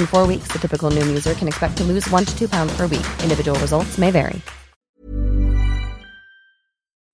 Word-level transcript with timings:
In 0.00 0.06
four 0.06 0.26
weeks, 0.26 0.48
the 0.48 0.58
typical 0.58 0.90
Noom 0.90 1.08
user 1.08 1.34
can 1.34 1.46
expect 1.46 1.76
to 1.76 1.84
lose 1.84 2.08
one 2.08 2.24
to 2.24 2.38
two 2.38 2.48
pounds 2.48 2.74
per 2.74 2.86
week. 2.86 3.06
Individual 3.22 3.58
results 3.60 3.98
may 3.98 4.10
vary. 4.10 4.40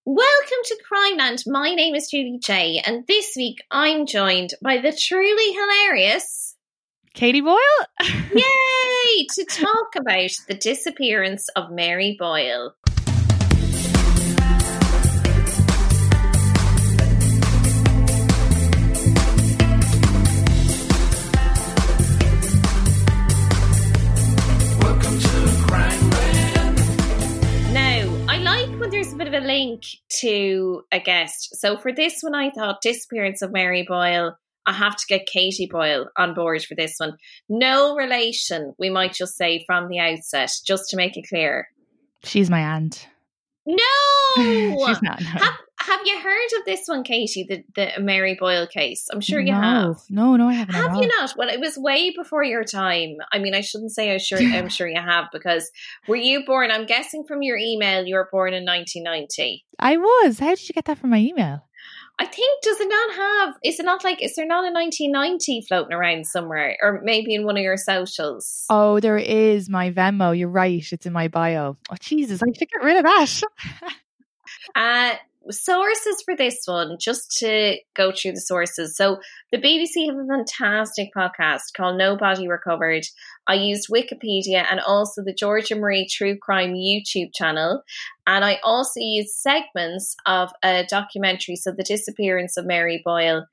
Welcome 0.05 0.63
to 0.67 0.79
Crimeland. 0.89 1.43
My 1.49 1.75
name 1.75 1.97
is 1.97 2.09
Julie 2.09 2.39
J, 2.41 2.81
and 2.87 3.05
this 3.09 3.33
week 3.37 3.65
I'm 3.73 4.07
joined 4.07 4.51
by 4.63 4.79
the 4.79 4.93
truly 4.93 5.53
hilarious 5.53 6.55
Katie 7.13 7.41
Boyle? 7.41 7.59
Yay! 8.05 9.27
to 9.35 9.45
talk 9.47 9.97
about 9.97 10.31
the 10.47 10.55
disappearance 10.55 11.49
of 11.57 11.73
Mary 11.73 12.15
Boyle. 12.17 12.75
Link 29.57 29.85
to 30.21 30.83
a 30.93 31.01
guest. 31.01 31.57
So 31.57 31.77
for 31.77 31.93
this 31.93 32.21
one, 32.21 32.35
I 32.35 32.51
thought 32.51 32.83
Disappearance 32.83 33.43
of 33.43 33.53
Mary 33.53 33.85
Boyle. 33.87 34.37
I 34.67 34.73
have 34.73 34.97
to 34.97 35.07
get 35.09 35.27
Katie 35.27 35.69
Boyle 35.71 36.09
on 36.17 36.35
board 36.35 36.63
for 36.65 36.75
this 36.75 36.95
one. 36.99 37.17
No 37.49 37.95
relation, 37.97 38.75
we 38.79 38.91
might 38.91 39.15
just 39.15 39.37
say 39.37 39.65
from 39.67 39.89
the 39.89 40.01
outset, 40.01 40.51
just 40.67 40.91
to 40.91 40.97
make 40.97 41.17
it 41.17 41.29
clear. 41.29 41.69
She's 42.25 42.51
my 42.51 42.61
aunt. 42.61 43.09
No, 43.67 44.37
She's 44.87 45.03
not. 45.03 45.21
No. 45.21 45.27
Have, 45.27 45.55
have 45.79 46.01
you 46.05 46.21
heard 46.21 46.59
of 46.59 46.65
this 46.65 46.87
one, 46.87 47.03
Katie? 47.03 47.45
The 47.49 47.65
the 47.75 48.01
Mary 48.01 48.37
Boyle 48.39 48.67
case? 48.67 49.09
I'm 49.13 49.21
sure 49.21 49.41
you 49.41 49.53
no. 49.53 49.61
have. 49.61 49.97
No, 50.09 50.37
no, 50.37 50.49
I 50.49 50.55
haven't. 50.55 50.75
Have 50.75 50.97
you 50.97 51.09
not? 51.09 51.35
Well, 51.37 51.49
it 51.49 51.61
was 51.61 51.77
way 51.77 52.13
before 52.17 52.45
your 52.45 52.65
time. 52.65 53.17
I 53.33 53.39
mean, 53.39 53.55
I 53.55 53.61
shouldn't 53.61 53.93
say 53.93 54.13
I'm 54.13 54.19
sure. 54.19 54.39
I'm 54.39 54.69
sure 54.71 54.89
you 54.89 55.01
have 55.01 55.27
because 55.33 55.71
were 56.07 56.17
you 56.17 56.45
born? 56.45 56.71
I'm 56.71 56.87
guessing 56.87 57.25
from 57.25 57.43
your 57.43 57.57
email 57.57 58.05
you 58.05 58.15
were 58.15 58.29
born 58.31 58.55
in 58.55 58.65
1990. 58.65 59.65
I 59.79 59.97
was. 59.97 60.39
How 60.39 60.51
did 60.51 60.69
you 60.69 60.73
get 60.73 60.85
that 60.85 60.99
from 60.99 61.11
my 61.11 61.19
email? 61.19 61.66
I 62.19 62.25
think 62.25 62.63
does 62.63 62.81
it 62.81 62.89
not 62.89 63.15
have? 63.15 63.55
Is 63.63 63.79
it 63.79 63.85
not 63.85 64.03
like? 64.03 64.23
Is 64.23 64.37
there 64.37 64.47
not 64.47 64.65
a 64.65 64.73
1990 64.73 65.67
floating 65.69 65.93
around 65.93 66.27
somewhere, 66.27 66.77
or 66.81 67.01
maybe 67.03 67.35
in 67.35 67.45
one 67.45 67.57
of 67.57 67.63
your 67.63 67.77
socials? 67.77 68.65
Oh, 68.71 69.01
there 69.01 69.19
is 69.19 69.69
my 69.69 69.91
Venmo. 69.91 70.37
You're 70.37 70.49
right. 70.49 70.85
It's 70.91 71.05
in 71.05 71.13
my 71.13 71.29
bio. 71.29 71.77
Oh, 71.91 71.97
Jesus. 72.01 72.43
I 72.43 72.47
should 72.57 72.71
get 72.71 72.83
rid 72.83 72.97
of 72.97 73.05
that. 73.05 73.43
Uh, 74.75 75.15
sources 75.51 76.23
for 76.25 76.37
this 76.37 76.63
one, 76.67 76.97
just 77.01 77.37
to 77.39 77.77
go 77.95 78.13
through 78.13 78.33
the 78.33 78.41
sources. 78.41 78.97
So, 78.97 79.19
the 79.53 79.59
BBC 79.59 80.07
have 80.07 80.17
a 80.17 80.27
fantastic 80.27 81.11
podcast 81.17 81.73
called 81.77 81.99
Nobody 81.99 82.49
Recovered. 82.49 83.05
I 83.47 83.55
used 83.55 83.89
Wikipedia 83.89 84.67
and 84.71 84.81
also 84.81 85.23
the 85.23 85.33
Georgia 85.33 85.77
Marie 85.77 86.09
True 86.11 86.37
Crime 86.37 86.75
YouTube 86.75 87.35
channel. 87.35 87.83
And 88.27 88.45
I 88.45 88.59
also 88.65 88.99
used 89.01 89.35
segments 89.35 90.17
of 90.27 90.51
a 90.63 90.85
documentary, 90.89 91.57
so 91.57 91.71
The 91.71 91.85
Disappearance 91.85 92.57
of 92.57 92.67
Mary 92.67 93.01
Boyle. 93.05 93.47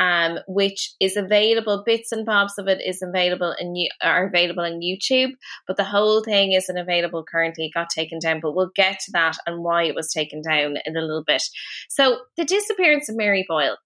Um, 0.00 0.38
which 0.46 0.92
is 1.00 1.16
available, 1.16 1.82
bits 1.84 2.12
and 2.12 2.24
bobs 2.24 2.56
of 2.56 2.68
it 2.68 2.80
is 2.86 3.02
available 3.02 3.52
you 3.76 3.88
are 4.00 4.28
available 4.28 4.62
on 4.62 4.80
YouTube, 4.80 5.32
but 5.66 5.76
the 5.76 5.82
whole 5.82 6.22
thing 6.22 6.52
isn't 6.52 6.78
available 6.78 7.24
currently. 7.24 7.66
It 7.66 7.74
got 7.74 7.90
taken 7.90 8.20
down, 8.20 8.38
but 8.38 8.54
we'll 8.54 8.70
get 8.76 9.00
to 9.00 9.12
that 9.12 9.38
and 9.44 9.64
why 9.64 9.82
it 9.84 9.96
was 9.96 10.12
taken 10.12 10.40
down 10.40 10.76
in 10.86 10.96
a 10.96 11.00
little 11.00 11.24
bit. 11.24 11.42
So, 11.88 12.20
the 12.36 12.44
disappearance 12.44 13.08
of 13.08 13.16
Mary 13.16 13.44
Boyle. 13.48 13.76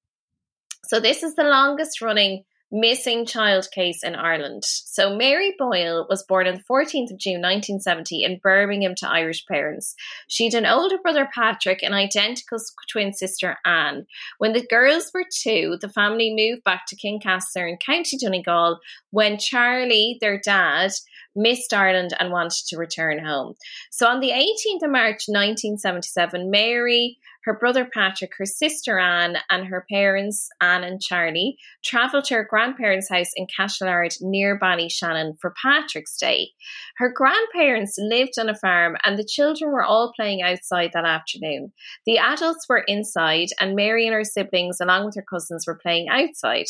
So, 0.85 1.01
this 1.01 1.23
is 1.23 1.35
the 1.35 1.45
longest 1.45 2.03
running 2.03 2.45
missing 2.73 3.27
child 3.27 3.69
case 3.73 4.03
in 4.03 4.17
Ireland. 4.17 4.63
So, 4.65 5.15
Mary 5.15 5.55
Boyle 5.59 6.07
was 6.09 6.25
born 6.25 6.47
on 6.49 6.55
the 6.55 6.63
14th 6.63 7.13
of 7.13 7.19
June 7.19 7.43
1970 7.43 8.25
in 8.25 8.41
Birmingham 8.43 8.95
to 8.97 9.09
Irish 9.09 9.45
parents. 9.47 9.95
She 10.27 10.45
had 10.45 10.55
an 10.55 10.67
older 10.67 10.97
brother, 11.03 11.29
Patrick, 11.33 11.83
and 11.83 11.95
identical 11.95 12.59
twin 12.91 13.13
sister, 13.13 13.59
Anne. 13.65 14.07
When 14.39 14.55
the 14.55 14.67
girls 14.67 15.11
were 15.13 15.25
two, 15.31 15.77
the 15.81 15.91
family 15.91 16.35
moved 16.35 16.65
back 16.65 16.87
to 16.89 16.97
Kincasslagh 16.97 17.69
in 17.69 17.77
County 17.77 18.17
Donegal 18.19 18.79
when 19.11 19.39
Charlie, 19.39 20.17
their 20.21 20.41
dad, 20.41 20.93
missed 21.35 21.73
Ireland 21.73 22.15
and 22.19 22.33
wanted 22.33 22.65
to 22.69 22.77
return 22.77 23.25
home. 23.25 23.55
So 23.91 24.07
on 24.07 24.21
the 24.21 24.31
18th 24.31 24.85
of 24.85 24.91
March 24.91 25.25
1977, 25.29 26.51
Mary, 26.51 27.19
her 27.45 27.59
brother 27.59 27.89
Patrick, 27.93 28.33
her 28.39 28.47
sister 28.47 28.99
Anne, 28.99 29.37
and 29.51 29.67
her 29.67 29.85
parents, 29.91 30.49
Anne 30.61 30.85
and 30.85 31.01
Charlie, 31.01 31.57
travelled 31.85 32.25
to 32.25 32.35
her 32.35 32.47
grandparents' 32.49 33.09
house 33.09 33.31
in 33.37 33.47
Cashelard 33.55 34.15
near 34.21 34.59
Ballyshannon 34.59 35.35
for 35.41 35.55
Patrick's 35.63 36.17
Day. 36.17 36.51
Her 36.99 37.13
grandparents 37.13 37.97
lived 37.99 38.39
on 38.39 38.49
a 38.49 38.55
farm 38.55 38.97
and 39.05 39.19
the 39.19 39.25
children 39.25 39.73
were 39.73 39.85
all 39.85 40.13
playing 40.15 40.43
outside 40.43 40.91
that 40.95 41.05
afternoon. 41.05 41.73
The 42.07 42.19
adults 42.19 42.67
were 42.69 42.85
inside 42.87 43.49
and 43.61 43.75
Mary 43.75 44.07
and 44.07 44.15
her 44.15 44.25
siblings, 44.25 44.81
along 44.81 45.07
with 45.07 45.17
her 45.17 45.25
cousins, 45.29 45.67
were 45.67 45.79
playing 45.83 46.09
outside. 46.09 46.67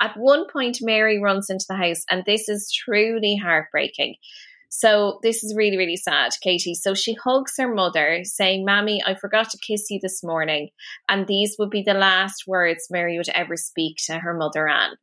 At 0.00 0.16
one 0.16 0.46
point, 0.52 0.78
Mary 0.80 1.20
runs 1.20 1.48
into 1.50 1.66
the 1.68 1.76
house, 1.76 2.04
and 2.10 2.24
this 2.26 2.48
is 2.48 2.72
truly 2.72 3.36
heartbreaking. 3.36 4.16
So 4.72 5.18
this 5.22 5.42
is 5.42 5.54
really, 5.56 5.76
really 5.76 5.96
sad, 5.96 6.30
Katie. 6.40 6.74
So 6.74 6.94
she 6.94 7.14
hugs 7.14 7.54
her 7.58 7.74
mother, 7.74 8.20
saying, 8.22 8.64
Mammy, 8.64 9.02
I 9.04 9.14
forgot 9.14 9.50
to 9.50 9.58
kiss 9.58 9.90
you 9.90 9.98
this 10.00 10.22
morning. 10.22 10.70
And 11.08 11.26
these 11.26 11.56
would 11.58 11.70
be 11.70 11.82
the 11.82 11.92
last 11.94 12.44
words 12.46 12.86
Mary 12.88 13.18
would 13.18 13.28
ever 13.30 13.56
speak 13.56 13.96
to 14.06 14.20
her 14.20 14.32
mother, 14.32 14.68
Anne. 14.68 14.94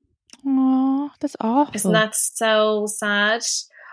Oh, 0.45 1.11
that's 1.19 1.35
awful. 1.41 1.75
Isn't 1.75 1.91
that 1.91 2.15
so 2.15 2.85
sad? 2.87 3.41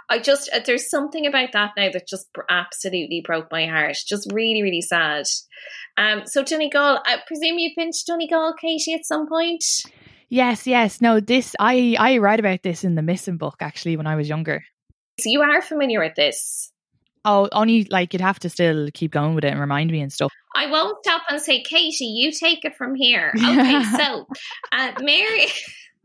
I 0.08 0.20
just, 0.20 0.48
uh, 0.54 0.60
there's 0.64 0.88
something 0.88 1.26
about 1.26 1.52
that 1.52 1.72
now 1.76 1.90
that 1.92 2.06
just 2.06 2.28
absolutely 2.48 3.22
broke 3.26 3.50
my 3.50 3.66
heart. 3.66 3.96
Just 4.06 4.30
really, 4.32 4.62
really 4.62 4.82
sad. 4.82 5.24
Um, 5.96 6.22
so 6.26 6.44
Donegal, 6.44 7.00
I 7.04 7.18
presume 7.26 7.58
you've 7.58 7.76
been 7.76 7.90
to 7.90 8.04
Donegal, 8.06 8.54
Katie, 8.60 8.94
at 8.94 9.06
some 9.06 9.26
point? 9.26 9.64
Yes, 10.28 10.66
yes. 10.66 11.00
No, 11.00 11.20
this 11.20 11.54
I 11.58 11.96
I 11.98 12.18
read 12.18 12.40
about 12.40 12.62
this 12.62 12.84
in 12.84 12.94
the 12.94 13.02
missing 13.02 13.36
book 13.36 13.56
actually 13.60 13.96
when 13.96 14.06
I 14.06 14.16
was 14.16 14.28
younger. 14.28 14.64
So 15.20 15.30
you 15.30 15.42
are 15.42 15.62
familiar 15.62 16.00
with 16.00 16.14
this? 16.16 16.72
Oh, 17.24 17.48
only 17.52 17.84
like 17.84 18.12
you'd 18.12 18.20
have 18.20 18.38
to 18.40 18.50
still 18.50 18.88
keep 18.92 19.10
going 19.10 19.34
with 19.34 19.44
it 19.44 19.50
and 19.50 19.60
remind 19.60 19.90
me 19.90 20.00
and 20.00 20.12
stuff. 20.12 20.32
I 20.54 20.70
won't 20.70 21.04
stop 21.04 21.22
and 21.28 21.40
say, 21.40 21.62
Katie, 21.62 22.04
you 22.04 22.30
take 22.32 22.64
it 22.64 22.76
from 22.76 22.94
here. 22.94 23.32
Okay, 23.44 23.82
so 23.96 24.26
uh, 24.72 24.92
Mary. 25.00 25.46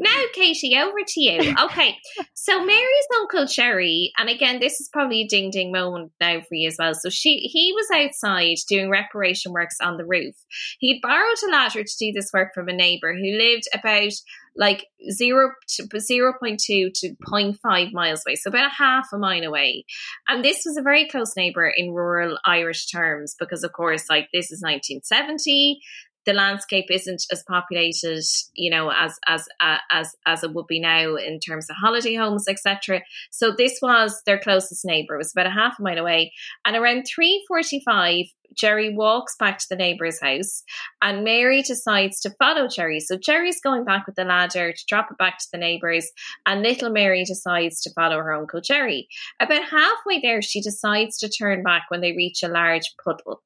now, 0.00 0.22
Katie, 0.34 0.76
over 0.76 0.98
to 1.06 1.20
you. 1.20 1.54
Okay, 1.64 1.96
so 2.34 2.64
Mary's 2.64 3.06
uncle 3.20 3.46
Jerry, 3.46 4.12
and 4.18 4.28
again, 4.28 4.60
this 4.60 4.80
is 4.80 4.90
probably 4.92 5.22
a 5.22 5.28
ding 5.28 5.50
ding 5.50 5.72
moment 5.72 6.12
now 6.20 6.40
for 6.40 6.54
you 6.54 6.68
as 6.68 6.76
well. 6.78 6.94
So 6.94 7.08
she 7.08 7.38
he 7.38 7.72
was 7.72 7.86
outside 7.94 8.56
doing 8.68 8.90
reparation 8.90 9.52
works 9.52 9.76
on 9.80 9.96
the 9.96 10.04
roof. 10.04 10.34
He'd 10.80 11.00
borrowed 11.02 11.36
a 11.48 11.50
ladder 11.50 11.82
to 11.82 11.96
do 11.98 12.12
this 12.12 12.30
work 12.32 12.52
from 12.54 12.68
a 12.68 12.72
neighbor 12.72 13.14
who 13.14 13.38
lived 13.38 13.68
about 13.72 14.12
like 14.58 14.86
0 15.10 15.50
to 15.76 15.82
0.2 15.84 16.58
to 16.58 17.14
0.5 17.26 17.92
miles 17.92 18.22
away, 18.26 18.34
so 18.34 18.48
about 18.48 18.70
a 18.70 18.74
half 18.74 19.06
a 19.14 19.18
mile 19.18 19.44
away. 19.44 19.84
And 20.28 20.44
this 20.44 20.64
was 20.66 20.76
a 20.76 20.82
very 20.82 21.08
close 21.08 21.34
neighbor 21.36 21.72
in 21.74 21.92
rural 21.92 22.38
Irish 22.44 22.88
terms 22.88 23.36
because, 23.38 23.62
of 23.62 23.72
course, 23.72 24.10
like 24.10 24.28
this 24.32 24.50
is 24.50 24.60
1970 24.60 25.80
the 26.28 26.34
landscape 26.34 26.84
isn't 26.90 27.22
as 27.32 27.42
populated, 27.48 28.22
you 28.52 28.70
know, 28.70 28.90
as 28.90 29.18
as 29.26 29.48
uh, 29.60 29.78
as 29.90 30.14
as 30.26 30.44
it 30.44 30.52
would 30.52 30.66
be 30.66 30.78
now 30.78 31.16
in 31.16 31.40
terms 31.40 31.70
of 31.70 31.76
holiday 31.76 32.16
homes, 32.16 32.46
etc. 32.46 33.00
So 33.30 33.54
this 33.56 33.78
was 33.80 34.20
their 34.26 34.38
closest 34.38 34.84
neighbor. 34.84 35.14
It 35.14 35.18
was 35.18 35.32
about 35.34 35.46
a 35.46 35.50
half 35.50 35.78
a 35.78 35.82
mile 35.82 35.96
away, 35.96 36.34
and 36.66 36.76
around 36.76 37.04
three 37.04 37.42
forty-five, 37.48 38.26
Jerry 38.54 38.94
walks 38.94 39.36
back 39.36 39.58
to 39.58 39.66
the 39.68 39.76
neighbor's 39.76 40.20
house, 40.20 40.62
and 41.02 41.24
Mary 41.24 41.62
decides 41.62 42.20
to 42.20 42.34
follow 42.38 42.68
Jerry. 42.68 43.00
So 43.00 43.16
Jerry's 43.16 43.60
going 43.60 43.84
back 43.84 44.06
with 44.06 44.16
the 44.16 44.24
ladder 44.24 44.72
to 44.72 44.84
drop 44.88 45.10
it 45.10 45.18
back 45.18 45.38
to 45.38 45.46
the 45.52 45.58
neighbors, 45.58 46.10
and 46.46 46.62
little 46.62 46.90
Mary 46.90 47.24
decides 47.24 47.80
to 47.82 47.92
follow 47.92 48.16
her 48.16 48.32
uncle 48.32 48.60
Jerry. 48.60 49.08
About 49.40 49.64
halfway 49.64 50.20
there, 50.20 50.42
she 50.42 50.60
decides 50.60 51.18
to 51.18 51.28
turn 51.28 51.62
back 51.62 51.86
when 51.88 52.00
they 52.00 52.12
reach 52.12 52.42
a 52.42 52.48
large 52.48 52.94
puddle. 53.04 53.42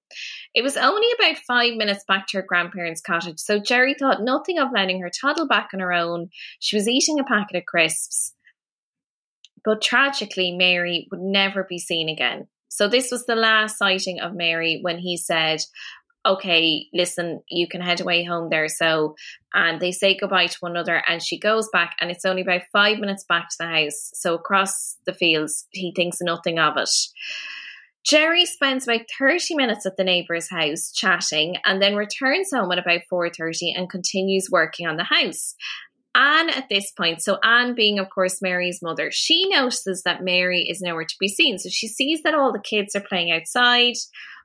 It 0.55 0.63
was 0.63 0.77
only 0.77 1.09
about 1.19 1.39
five 1.39 1.75
minutes 1.75 2.05
back 2.07 2.27
to 2.29 2.39
her 2.39 2.45
grandparents' 2.47 3.01
cottage, 3.01 3.39
so 3.39 3.59
Jerry 3.59 3.95
thought 3.95 4.23
nothing 4.23 4.59
of 4.59 4.73
letting 4.73 5.01
her 5.01 5.11
toddle 5.11 5.47
back 5.47 5.71
on 5.75 5.81
her 5.81 5.93
own. 5.93 6.31
She 6.59 6.77
was 6.77 6.89
eating 6.89 7.19
a 7.19 7.25
packet 7.25 7.57
of 7.57 7.65
crisps. 7.67 8.35
But 9.65 9.81
tragically, 9.81 10.53
Mary 10.53 11.07
would 11.11 11.21
never 11.21 11.65
be 11.65 11.79
seen 11.79 12.09
again. 12.09 12.49
So 12.73 12.89
this 12.89 13.11
was 13.11 13.27
the 13.27 13.37
last 13.37 13.77
sighting 13.77 14.19
of 14.21 14.35
Mary 14.35 14.79
when 14.81 14.97
he 14.99 15.19
said, 15.19 15.61
okay, 16.25 16.87
listen, 16.95 17.43
you 17.51 17.69
can 17.69 17.83
head 17.83 18.01
away 18.01 18.25
home 18.25 18.49
there. 18.49 18.69
So, 18.69 19.15
and 19.53 19.79
they 19.79 19.93
say 19.93 20.17
goodbye 20.19 20.47
to 20.47 20.57
one 20.61 20.73
another, 20.73 21.03
and 21.07 21.23
she 21.23 21.39
goes 21.39 21.69
back, 21.71 21.97
and 22.01 22.11
it's 22.11 22.25
only 22.25 22.41
about 22.41 22.63
five 22.73 22.99
minutes 22.99 23.27
back 23.29 23.51
to 23.51 23.57
the 23.61 23.67
house. 23.67 24.11
So, 24.15 24.35
across 24.35 24.97
the 25.05 25.13
fields, 25.13 25.67
he 25.73 25.93
thinks 25.95 26.19
nothing 26.23 26.59
of 26.59 26.79
it. 26.79 26.89
Jerry 28.05 28.47
spends 28.47 28.89
about 28.89 29.03
30 29.19 29.55
minutes 29.55 29.85
at 29.85 29.99
the 29.99 30.05
neighbour's 30.05 30.49
house 30.51 30.93
chatting 30.93 31.57
and 31.65 31.81
then 31.81 31.95
returns 31.95 32.51
home 32.53 32.73
at 32.73 32.79
about 32.79 33.03
4:30 33.11 33.75
and 33.77 33.91
continues 33.91 34.49
working 34.51 34.89
on 34.89 34.97
the 34.97 35.05
house. 35.05 35.55
Anne 36.15 36.51
at 36.51 36.69
this 36.69 36.91
point, 36.91 37.23
so 37.23 37.39
Anne 37.43 37.75
being, 37.75 37.99
of 37.99 38.11
course, 38.11 38.43
Mary's 38.43 38.83
mother, 38.83 39.11
she 39.11 39.49
notices 39.49 40.03
that 40.03 40.23
Mary 40.23 40.67
is 40.69 40.83
nowhere 40.83 41.07
to 41.07 41.17
be 41.19 41.29
seen. 41.29 41.59
So 41.59 41.71
she 41.71 41.89
sees 41.89 42.23
that 42.23 42.35
all 42.35 42.53
the 42.53 42.61
kids 42.61 42.95
are 42.95 43.01
playing 43.01 43.33
outside, 43.33 43.95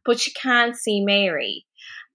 but 0.05 0.19
she 0.19 0.31
can't 0.31 0.77
see 0.77 1.03
Mary. 1.03 1.65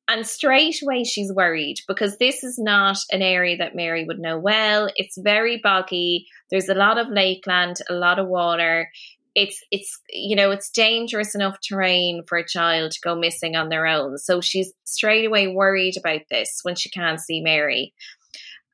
And 0.08 0.26
straight 0.26 0.82
away, 0.82 1.04
she's 1.04 1.32
worried 1.32 1.76
because 1.86 2.18
this 2.18 2.42
is 2.42 2.58
not 2.58 2.98
an 3.10 3.22
area 3.22 3.56
that 3.58 3.76
Mary 3.76 4.04
would 4.04 4.18
know 4.18 4.38
well. 4.38 4.88
It's 4.96 5.16
very 5.16 5.60
boggy. 5.62 6.26
There's 6.50 6.68
a 6.68 6.74
lot 6.74 6.98
of 6.98 7.08
lakeland, 7.08 7.76
a 7.88 7.94
lot 7.94 8.18
of 8.18 8.28
water. 8.28 8.90
It's 9.34 9.64
it's 9.70 9.98
you 10.10 10.36
know 10.36 10.50
it's 10.50 10.70
dangerous 10.70 11.34
enough 11.34 11.56
terrain 11.66 12.22
for 12.26 12.36
a 12.36 12.46
child 12.46 12.92
to 12.92 13.00
go 13.00 13.14
missing 13.14 13.56
on 13.56 13.68
their 13.68 13.86
own. 13.86 14.18
So 14.18 14.40
she's 14.40 14.72
straight 14.84 15.24
away 15.24 15.46
worried 15.46 15.96
about 15.96 16.22
this 16.30 16.60
when 16.62 16.74
she 16.74 16.90
can't 16.90 17.20
see 17.20 17.40
Mary. 17.40 17.94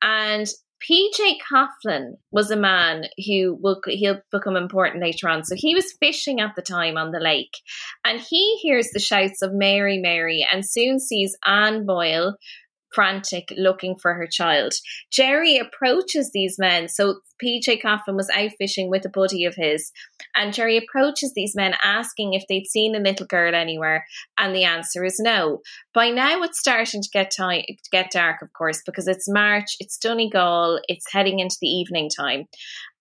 And 0.01 0.47
PJ 0.87 1.37
Coughlin 1.51 2.13
was 2.31 2.51
a 2.51 2.55
man 2.55 3.05
who 3.27 3.57
will 3.61 3.81
he'll 3.85 4.21
become 4.31 4.55
important 4.55 5.03
later 5.03 5.27
on. 5.27 5.43
So 5.43 5.55
he 5.55 5.75
was 5.75 5.97
fishing 5.99 6.39
at 6.39 6.55
the 6.55 6.61
time 6.61 6.97
on 6.97 7.11
the 7.11 7.19
lake, 7.19 7.57
and 8.05 8.19
he 8.19 8.57
hears 8.61 8.89
the 8.91 8.99
shouts 8.99 9.41
of 9.41 9.53
Mary, 9.53 9.97
Mary, 9.97 10.47
and 10.51 10.65
soon 10.65 10.99
sees 10.99 11.37
Anne 11.45 11.85
Boyle 11.85 12.35
frantic 12.93 13.53
looking 13.57 13.95
for 13.95 14.13
her 14.13 14.27
child. 14.27 14.73
Jerry 15.11 15.57
approaches 15.57 16.31
these 16.31 16.57
men. 16.57 16.89
So 16.89 17.21
PJ 17.43 17.81
Coughlin 17.81 18.15
was 18.15 18.29
out 18.35 18.51
fishing 18.57 18.89
with 18.89 19.05
a 19.05 19.09
buddy 19.09 19.45
of 19.45 19.55
his, 19.55 19.91
and 20.35 20.53
Jerry 20.53 20.77
approaches 20.77 21.33
these 21.33 21.55
men 21.55 21.73
asking 21.83 22.33
if 22.33 22.43
they'd 22.49 22.67
seen 22.67 22.95
a 22.95 22.99
little 22.99 23.25
girl 23.25 23.55
anywhere, 23.55 24.05
and 24.37 24.53
the 24.53 24.65
answer 24.65 25.03
is 25.05 25.19
no. 25.19 25.59
By 25.93 26.09
now, 26.09 26.41
it's 26.43 26.59
starting 26.59 27.01
to 27.01 27.09
get 27.11 27.31
time 27.35 27.63
get 27.91 28.11
dark, 28.11 28.41
of 28.41 28.51
course, 28.53 28.81
because 28.85 29.07
it's 29.07 29.29
March, 29.29 29.75
it's 29.79 29.97
Donegal, 29.97 30.79
it's 30.87 31.11
heading 31.11 31.39
into 31.39 31.57
the 31.61 31.67
evening 31.67 32.09
time, 32.09 32.45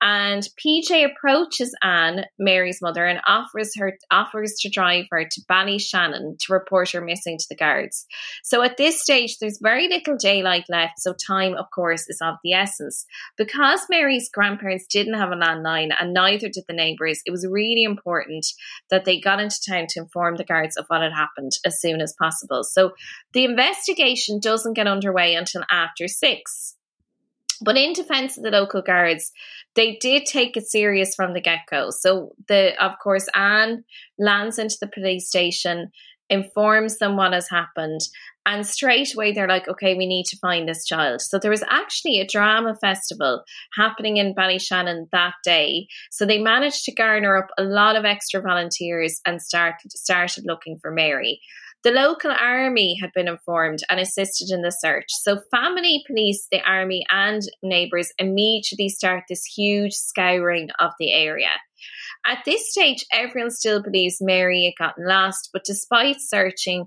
and 0.00 0.48
PJ 0.56 1.04
approaches 1.04 1.74
Anne, 1.82 2.26
Mary's 2.38 2.80
mother, 2.80 3.04
and 3.04 3.20
offers 3.26 3.76
her 3.76 3.98
offers 4.10 4.54
to 4.60 4.68
drive 4.68 5.06
her 5.10 5.24
to 5.24 5.40
Ballyshannon 5.48 6.38
to 6.38 6.52
report 6.52 6.90
her 6.90 7.00
missing 7.00 7.38
to 7.38 7.46
the 7.48 7.56
guards. 7.56 8.06
So 8.44 8.62
at 8.62 8.76
this 8.76 9.02
stage, 9.02 9.38
there's 9.38 9.58
very 9.60 9.88
little 9.88 10.16
daylight 10.16 10.64
left, 10.68 10.98
so 10.98 11.14
time, 11.14 11.54
of 11.54 11.66
course, 11.74 12.08
is 12.08 12.20
of 12.22 12.36
the 12.44 12.52
essence. 12.52 13.06
Because 13.36 13.80
Mary's 13.90 14.30
grandparents 14.32 14.86
didn't 14.86 15.14
have 15.14 15.30
a 15.30 15.36
landline, 15.36 15.90
and 15.98 16.14
neither 16.14 16.48
did 16.48 16.64
the 16.68 16.74
neighbours, 16.74 17.20
it 17.26 17.30
was 17.30 17.46
really 17.48 17.82
important 17.82 18.46
that 18.90 19.04
they 19.04 19.20
got 19.20 19.40
into 19.40 19.56
town 19.68 19.86
to 19.90 20.00
inform 20.00 20.36
the 20.36 20.44
guards 20.44 20.76
of 20.76 20.86
what 20.88 21.02
had 21.02 21.12
happened 21.12 21.52
as 21.64 21.80
soon 21.80 22.00
as 22.00 22.14
possible. 22.18 22.62
So 22.64 22.92
the 23.32 23.44
investigation 23.44 24.40
doesn't 24.40 24.74
get 24.74 24.86
underway 24.86 25.34
until 25.34 25.64
after 25.70 26.08
six. 26.08 26.77
But 27.62 27.76
in 27.76 27.92
defense 27.92 28.36
of 28.36 28.44
the 28.44 28.50
local 28.50 28.82
guards, 28.82 29.32
they 29.74 29.96
did 30.00 30.26
take 30.26 30.56
it 30.56 30.66
serious 30.66 31.14
from 31.14 31.34
the 31.34 31.40
get 31.40 31.60
go. 31.70 31.90
So 31.90 32.32
the 32.48 32.72
of 32.82 32.92
course 33.02 33.26
Anne 33.34 33.84
lands 34.18 34.58
into 34.58 34.76
the 34.80 34.88
police 34.88 35.28
station, 35.28 35.90
informs 36.30 36.98
them 36.98 37.16
what 37.16 37.32
has 37.32 37.48
happened, 37.48 38.00
and 38.48 38.66
straight 38.66 39.14
away 39.14 39.32
they're 39.32 39.46
like, 39.46 39.68
okay, 39.68 39.94
we 39.94 40.06
need 40.06 40.24
to 40.26 40.38
find 40.38 40.66
this 40.66 40.86
child. 40.86 41.20
So 41.20 41.38
there 41.38 41.50
was 41.50 41.64
actually 41.68 42.18
a 42.18 42.26
drama 42.26 42.76
festival 42.80 43.42
happening 43.76 44.16
in 44.16 44.34
Ballyshannon 44.34 45.08
that 45.12 45.34
day. 45.44 45.86
So 46.10 46.24
they 46.24 46.38
managed 46.38 46.84
to 46.84 46.94
garner 46.94 47.36
up 47.36 47.48
a 47.58 47.62
lot 47.62 47.94
of 47.94 48.06
extra 48.06 48.40
volunteers 48.40 49.20
and 49.26 49.42
started 49.42 49.92
started 49.92 50.44
looking 50.46 50.78
for 50.80 50.90
Mary. 50.90 51.40
The 51.84 51.92
local 51.92 52.32
army 52.32 52.98
had 53.00 53.10
been 53.14 53.28
informed 53.28 53.80
and 53.88 54.00
assisted 54.00 54.50
in 54.50 54.62
the 54.62 54.70
search. 54.72 55.06
So, 55.22 55.40
family, 55.50 56.02
police, 56.06 56.48
the 56.50 56.60
army, 56.68 57.04
and 57.10 57.42
neighbours 57.62 58.10
immediately 58.18 58.88
start 58.88 59.24
this 59.28 59.44
huge 59.44 59.92
scouring 59.94 60.70
of 60.80 60.90
the 60.98 61.12
area. 61.12 61.50
At 62.26 62.44
this 62.44 62.70
stage, 62.70 63.04
everyone 63.12 63.50
still 63.50 63.82
believes 63.82 64.18
Mary 64.20 64.64
had 64.64 64.84
gotten 64.84 65.06
lost, 65.06 65.50
but 65.52 65.62
despite 65.64 66.16
searching 66.18 66.86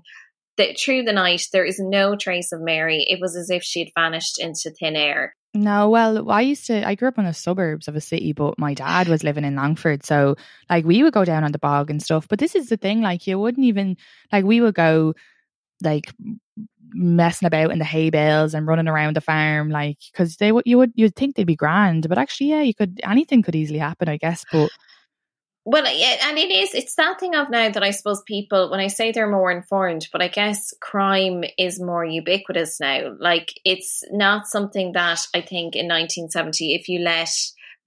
the, 0.58 0.74
through 0.74 1.04
the 1.04 1.12
night, 1.12 1.48
there 1.52 1.64
is 1.64 1.80
no 1.80 2.14
trace 2.14 2.52
of 2.52 2.60
Mary. 2.60 3.06
It 3.08 3.18
was 3.20 3.34
as 3.34 3.48
if 3.48 3.62
she 3.62 3.80
had 3.80 3.88
vanished 3.98 4.38
into 4.38 4.70
thin 4.78 4.94
air. 4.94 5.34
No, 5.54 5.90
well, 5.90 6.30
I 6.30 6.40
used 6.40 6.66
to, 6.68 6.86
I 6.86 6.94
grew 6.94 7.08
up 7.08 7.18
in 7.18 7.26
the 7.26 7.34
suburbs 7.34 7.86
of 7.86 7.94
a 7.94 8.00
city, 8.00 8.32
but 8.32 8.58
my 8.58 8.72
dad 8.72 9.06
was 9.08 9.22
living 9.22 9.44
in 9.44 9.54
Longford. 9.54 10.02
So, 10.02 10.34
like, 10.70 10.86
we 10.86 11.02
would 11.02 11.12
go 11.12 11.26
down 11.26 11.44
on 11.44 11.52
the 11.52 11.58
bog 11.58 11.90
and 11.90 12.02
stuff. 12.02 12.26
But 12.26 12.38
this 12.38 12.54
is 12.54 12.70
the 12.70 12.78
thing, 12.78 13.02
like, 13.02 13.26
you 13.26 13.38
wouldn't 13.38 13.66
even, 13.66 13.98
like, 14.32 14.46
we 14.46 14.62
would 14.62 14.74
go, 14.74 15.14
like, 15.82 16.12
messing 16.94 17.46
about 17.46 17.72
in 17.72 17.78
the 17.80 17.84
hay 17.86 18.10
bales 18.10 18.54
and 18.54 18.66
running 18.66 18.88
around 18.88 19.16
the 19.16 19.20
farm, 19.22 19.70
like, 19.70 19.98
because 20.12 20.36
they 20.38 20.52
would, 20.52 20.64
you 20.66 20.78
would, 20.78 20.92
you'd 20.96 21.16
think 21.16 21.36
they'd 21.36 21.46
be 21.46 21.56
grand. 21.56 22.08
But 22.08 22.18
actually, 22.18 22.48
yeah, 22.50 22.62
you 22.62 22.74
could, 22.74 23.00
anything 23.04 23.42
could 23.42 23.56
easily 23.56 23.78
happen, 23.80 24.08
I 24.08 24.18
guess. 24.18 24.44
But, 24.50 24.72
well, 25.64 25.84
yeah, 25.84 26.16
and 26.28 26.38
it 26.38 26.50
is, 26.50 26.74
it's 26.74 26.96
that 26.96 27.20
thing 27.20 27.34
of 27.34 27.48
now 27.48 27.70
that 27.70 27.82
I 27.82 27.90
suppose 27.90 28.22
people, 28.26 28.70
when 28.70 28.80
I 28.80 28.88
say 28.88 29.12
they're 29.12 29.30
more 29.30 29.50
informed, 29.50 30.08
but 30.12 30.20
I 30.20 30.28
guess 30.28 30.74
crime 30.80 31.44
is 31.56 31.80
more 31.80 32.04
ubiquitous 32.04 32.80
now. 32.80 33.14
Like, 33.18 33.52
it's 33.64 34.02
not 34.10 34.48
something 34.48 34.92
that 34.92 35.20
I 35.34 35.40
think 35.40 35.76
in 35.76 35.86
1970, 35.86 36.74
if 36.74 36.88
you 36.88 36.98
let 37.00 37.30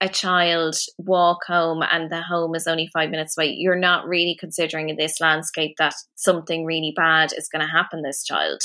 a 0.00 0.08
child 0.08 0.76
walk 0.98 1.44
home 1.46 1.82
and 1.90 2.10
the 2.10 2.22
home 2.22 2.54
is 2.54 2.66
only 2.66 2.88
five 2.92 3.10
minutes 3.10 3.36
away, 3.36 3.54
you're 3.56 3.76
not 3.76 4.06
really 4.06 4.36
considering 4.38 4.88
in 4.88 4.96
this 4.96 5.20
landscape 5.20 5.76
that 5.78 5.94
something 6.14 6.64
really 6.64 6.92
bad 6.96 7.32
is 7.36 7.48
going 7.48 7.64
to 7.64 7.70
happen 7.70 8.02
this 8.02 8.24
child. 8.24 8.62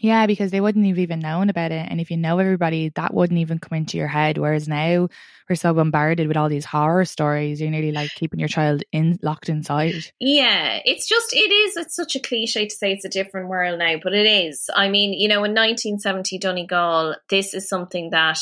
Yeah, 0.00 0.26
because 0.26 0.50
they 0.50 0.60
wouldn't 0.60 0.86
have 0.86 0.98
even 0.98 1.20
known 1.20 1.50
about 1.50 1.72
it. 1.72 1.86
And 1.90 2.00
if 2.00 2.10
you 2.10 2.16
know 2.16 2.38
everybody, 2.38 2.90
that 2.90 3.14
wouldn't 3.14 3.40
even 3.40 3.58
come 3.58 3.76
into 3.76 3.96
your 3.96 4.06
head. 4.08 4.38
Whereas 4.38 4.68
now 4.68 5.08
we're 5.48 5.56
so 5.56 5.74
bombarded 5.74 6.28
with 6.28 6.36
all 6.36 6.48
these 6.48 6.64
horror 6.64 7.04
stories, 7.04 7.60
you're 7.60 7.70
nearly 7.70 7.92
like 7.92 8.10
keeping 8.14 8.38
your 8.38 8.48
child 8.48 8.82
in 8.92 9.18
locked 9.22 9.48
inside. 9.48 9.94
Yeah, 10.20 10.80
it's 10.84 11.08
just 11.08 11.32
it 11.32 11.50
is 11.50 11.76
it's 11.76 11.96
such 11.96 12.16
a 12.16 12.20
cliche 12.20 12.66
to 12.66 12.74
say 12.74 12.92
it's 12.92 13.04
a 13.04 13.08
different 13.08 13.48
world 13.48 13.78
now, 13.78 13.96
but 14.02 14.14
it 14.14 14.26
is. 14.26 14.68
I 14.74 14.88
mean, 14.88 15.12
you 15.12 15.28
know, 15.28 15.44
in 15.44 15.54
1970 15.54 16.38
Donegal, 16.38 17.16
this 17.28 17.54
is 17.54 17.68
something 17.68 18.10
that 18.10 18.38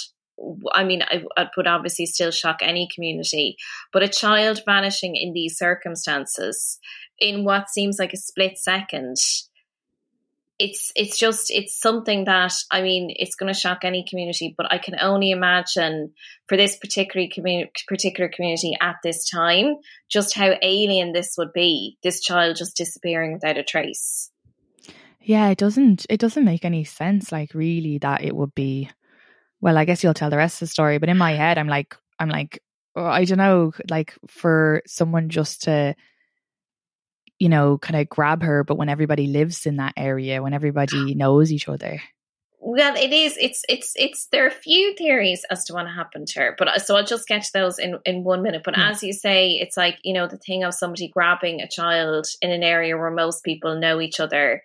I 0.73 0.85
mean, 0.85 1.03
I, 1.03 1.23
I 1.37 1.49
would 1.57 1.67
obviously 1.67 2.07
still 2.07 2.31
shock 2.31 2.59
any 2.61 2.89
community, 2.95 3.57
but 3.93 4.03
a 4.03 4.09
child 4.09 4.61
vanishing 4.67 5.17
in 5.17 5.33
these 5.33 5.57
circumstances 5.57 6.79
in 7.19 7.45
what 7.45 7.71
seems 7.71 7.99
like 7.99 8.13
a 8.13 8.19
split 8.19 8.59
second 8.59 9.17
it's 10.59 10.91
it's 10.97 11.19
just 11.19 11.51
it's 11.51 11.79
something 11.79 12.25
that 12.25 12.53
I 12.71 12.83
mean 12.83 13.13
it's 13.15 13.37
going 13.37 13.53
to 13.53 13.59
shock 13.59 13.81
any 13.83 14.05
community, 14.09 14.55
but 14.57 14.73
I 14.73 14.79
can 14.79 14.97
only 15.01 15.31
imagine 15.31 16.13
for 16.49 16.57
this 16.57 16.77
particular 16.77 17.27
community, 17.33 17.71
particular 17.87 18.31
community 18.31 18.77
at 18.81 18.97
this 19.03 19.29
time, 19.29 19.77
just 20.09 20.35
how 20.35 20.55
alien 20.63 21.13
this 21.13 21.35
would 21.37 21.53
be. 21.53 21.99
This 22.03 22.21
child 22.21 22.57
just 22.57 22.77
disappearing 22.77 23.35
without 23.35 23.59
a 23.59 23.63
trace. 23.63 24.31
Yeah, 25.21 25.49
it 25.51 25.59
doesn't 25.59 26.07
it 26.09 26.21
doesn't 26.21 26.45
make 26.45 26.65
any 26.65 26.85
sense. 26.85 27.33
Like 27.33 27.53
really, 27.53 27.99
that 27.99 28.23
it 28.25 28.35
would 28.35 28.55
be. 28.55 28.91
Well, 29.61 29.77
I 29.77 29.85
guess 29.85 30.03
you'll 30.03 30.15
tell 30.15 30.31
the 30.31 30.37
rest 30.37 30.57
of 30.63 30.69
the 30.69 30.73
story, 30.73 30.99
but 30.99 31.09
in 31.09 31.19
my 31.19 31.33
head, 31.33 31.59
I'm 31.59 31.67
like, 31.67 31.97
I'm 32.19 32.29
like, 32.29 32.63
oh, 32.95 33.05
I 33.05 33.25
don't 33.25 33.39
know, 33.39 33.73
like 33.91 34.15
for 34.29 34.83
someone 34.87 35.29
just 35.29 35.65
to 35.65 35.95
you 37.39 37.49
know, 37.49 37.79
kind 37.79 38.01
of 38.01 38.09
grab 38.09 38.43
her, 38.43 38.65
but 38.65 38.77
when 38.77 38.89
everybody 38.89 39.27
lives 39.27 39.67
in 39.67 39.77
that 39.77 39.95
area, 39.97 40.43
when 40.43 40.55
everybody 40.55 41.15
knows 41.17 41.53
each 41.53 41.69
other. 41.69 42.01
Well, 42.59 42.97
it 42.97 43.13
is. 43.13 43.37
It's 43.39 43.63
it's 43.69 43.93
it's. 43.97 44.27
There 44.33 44.45
are 44.45 44.49
a 44.49 44.51
few 44.51 44.95
theories 44.97 45.45
as 45.51 45.65
to 45.67 45.75
what 45.75 45.87
happened 45.87 46.27
to 46.29 46.41
her, 46.41 46.55
but 46.59 46.67
uh, 46.67 46.79
so 46.79 46.97
I'll 46.97 47.05
just 47.05 47.29
get 47.29 47.45
to 47.45 47.53
those 47.53 47.79
in 47.79 47.99
in 48.05 48.25
one 48.25 48.43
minute. 48.43 48.63
But 48.65 48.77
as 48.77 49.05
you 49.05 49.13
say, 49.13 49.51
it's 49.51 49.77
like 49.77 49.99
you 50.03 50.13
know 50.13 50.27
the 50.27 50.39
thing 50.39 50.65
of 50.65 50.75
somebody 50.75 51.07
grabbing 51.07 51.61
a 51.61 51.69
child 51.69 52.27
in 52.43 52.51
an 52.51 52.65
area 52.65 52.97
where 52.97 53.13
most 53.13 53.45
people 53.45 53.79
know 53.79 54.01
each 54.01 54.19
other. 54.19 54.65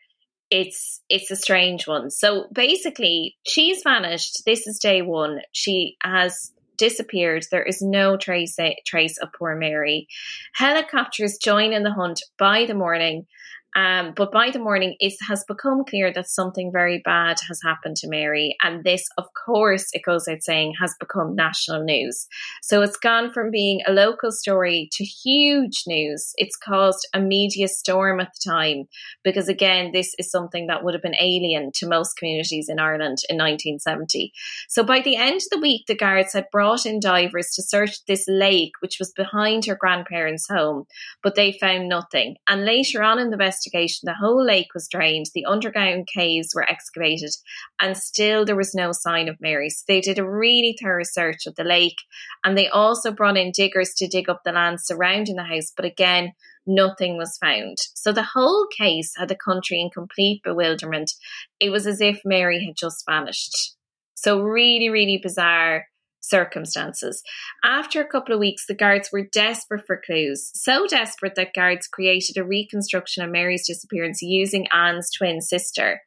It's 0.50 1.01
it's 1.10 1.30
a 1.30 1.36
strange 1.36 1.88
one. 1.88 2.10
So 2.10 2.48
basically, 2.51 3.38
she's 3.46 3.84
vanished. 3.84 4.46
This 4.46 4.66
is 4.66 4.80
day 4.80 5.04
one. 5.04 5.42
She 5.51 5.98
has 6.01 6.51
disappeared. 6.82 7.46
There 7.52 7.62
is 7.62 7.80
no 7.80 8.18
trace 8.18 8.58
trace 8.88 9.20
of 9.20 9.30
poor 9.38 9.56
Mary. 9.56 10.08
Helicopters 10.56 11.38
join 11.38 11.74
in 11.74 11.84
the 11.84 11.94
hunt 11.94 12.24
by 12.40 12.66
the 12.66 12.74
morning. 12.74 13.28
Um, 13.75 14.13
but 14.16 14.32
by 14.32 14.50
the 14.51 14.60
morning, 14.60 14.96
it 15.00 15.13
has 15.28 15.44
become 15.48 15.84
clear 15.86 16.12
that 16.13 16.28
something 16.28 16.72
very 16.72 17.01
bad 17.04 17.38
has 17.48 17.60
happened 17.63 17.96
to 17.98 18.10
Mary. 18.10 18.56
And 18.62 18.84
this, 18.84 19.08
of 19.18 19.25
course, 19.46 19.88
it 19.94 20.04
goes 20.06 20.28
out 20.28 20.42
saying, 20.42 20.74
has 20.82 20.94
become 21.00 21.36
national 21.36 21.84
news. 21.84 22.28
So 22.62 22.82
it's 22.82 22.98
gone 22.98 23.32
from 23.32 23.50
being 23.50 23.82
a 23.88 23.94
local 23.94 24.32
story 24.32 24.90
to 24.94 25.04
huge 25.04 25.84
news. 25.88 26.34
It's 26.36 26.58
caused 26.58 27.08
a 27.13 27.20
media 27.20 27.68
storm 27.68 28.20
at 28.20 28.32
the 28.34 28.50
time 28.50 28.86
because, 29.24 29.48
again, 29.48 29.92
this 29.94 30.13
is 30.20 30.30
something 30.30 30.68
that 30.68 30.84
would 30.84 30.94
have 30.94 31.04
been 31.04 31.16
alien 31.20 31.72
to 31.75 31.88
most 31.88 32.18
communities 32.18 32.68
in 32.68 32.80
Ireland 32.80 33.20
in 33.30 33.38
1970. 33.38 34.34
So 34.68 34.84
by 34.84 35.00
the 35.00 35.16
end 35.16 35.38
of 35.38 35.50
the 35.51 35.62
week, 35.62 35.86
the 35.88 35.96
guards 35.96 36.34
had 36.34 36.51
brought 36.51 36.86
in 36.86 37.00
divers 37.00 37.51
to 37.56 37.62
search 37.62 38.04
this 38.06 38.25
lake, 38.28 38.74
which 38.82 38.98
was 39.00 39.13
behind 39.16 39.66
her 39.66 39.75
grandparents' 39.75 40.48
home, 40.50 40.86
but 41.24 41.36
they 41.36 41.54
found 41.54 41.88
nothing. 41.88 42.36
And 42.48 42.66
later 42.66 43.01
on 43.04 43.20
in 43.20 43.30
the 43.30 43.38
West 43.38 43.61
investigation, 43.62 44.06
the 44.06 44.13
whole 44.13 44.44
lake 44.44 44.74
was 44.74 44.88
drained, 44.88 45.27
the 45.34 45.46
underground 45.46 46.08
caves 46.13 46.50
were 46.53 46.70
excavated, 46.70 47.32
and 47.80 47.98
still 47.98 48.46
there 48.46 48.56
was 48.56 48.74
no 48.74 48.91
sign 48.91 49.30
of 49.30 49.39
Mary. 49.39 49.70
So 49.70 49.84
they 49.88 50.01
did 50.01 50.20
a 50.20 50.30
really 50.30 50.77
thorough 50.82 51.03
search 51.03 51.46
of 51.46 51.56
the 51.56 51.63
lake, 51.63 51.98
and 52.44 52.58
they 52.58 52.68
also 52.68 53.12
brought 53.12 53.38
in 53.38 53.51
diggers 53.51 53.94
to 53.98 54.08
dig 54.08 54.30
up 54.30 54.41
the 54.44 54.51
land 54.51 54.80
surrounding 54.82 55.36
the 55.36 55.44
house, 55.44 55.72
but 55.75 55.86
again, 55.86 56.34
nothing 56.65 57.18
was 57.18 57.38
found. 57.38 57.77
So 57.96 58.12
the 58.12 58.27
whole 58.34 58.68
case 58.77 59.13
had 59.18 59.30
the 59.30 59.36
country 59.36 59.80
in 59.80 59.89
complete 59.89 60.41
bewilderment. 60.44 61.12
It 61.60 61.70
was 61.70 61.88
as 61.88 62.01
if 62.01 62.22
Mary 62.25 62.63
had 62.65 62.75
just 62.77 63.03
vanished. 63.10 63.75
So, 64.13 64.39
really, 64.41 64.89
really 64.89 65.20
bizarre 65.22 65.86
circumstances. 66.22 67.22
After 67.63 68.01
a 68.01 68.08
couple 68.08 68.34
of 68.34 68.40
weeks, 68.40 68.66
the 68.68 68.74
guards 68.74 69.10
were 69.12 69.28
desperate 69.32 69.86
for 69.86 70.01
clues, 70.04 70.51
so 70.54 70.88
desperate 70.88 71.36
that 71.36 71.54
guards 71.54 71.88
created 71.88 72.38
a 72.38 72.44
reconstruction 72.44 73.24
of 73.24 73.32
Mary's 73.32 73.68
disappearance 73.68 74.22
using 74.22 74.68
Anne's 74.72 75.12
twin 75.12 75.42
sister. 75.42 76.01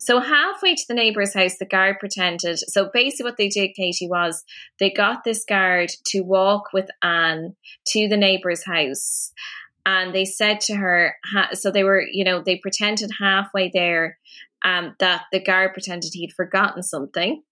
So 0.00 0.18
halfway 0.20 0.74
to 0.74 0.84
the 0.88 0.94
neighbor's 0.94 1.34
house, 1.34 1.58
the 1.58 1.66
guard 1.66 1.96
pretended. 2.00 2.58
So 2.58 2.88
basically, 2.92 3.24
what 3.24 3.36
they 3.36 3.48
did, 3.48 3.74
Katie, 3.76 4.08
was 4.08 4.44
they 4.78 4.90
got 4.90 5.24
this 5.24 5.44
guard 5.44 5.92
to 6.06 6.22
walk 6.22 6.72
with 6.72 6.88
Anne 7.02 7.54
to 7.88 8.08
the 8.08 8.16
neighbor's 8.16 8.64
house, 8.64 9.32
and 9.84 10.14
they 10.14 10.24
said 10.24 10.60
to 10.62 10.76
her, 10.76 11.16
so 11.52 11.70
they 11.70 11.84
were, 11.84 12.02
you 12.10 12.24
know, 12.24 12.42
they 12.42 12.56
pretended 12.56 13.10
halfway 13.18 13.70
there 13.72 14.18
um, 14.64 14.94
that 15.00 15.24
the 15.32 15.40
guard 15.40 15.72
pretended 15.72 16.10
he'd 16.12 16.32
forgotten 16.32 16.82
something 16.82 17.42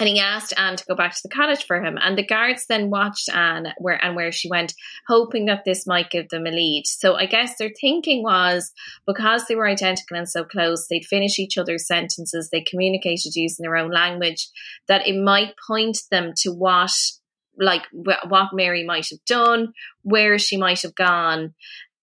and 0.00 0.08
he 0.08 0.18
asked 0.18 0.54
Anne 0.56 0.76
to 0.76 0.84
go 0.86 0.94
back 0.96 1.12
to 1.12 1.20
the 1.22 1.28
cottage 1.28 1.66
for 1.66 1.84
him. 1.84 1.98
And 2.00 2.16
the 2.16 2.26
guards 2.26 2.64
then 2.66 2.88
watched 2.88 3.28
Anne 3.28 3.74
where 3.78 4.02
and 4.02 4.16
where 4.16 4.32
she 4.32 4.48
went, 4.48 4.72
hoping 5.06 5.44
that 5.44 5.64
this 5.66 5.86
might 5.86 6.10
give 6.10 6.30
them 6.30 6.46
a 6.46 6.50
lead. 6.50 6.84
So 6.86 7.16
I 7.16 7.26
guess 7.26 7.58
their 7.58 7.70
thinking 7.78 8.22
was 8.22 8.72
because 9.06 9.44
they 9.44 9.54
were 9.54 9.68
identical 9.68 10.16
and 10.16 10.28
so 10.28 10.42
close, 10.42 10.88
they'd 10.88 11.04
finish 11.04 11.38
each 11.38 11.58
other's 11.58 11.86
sentences, 11.86 12.48
they 12.50 12.62
communicated 12.62 13.36
using 13.36 13.62
their 13.62 13.76
own 13.76 13.90
language, 13.90 14.48
that 14.88 15.06
it 15.06 15.22
might 15.22 15.52
point 15.68 15.98
them 16.10 16.32
to 16.38 16.50
what 16.50 16.92
like 17.58 17.82
what 17.92 18.48
Mary 18.54 18.86
might 18.86 19.08
have 19.10 19.22
done, 19.26 19.74
where 20.02 20.38
she 20.38 20.56
might 20.56 20.80
have 20.80 20.94
gone, 20.94 21.52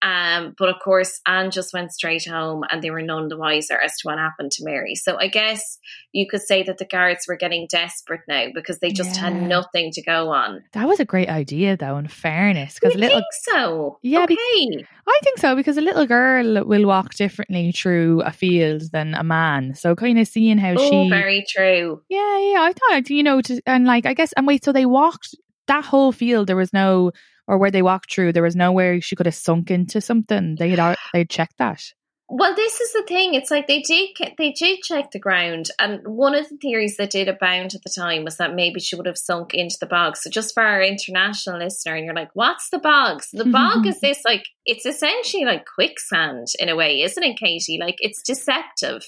um, 0.02 0.54
but 0.58 0.70
of 0.70 0.76
course, 0.84 1.20
Anne 1.26 1.50
just 1.50 1.74
went 1.74 1.92
straight 1.92 2.28
home 2.28 2.64
and 2.70 2.84
they 2.84 2.92
were 2.92 3.02
none 3.02 3.30
the 3.30 3.38
wiser 3.38 3.80
as 3.80 3.98
to 3.98 4.08
what 4.08 4.20
happened 4.20 4.52
to 4.52 4.64
Mary. 4.64 4.94
So 4.94 5.18
I 5.20 5.28
guess 5.28 5.80
you 6.12 6.28
could 6.30 6.42
say 6.42 6.62
that 6.64 6.78
the 6.78 6.86
guards 6.86 7.26
were 7.28 7.36
getting 7.36 7.68
desperate 7.68 8.22
now 8.28 8.48
because 8.54 8.78
they 8.80 8.92
just 8.92 9.16
yeah. 9.16 9.30
had 9.30 9.42
nothing 9.42 9.92
to 9.94 10.04
go 10.04 10.30
on. 10.30 10.64
That 10.74 10.88
was 10.88 11.00
a 11.00 11.06
great 11.06 11.30
idea, 11.30 11.78
though, 11.78 11.98
in 11.98 12.08
fairness. 12.08 12.76
Because 12.76 12.96
little, 12.96 13.18
think 13.18 13.26
so. 13.32 14.00
Yeah, 14.04 14.24
okay. 14.24 14.36
Be- 14.36 14.86
I 15.08 15.20
think 15.24 15.40
so 15.40 15.56
because 15.56 15.78
a 15.78 15.82
little 15.82 16.06
girl 16.06 16.64
will 16.66 16.86
walk 16.86 17.16
differently 17.16 17.72
through 17.72 18.22
a 18.22 18.32
field 18.32 18.84
than 18.92 19.16
a 19.16 19.24
man. 19.24 19.74
So 19.74 19.96
kind 19.96 20.20
of 20.20 20.28
seeing 20.28 20.60
how 20.60 20.76
oh, 20.78 20.90
she. 20.90 21.10
very 21.10 21.44
true. 21.48 22.04
Yeah, 22.08 22.38
yeah. 22.38 22.62
I 22.62 22.74
thought, 22.74 23.10
you 23.10 23.24
know, 23.24 23.42
to, 23.42 23.62
and 23.66 23.86
like, 23.86 24.06
I 24.06 24.14
guess, 24.14 24.32
and 24.34 24.46
wait, 24.46 24.64
so 24.64 24.72
they 24.72 24.86
walked 24.86 25.36
that 25.68 25.86
whole 25.86 26.12
field, 26.12 26.48
there 26.48 26.56
was 26.56 26.74
no 26.74 27.12
or 27.48 27.58
where 27.58 27.72
they 27.72 27.82
walked 27.82 28.14
through, 28.14 28.34
there 28.34 28.44
was 28.44 28.56
nowhere 28.56 29.02
she 29.02 29.16
could 29.16 29.26
have 29.26 29.36
sunk 29.36 29.72
into 29.72 30.02
something. 30.02 30.56
They 30.58 30.70
had 30.70 30.98
they 31.14 31.26
checked 31.26 31.58
that. 31.58 31.82
Well, 32.30 32.54
this 32.56 32.82
is 32.82 32.92
the 32.92 33.04
thing. 33.08 33.36
It's 33.36 33.50
like 33.50 33.68
they 33.68 33.80
did 33.82 34.10
they 34.38 34.52
did 34.52 34.82
check 34.82 35.12
the 35.12 35.20
ground, 35.20 35.70
and 35.80 36.06
one 36.06 36.36
of 36.36 36.50
the 36.50 36.58
theories 36.58 36.98
that 36.98 37.12
did 37.12 37.30
abound 37.30 37.74
at 37.74 37.84
the 37.84 37.94
time 37.96 38.26
was 38.26 38.36
that 38.36 38.54
maybe 38.54 38.82
she 38.82 38.98
would 38.98 39.06
have 39.06 39.18
sunk 39.18 39.54
into 39.54 39.78
the 39.80 39.86
bog. 39.86 40.18
So, 40.18 40.30
just 40.30 40.54
for 40.54 40.62
our 40.62 40.82
international 40.82 41.60
listener, 41.60 41.96
and 41.96 42.04
you're 42.04 42.14
like, 42.14 42.32
"What's 42.34 42.70
the 42.70 42.80
bog?" 42.80 43.24
So 43.24 43.38
the 43.38 43.50
bog 43.50 43.88
is 43.88 44.00
this 44.02 44.24
like 44.26 44.46
it's 44.66 44.86
essentially 44.86 45.46
like 45.46 45.66
quicksand 45.66 46.48
in 46.60 46.68
a 46.68 46.76
way, 46.76 47.02
isn't 47.02 47.24
it, 47.24 47.38
Katie? 47.38 47.80
Like 47.80 47.96
it's 48.00 48.22
deceptive. 48.22 49.06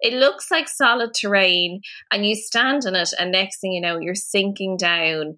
It 0.00 0.14
looks 0.14 0.50
like 0.50 0.66
solid 0.66 1.12
terrain, 1.12 1.82
and 2.10 2.24
you 2.24 2.34
stand 2.34 2.86
in 2.86 2.96
it, 2.96 3.10
and 3.18 3.32
next 3.32 3.60
thing 3.60 3.72
you 3.72 3.82
know, 3.82 3.98
you're 3.98 4.14
sinking 4.14 4.78
down 4.78 5.36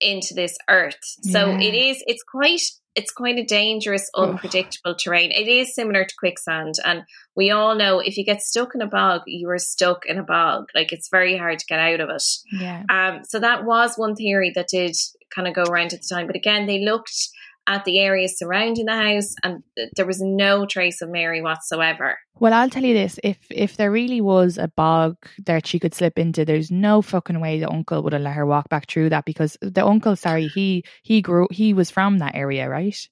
into 0.00 0.34
this 0.34 0.56
earth. 0.68 0.98
So 1.22 1.46
yeah. 1.46 1.60
it 1.60 1.74
is, 1.74 2.02
it's 2.06 2.22
quite, 2.22 2.60
it's 2.94 3.12
quite 3.12 3.38
a 3.38 3.44
dangerous, 3.44 4.08
unpredictable 4.14 4.94
terrain. 4.94 5.32
It 5.32 5.48
is 5.48 5.74
similar 5.74 6.04
to 6.04 6.14
quicksand. 6.18 6.74
And 6.84 7.02
we 7.34 7.50
all 7.50 7.74
know 7.74 7.98
if 7.98 8.16
you 8.16 8.24
get 8.24 8.42
stuck 8.42 8.74
in 8.74 8.82
a 8.82 8.86
bog, 8.86 9.22
you 9.26 9.48
are 9.50 9.58
stuck 9.58 10.06
in 10.06 10.18
a 10.18 10.22
bog. 10.22 10.66
Like 10.74 10.92
it's 10.92 11.08
very 11.10 11.36
hard 11.36 11.58
to 11.58 11.66
get 11.66 11.80
out 11.80 12.00
of 12.00 12.10
it. 12.10 12.24
Yeah. 12.52 12.82
Um, 12.88 13.24
so 13.24 13.40
that 13.40 13.64
was 13.64 13.96
one 13.96 14.14
theory 14.14 14.52
that 14.54 14.68
did 14.68 14.96
kind 15.34 15.48
of 15.48 15.54
go 15.54 15.64
around 15.64 15.92
at 15.92 16.02
the 16.02 16.14
time. 16.14 16.26
But 16.26 16.36
again, 16.36 16.66
they 16.66 16.84
looked 16.84 17.28
at 17.66 17.84
the 17.84 17.98
areas 17.98 18.38
surrounding 18.38 18.86
the 18.86 18.92
house 18.92 19.34
and 19.42 19.62
there 19.96 20.06
was 20.06 20.20
no 20.20 20.66
trace 20.66 21.00
of 21.00 21.08
Mary 21.08 21.40
whatsoever. 21.40 22.18
Well, 22.38 22.52
I'll 22.52 22.70
tell 22.70 22.84
you 22.84 22.94
this: 22.94 23.18
if 23.22 23.38
if 23.50 23.76
there 23.76 23.90
really 23.90 24.20
was 24.20 24.58
a 24.58 24.68
bog 24.68 25.16
that 25.46 25.66
she 25.66 25.78
could 25.78 25.94
slip 25.94 26.18
into, 26.18 26.44
there's 26.44 26.70
no 26.70 27.00
fucking 27.00 27.40
way 27.40 27.60
the 27.60 27.70
uncle 27.70 28.02
would 28.02 28.12
have 28.12 28.22
let 28.22 28.34
her 28.34 28.46
walk 28.46 28.68
back 28.68 28.88
through 28.88 29.10
that 29.10 29.24
because 29.24 29.56
the 29.60 29.84
uncle, 29.84 30.16
sorry, 30.16 30.48
he 30.48 30.84
he 31.02 31.22
grew 31.22 31.46
he 31.50 31.74
was 31.74 31.90
from 31.90 32.18
that 32.18 32.34
area, 32.34 32.68
right? 32.68 33.08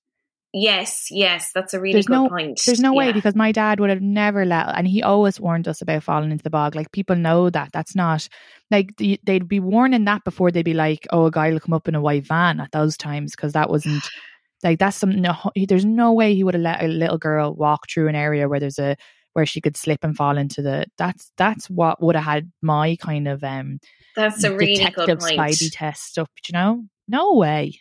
Yes, 0.55 1.07
yes, 1.11 1.51
that's 1.55 1.73
a 1.73 1.81
really 1.81 1.95
there's 1.95 2.07
good 2.07 2.13
no, 2.13 2.29
point. 2.29 2.61
There's 2.67 2.81
no 2.81 2.93
yeah. 2.93 2.99
way 2.99 3.13
because 3.13 3.35
my 3.35 3.53
dad 3.53 3.81
would 3.81 3.89
have 3.89 4.03
never 4.03 4.45
let, 4.45 4.69
and 4.77 4.87
he 4.87 5.03
always 5.03 5.41
warned 5.41 5.67
us 5.67 5.81
about 5.81 6.03
falling 6.03 6.31
into 6.31 6.43
the 6.45 6.51
bog. 6.51 6.75
Like 6.75 6.93
people 6.93 7.17
know 7.17 7.49
that 7.49 7.71
that's 7.73 7.97
not 7.97 8.29
like 8.71 8.93
they'd 8.99 9.49
be 9.49 9.61
warning 9.61 10.05
that 10.05 10.25
before 10.25 10.51
they'd 10.51 10.63
be 10.63 10.75
like, 10.75 11.07
"Oh, 11.11 11.27
a 11.27 11.31
guy 11.31 11.51
will 11.51 11.61
come 11.61 11.73
up 11.73 11.89
in 11.89 11.95
a 11.95 12.03
white 12.03 12.27
van" 12.27 12.61
at 12.61 12.73
those 12.73 12.99
times 12.99 13.35
because 13.35 13.55
that 13.55 13.71
wasn't 13.71 14.07
like 14.63 14.79
that's 14.79 14.97
something. 14.97 15.21
No, 15.21 15.35
there's 15.69 15.85
no 15.85 16.13
way 16.13 16.35
he 16.35 16.45
would 16.45 16.55
have 16.55 16.63
let 16.63 16.83
a 16.83 16.89
little 16.89 17.19
girl 17.19 17.55
walk 17.55 17.89
through 17.91 18.09
an 18.09 18.15
area 18.15 18.49
where 18.49 18.61
there's 18.61 18.79
a 18.79 18.97
where 19.35 19.47
she 19.47 19.61
could 19.61 19.77
slip 19.77 20.05
and 20.05 20.17
fall 20.17 20.37
into 20.37 20.63
the. 20.63 20.87
That's 20.99 21.31
that's 21.37 21.69
what 21.69 22.03
would 22.03 22.17
have 22.17 22.25
had 22.25 22.53
my 22.63 22.97
kind 22.97 23.29
of 23.29 23.43
um. 23.43 23.81
That's 24.15 24.45
a 24.45 24.55
really 24.55 24.75
detective 24.75 25.07
good 25.07 25.21
point. 25.21 25.39
Spidey 25.39 25.71
test 25.73 26.05
stuff. 26.05 26.29
You 26.49 26.53
know, 26.53 26.85
no 27.09 27.35
way. 27.35 27.81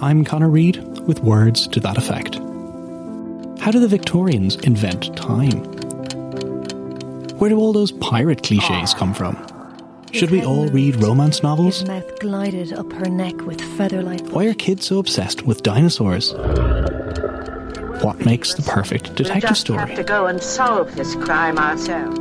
I'm 0.00 0.24
Connor 0.24 0.48
Reid 0.48 0.76
with 1.08 1.20
words 1.20 1.66
to 1.68 1.80
that 1.80 1.98
effect. 1.98 2.36
How 3.60 3.72
do 3.72 3.80
the 3.80 3.88
Victorians 3.88 4.54
invent 4.56 5.16
time? 5.16 5.64
Where 7.38 7.50
do 7.50 7.58
all 7.58 7.72
those 7.72 7.90
pirate 7.92 8.42
cliches 8.44 8.94
come 8.94 9.12
from? 9.12 9.36
Should 10.12 10.30
we 10.30 10.42
all 10.42 10.66
read 10.68 10.96
romance 10.96 11.42
novels? 11.42 11.80
His 11.80 11.88
mouth 11.88 12.18
glided 12.18 12.72
up 12.72 12.92
her 12.92 13.08
neck 13.08 13.42
with 13.42 13.60
feather-like. 13.76 14.28
Why 14.30 14.46
are 14.46 14.54
kids 14.54 14.86
so 14.86 14.98
obsessed 14.98 15.42
with 15.42 15.62
dinosaurs? 15.62 16.32
What 18.02 18.24
makes 18.24 18.54
the 18.54 18.62
perfect 18.62 19.14
detective 19.14 19.42
we'll 19.42 19.50
just 19.50 19.60
story? 19.60 19.78
have 19.80 19.94
to 19.94 20.04
go 20.04 20.26
and 20.26 20.42
solve 20.42 20.94
this 20.94 21.14
crime 21.16 21.58
ourselves. 21.58 22.18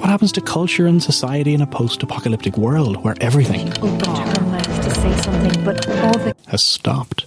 What 0.00 0.08
happens 0.08 0.32
to 0.32 0.40
culture 0.40 0.86
and 0.86 1.02
society 1.02 1.54
in 1.54 1.60
a 1.60 1.66
post-apocalyptic 1.66 2.56
world 2.56 3.02
where 3.02 3.16
everything 3.20 3.68
Opened 3.78 4.06
her 4.06 4.44
mouth 4.44 4.84
to 4.84 4.94
say 4.94 5.16
something, 5.22 5.64
but 5.64 5.88
all 5.88 6.18
the 6.18 6.36
has 6.46 6.62
stopped? 6.62 7.26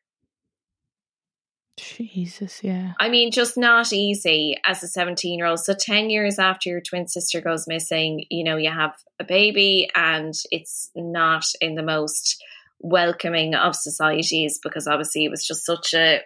Jesus, 1.79 2.63
yeah. 2.63 2.93
I 2.99 3.09
mean, 3.09 3.31
just 3.31 3.57
not 3.57 3.93
easy 3.93 4.57
as 4.65 4.83
a 4.83 4.89
17 4.89 5.39
year 5.39 5.47
old. 5.47 5.61
So 5.61 5.75
10 5.75 6.11
years 6.11 6.39
after 6.39 6.71
your 6.71 6.81
twin 6.81 7.07
sister 7.07 7.41
goes 7.41 7.69
missing, 7.69 8.25
you 8.31 8.45
know, 8.45 8.57
you 8.57 8.71
have 8.71 8.95
a 9.21 9.25
baby 9.25 9.89
and 9.95 10.35
it's 10.51 10.91
not 10.97 11.45
in 11.61 11.77
the 11.77 11.83
most 11.83 12.43
welcoming 12.81 13.55
of 13.55 13.75
societies 13.75 14.59
because 14.63 14.87
obviously 14.87 15.25
it 15.25 15.31
was 15.31 15.47
just 15.47 15.65
such 15.65 15.95
a 15.95 16.21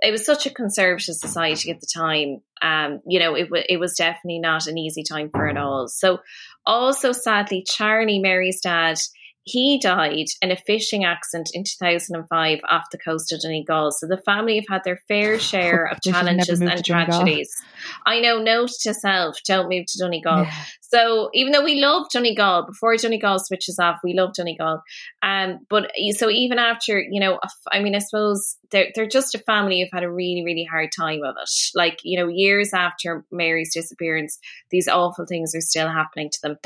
it 0.00 0.12
was 0.12 0.26
such 0.26 0.46
a 0.46 0.50
conservative 0.50 1.14
society 1.14 1.70
at 1.70 1.80
the 1.80 1.86
time. 1.86 2.42
Um, 2.60 3.00
you 3.06 3.18
know, 3.18 3.34
it, 3.34 3.44
w- 3.44 3.64
it 3.68 3.78
was 3.78 3.94
definitely 3.94 4.40
not 4.40 4.66
an 4.66 4.76
easy 4.76 5.02
time 5.02 5.30
for 5.30 5.48
it 5.48 5.56
all. 5.56 5.88
So, 5.88 6.20
also 6.66 7.12
sadly, 7.12 7.64
Charlie, 7.66 8.18
Mary's 8.18 8.60
dad, 8.60 8.98
he 9.44 9.78
died 9.78 10.26
in 10.42 10.50
a 10.50 10.56
fishing 10.56 11.04
accident 11.04 11.50
in 11.54 11.62
2005 11.64 12.60
off 12.68 12.84
the 12.90 12.98
coast 12.98 13.32
of 13.32 13.40
Donegal. 13.40 13.92
So 13.92 14.06
the 14.06 14.18
family 14.18 14.56
have 14.56 14.66
had 14.68 14.82
their 14.84 15.00
fair 15.08 15.38
share 15.38 15.86
of 15.86 15.98
They 16.04 16.10
should 16.10 16.24
never 16.24 16.26
challenges 16.26 16.60
and 16.60 16.84
tragedies. 16.84 17.54
Donegal. 17.56 17.75
I 18.04 18.20
know, 18.20 18.38
note 18.38 18.70
to 18.82 18.94
self, 18.94 19.38
don't 19.46 19.68
move 19.68 19.86
to 19.86 19.98
Donegal. 19.98 20.44
Yeah. 20.44 20.64
So 20.80 21.30
even 21.34 21.52
though 21.52 21.64
we 21.64 21.80
love 21.80 22.06
Donegal, 22.12 22.66
before 22.66 22.96
Donegal 22.96 23.38
switches 23.40 23.78
off, 23.78 23.98
we 24.04 24.14
love 24.14 24.34
Donegal. 24.34 24.82
Um, 25.22 25.60
but 25.68 25.90
so 26.12 26.30
even 26.30 26.58
after, 26.58 27.00
you 27.00 27.20
know, 27.20 27.40
I 27.72 27.80
mean, 27.80 27.94
I 27.96 27.98
suppose 27.98 28.56
they're 28.70 28.90
they're 28.94 29.08
just 29.08 29.34
a 29.34 29.38
family 29.40 29.80
who've 29.80 29.88
had 29.92 30.04
a 30.04 30.10
really 30.10 30.42
really 30.44 30.64
hard 30.64 30.90
time 30.96 31.20
of 31.24 31.34
it. 31.40 31.50
Like 31.74 31.98
you 32.04 32.18
know, 32.18 32.28
years 32.28 32.72
after 32.72 33.24
Mary's 33.32 33.74
disappearance, 33.74 34.38
these 34.70 34.88
awful 34.88 35.26
things 35.26 35.54
are 35.54 35.60
still 35.60 35.88
happening 35.88 36.30
to 36.30 36.38
them. 36.42 36.56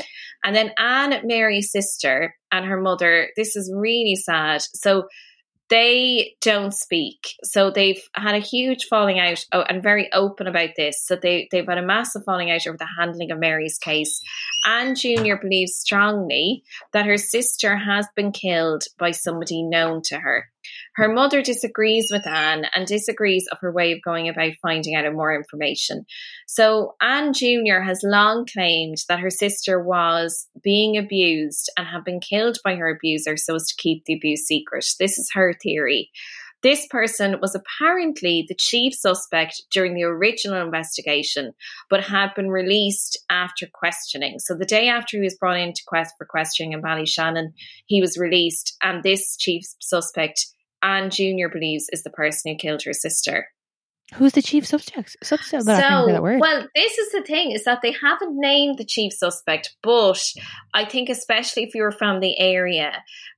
And 0.43 0.55
then 0.55 0.71
Anne, 0.77 1.25
Mary's 1.25 1.71
sister, 1.71 2.35
and 2.51 2.65
her 2.65 2.79
mother. 2.79 3.29
This 3.35 3.55
is 3.55 3.73
really 3.75 4.15
sad. 4.15 4.61
So 4.73 5.07
they 5.71 6.35
don't 6.41 6.73
speak. 6.73 7.35
So 7.43 7.71
they've 7.71 8.01
had 8.13 8.35
a 8.35 8.39
huge 8.39 8.85
falling 8.89 9.19
out 9.19 9.43
oh, 9.53 9.61
and 9.61 9.81
very 9.81 10.11
open 10.11 10.45
about 10.45 10.71
this. 10.75 11.01
So 11.01 11.15
they, 11.15 11.47
they've 11.49 11.65
had 11.65 11.77
a 11.77 11.85
massive 11.85 12.23
falling 12.25 12.51
out 12.51 12.67
over 12.67 12.77
the 12.77 12.87
handling 12.99 13.31
of 13.31 13.39
Mary's 13.39 13.77
case. 13.77 14.21
Anne 14.67 14.95
Jr. 14.95 15.35
believes 15.41 15.73
strongly 15.75 16.63
that 16.91 17.05
her 17.05 17.17
sister 17.17 17.77
has 17.77 18.05
been 18.17 18.33
killed 18.33 18.83
by 18.99 19.11
somebody 19.11 19.63
known 19.63 20.01
to 20.03 20.17
her. 20.17 20.50
Her 20.95 21.07
mother 21.07 21.41
disagrees 21.41 22.09
with 22.11 22.27
Anne 22.27 22.65
and 22.75 22.85
disagrees 22.85 23.47
of 23.51 23.59
her 23.61 23.71
way 23.71 23.91
of 23.93 24.01
going 24.03 24.27
about 24.27 24.53
finding 24.61 24.95
out 24.95 25.11
more 25.13 25.33
information. 25.33 26.05
So 26.47 26.95
Anne 27.01 27.33
Jr. 27.33 27.79
has 27.85 28.01
long 28.03 28.45
claimed 28.45 28.97
that 29.07 29.19
her 29.19 29.29
sister 29.29 29.81
was 29.81 30.47
being 30.61 30.97
abused 30.97 31.69
and 31.77 31.87
had 31.87 32.03
been 32.03 32.19
killed 32.19 32.57
by 32.63 32.75
her 32.75 32.89
abuser 32.89 33.37
so 33.37 33.55
as 33.55 33.67
to 33.67 33.81
keep 33.81 34.03
the 34.05 34.15
abuse 34.15 34.45
secret. 34.45 34.85
This 34.99 35.17
is 35.17 35.31
her 35.33 35.53
theory. 35.53 36.11
This 36.61 36.85
person 36.87 37.39
was 37.41 37.55
apparently 37.55 38.45
the 38.47 38.55
chief 38.55 38.93
suspect 38.93 39.63
during 39.71 39.95
the 39.95 40.03
original 40.03 40.61
investigation, 40.61 41.53
but 41.89 42.03
had 42.03 42.35
been 42.35 42.51
released 42.51 43.17
after 43.31 43.67
questioning. 43.73 44.37
So 44.37 44.55
the 44.55 44.65
day 44.65 44.87
after 44.87 45.17
he 45.17 45.23
was 45.23 45.37
brought 45.37 45.57
into 45.57 45.81
quest 45.87 46.13
for 46.17 46.25
questioning 46.25 46.73
in 46.73 46.81
Ballyshannon, 46.81 47.53
he 47.87 47.99
was 47.99 48.17
released, 48.17 48.77
and 48.83 49.01
this 49.01 49.35
chief 49.37 49.63
suspect, 49.79 50.45
Anne 50.83 51.09
Jr. 51.09 51.47
believes, 51.51 51.87
is 51.91 52.03
the 52.03 52.09
person 52.09 52.51
who 52.51 52.57
killed 52.57 52.83
her 52.83 52.93
sister. 52.93 53.47
Who's 54.15 54.33
the 54.33 54.41
chief 54.41 54.65
subject? 54.65 55.15
Subject? 55.23 55.65
But 55.65 55.75
I 55.75 55.81
can't 55.81 56.07
that 56.11 56.21
word. 56.21 56.41
well, 56.41 56.67
this 56.75 56.97
is 56.97 57.11
the 57.13 57.21
thing 57.21 57.51
is 57.51 57.63
that 57.63 57.79
they 57.81 57.93
haven't 57.93 58.37
named 58.37 58.77
the 58.77 58.85
chief 58.85 59.13
suspect, 59.13 59.75
but 59.81 60.21
I 60.73 60.83
think 60.83 61.07
especially 61.07 61.63
if 61.63 61.73
you're 61.73 61.93
from 61.93 62.19
the 62.19 62.37
area, 62.37 62.91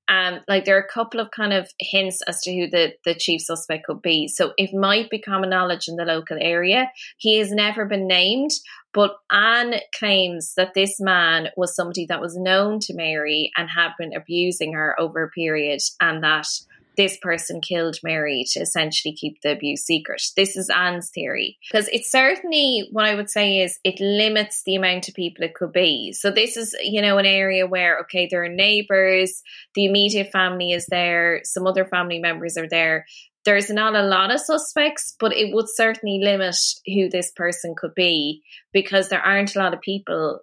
um, 0.08 0.40
like 0.48 0.66
there 0.66 0.76
are 0.76 0.82
a 0.82 0.92
couple 0.92 1.20
of 1.20 1.30
kind 1.30 1.54
of 1.54 1.70
hints 1.80 2.24
as 2.28 2.42
to 2.42 2.52
who 2.54 2.68
the 2.68 2.94
the 3.06 3.14
chief 3.14 3.42
suspect 3.42 3.86
could 3.86 4.02
be. 4.02 4.28
So 4.28 4.54
it 4.58 4.74
might 4.74 5.12
be 5.12 5.22
common 5.22 5.52
knowledge 5.52 5.88
in 5.88 5.96
the 5.96 6.06
local 6.06 6.38
area. 6.42 6.92
He 7.18 7.38
has 7.38 7.52
never 7.52 7.86
been 7.86 8.08
named, 8.08 8.52
but 8.94 9.16
Anne 9.32 9.76
claims 9.98 10.54
that 10.58 10.74
this 10.74 11.00
man 11.00 11.50
was 11.56 11.76
somebody 11.76 12.08
that 12.08 12.20
was 12.20 12.36
known 12.36 12.80
to 12.82 12.96
Mary 12.96 13.52
and 13.56 13.70
had 13.70 13.92
been 14.00 14.14
abusing 14.16 14.74
her 14.74 15.00
over 15.00 15.24
a 15.24 15.30
period, 15.30 15.82
and 16.02 16.24
that 16.24 16.48
this 16.96 17.18
person 17.22 17.62
killed 17.62 17.98
Mary 18.04 18.46
to 18.52 18.60
essentially 18.60 19.14
keep 19.16 19.42
the 19.42 19.52
abuse 19.52 19.84
secret. 19.84 20.22
This 20.36 20.56
is 20.56 20.70
Anne's 20.70 21.10
theory. 21.10 21.58
Because 21.72 21.88
it 21.90 22.06
certainly 22.06 22.88
what 22.92 23.06
I 23.06 23.16
would 23.16 23.30
say 23.30 23.60
is 23.60 23.80
it 23.84 24.00
limits 24.00 24.64
the 24.66 24.76
amount 24.76 25.08
of 25.08 25.16
people 25.16 25.44
it 25.44 25.56
could 25.56 25.72
be. 25.72 26.14
So 26.14 26.32
this 26.32 26.58
is, 26.58 26.76
you 26.82 27.02
know, 27.02 27.18
an 27.18 27.26
area 27.26 27.66
where, 27.68 28.00
okay, 28.02 28.28
there 28.30 28.44
are 28.44 28.50
neighbours, 28.50 29.42
the 29.76 29.86
immediate 29.86 30.32
family 30.32 30.72
is 30.72 30.86
there, 30.88 31.42
some 31.44 31.66
other 31.68 31.86
family 31.86 32.20
members 32.20 32.58
are 32.58 32.70
there. 32.70 33.06
There's 33.46 33.70
not 33.70 33.96
a 33.96 34.04
lot 34.04 34.34
of 34.34 34.40
suspects, 34.40 35.16
but 35.20 35.34
it 35.34 35.54
would 35.54 35.68
certainly 35.68 36.20
limit 36.24 36.56
who 36.86 37.10
this 37.10 37.32
person 37.32 37.76
could 37.78 37.94
be 37.94 38.42
because 38.72 39.10
there 39.10 39.22
aren't 39.22 39.56
a 39.56 39.60
lot 39.60 39.74
of 39.74 39.82
people 39.82 40.40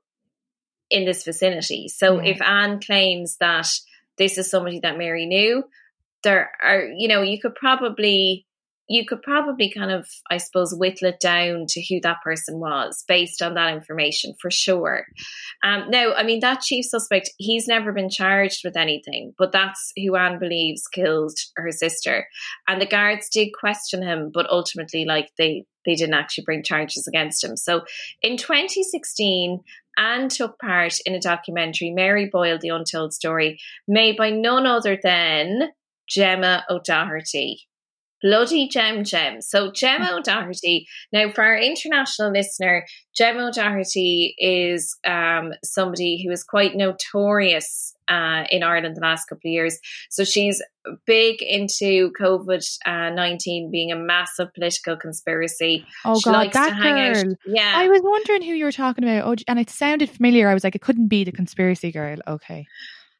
in 0.90 1.04
this 1.04 1.24
vicinity. 1.24 1.88
So 1.88 2.20
Yeah. 2.20 2.32
if 2.32 2.42
Anne 2.42 2.80
claims 2.80 3.36
that 3.38 3.68
this 4.18 4.36
is 4.36 4.50
somebody 4.50 4.80
that 4.80 4.98
Mary 4.98 5.24
knew, 5.24 5.64
there 6.22 6.52
are, 6.62 6.84
you 6.84 7.08
know, 7.08 7.22
you 7.22 7.40
could 7.40 7.54
probably 7.54 8.46
you 8.90 9.06
could 9.06 9.22
probably 9.22 9.70
kind 9.70 9.92
of, 9.92 10.08
I 10.32 10.38
suppose, 10.38 10.74
whittle 10.74 11.10
it 11.10 11.20
down 11.20 11.66
to 11.68 11.80
who 11.80 12.00
that 12.00 12.22
person 12.24 12.58
was 12.58 13.04
based 13.06 13.40
on 13.40 13.54
that 13.54 13.72
information 13.72 14.34
for 14.40 14.50
sure. 14.50 15.06
Um, 15.62 15.90
now, 15.90 16.12
I 16.12 16.24
mean, 16.24 16.40
that 16.40 16.60
chief 16.60 16.86
suspect, 16.86 17.30
he's 17.38 17.68
never 17.68 17.92
been 17.92 18.10
charged 18.10 18.62
with 18.64 18.76
anything, 18.76 19.32
but 19.38 19.52
that's 19.52 19.92
who 19.96 20.16
Anne 20.16 20.40
believes 20.40 20.88
killed 20.88 21.38
her 21.54 21.70
sister. 21.70 22.26
And 22.66 22.82
the 22.82 22.86
guards 22.86 23.28
did 23.28 23.50
question 23.58 24.02
him, 24.02 24.32
but 24.34 24.50
ultimately, 24.50 25.04
like, 25.04 25.30
they, 25.38 25.66
they 25.86 25.94
didn't 25.94 26.14
actually 26.14 26.44
bring 26.44 26.64
charges 26.64 27.06
against 27.06 27.44
him. 27.44 27.56
So 27.56 27.82
in 28.22 28.36
2016, 28.36 29.60
Anne 29.98 30.28
took 30.28 30.58
part 30.58 30.94
in 31.06 31.14
a 31.14 31.20
documentary, 31.20 31.92
Mary 31.92 32.28
Boyle, 32.28 32.58
The 32.60 32.70
Untold 32.70 33.14
Story, 33.14 33.60
made 33.86 34.16
by 34.16 34.30
none 34.30 34.66
other 34.66 34.98
than 35.00 35.70
Gemma 36.10 36.64
O'Doherty. 36.68 37.60
Bloody 38.22 38.68
Gem 38.68 39.02
Gem. 39.02 39.40
So 39.40 39.72
Gemma 39.72 40.08
Hmm. 40.08 40.14
O'Doherty. 40.18 40.86
Now, 41.10 41.32
for 41.32 41.42
our 41.42 41.56
international 41.56 42.30
listener, 42.30 42.84
Gemma 43.16 43.46
O'Doherty 43.48 44.34
is 44.36 44.94
um, 45.06 45.52
somebody 45.64 46.22
who 46.22 46.30
is 46.30 46.44
quite 46.44 46.76
notorious 46.76 47.94
uh, 48.08 48.44
in 48.50 48.62
Ireland 48.62 48.96
the 48.96 49.00
last 49.00 49.24
couple 49.26 49.48
of 49.48 49.52
years. 49.52 49.78
So 50.10 50.24
she's 50.24 50.60
big 51.06 51.40
into 51.42 52.10
COVID 52.20 52.62
nineteen 53.14 53.70
being 53.70 53.90
a 53.90 53.96
massive 53.96 54.52
political 54.52 54.96
conspiracy. 54.98 55.86
Oh 56.04 56.18
She 56.18 56.24
god, 56.28 56.52
that 56.52 56.74
hang 56.74 56.98
out- 57.16 57.24
girl. 57.24 57.34
Yeah, 57.46 57.72
I 57.74 57.88
was 57.88 58.02
wondering 58.02 58.42
who 58.42 58.52
you 58.52 58.66
were 58.66 58.72
talking 58.72 59.04
about. 59.04 59.26
Oh, 59.30 59.42
and 59.48 59.58
it 59.58 59.70
sounded 59.70 60.10
familiar. 60.10 60.48
I 60.50 60.54
was 60.54 60.64
like, 60.64 60.74
it 60.74 60.82
couldn't 60.82 61.08
be 61.08 61.24
the 61.24 61.32
conspiracy 61.32 61.90
girl. 61.90 62.18
Okay. 62.28 62.66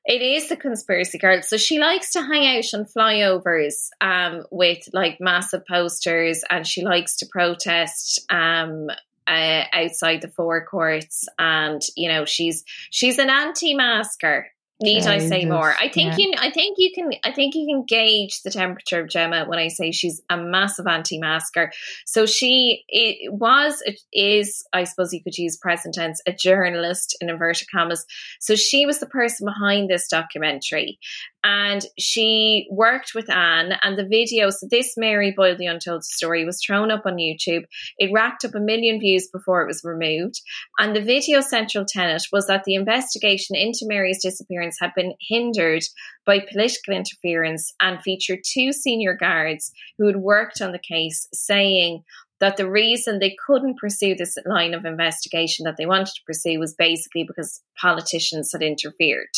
It 0.06 0.22
is 0.22 0.48
the 0.48 0.56
conspiracy 0.56 1.18
girl. 1.18 1.42
So 1.42 1.56
she 1.56 1.78
likes 1.78 2.12
to 2.12 2.22
hang 2.22 2.56
out 2.56 2.64
on 2.74 2.86
flyovers 2.86 3.88
um, 4.00 4.44
with 4.50 4.88
like 4.92 5.18
massive 5.20 5.66
posters 5.66 6.42
and 6.50 6.66
she 6.66 6.82
likes 6.82 7.16
to 7.16 7.26
protest 7.30 8.24
um, 8.30 8.88
uh, 9.26 9.62
outside 9.72 10.22
the 10.22 10.28
forecourts. 10.28 11.28
And, 11.38 11.82
you 11.96 12.08
know, 12.08 12.24
she's 12.24 12.64
she's 12.90 13.18
an 13.18 13.30
anti 13.30 13.74
masker. 13.74 14.46
Need 14.82 15.06
I 15.06 15.18
say 15.18 15.44
more? 15.44 15.74
I 15.78 15.88
think 15.88 16.12
yeah. 16.12 16.26
you. 16.26 16.34
I 16.38 16.50
think 16.50 16.76
you 16.78 16.90
can. 16.94 17.10
I 17.22 17.32
think 17.32 17.54
you 17.54 17.66
can 17.66 17.84
gauge 17.84 18.42
the 18.42 18.50
temperature 18.50 19.00
of 19.00 19.08
Gemma 19.08 19.44
when 19.44 19.58
I 19.58 19.68
say 19.68 19.92
she's 19.92 20.22
a 20.30 20.36
massive 20.36 20.86
anti-masker. 20.86 21.70
So 22.06 22.24
she 22.24 22.84
it 22.88 23.32
was, 23.32 23.82
it 23.84 24.00
is, 24.12 24.64
I 24.72 24.84
suppose 24.84 25.12
you 25.12 25.22
could 25.22 25.36
use 25.36 25.56
present 25.56 25.94
tense, 25.94 26.22
a 26.26 26.32
journalist 26.32 27.16
in 27.20 27.28
inverted 27.28 27.68
commas. 27.70 28.06
So 28.38 28.56
she 28.56 28.86
was 28.86 29.00
the 29.00 29.06
person 29.06 29.44
behind 29.44 29.90
this 29.90 30.08
documentary, 30.08 30.98
and 31.42 31.85
she 31.98 32.68
worked 32.70 33.12
with 33.14 33.31
Anne. 33.31 33.72
And 33.83 33.98
the 33.98 34.07
video, 34.07 34.50
so 34.50 34.66
this 34.70 34.94
Mary 34.96 35.33
Boyle, 35.35 35.57
the 35.57 35.66
Untold 35.66 36.05
Story, 36.05 36.44
was 36.44 36.61
thrown 36.61 36.90
up 36.90 37.07
on 37.07 37.16
YouTube. 37.16 37.64
It 37.98 38.12
racked 38.12 38.44
up 38.44 38.55
a 38.55 38.61
million 38.61 39.00
views 39.00 39.29
before 39.29 39.62
it 39.62 39.66
was 39.66 39.83
removed. 39.85 40.40
And 40.79 40.94
the 40.94 41.03
video 41.03 41.40
central 41.40 41.85
tenet 41.87 42.22
was 42.33 42.46
that 42.46 42.64
the 42.64 42.74
investigation 42.74 43.57
into 43.57 43.87
Mary's 43.87 44.22
disappearance 44.22 44.76
had 44.81 44.92
been 44.94 45.14
hindered 45.20 45.83
by 46.26 46.40
political 46.40 46.94
interference 46.94 47.72
and 47.81 48.03
featured 48.03 48.40
two 48.44 48.72
senior 48.72 49.14
guards 49.14 49.72
who 49.98 50.07
had 50.07 50.16
worked 50.16 50.61
on 50.61 50.72
the 50.72 50.79
case 50.79 51.26
saying 51.33 52.03
that 52.40 52.57
the 52.57 52.70
reason 52.70 53.18
they 53.18 53.37
couldn't 53.46 53.79
pursue 53.79 54.14
this 54.14 54.37
line 54.46 54.74
of 54.74 54.85
investigation 54.85 55.64
that 55.64 55.76
they 55.76 55.87
wanted 55.87 56.07
to 56.07 56.22
pursue 56.26 56.59
was 56.59 56.74
basically 56.74 57.24
because 57.24 57.62
politicians 57.81 58.50
had 58.53 58.62
interfered. 58.62 59.29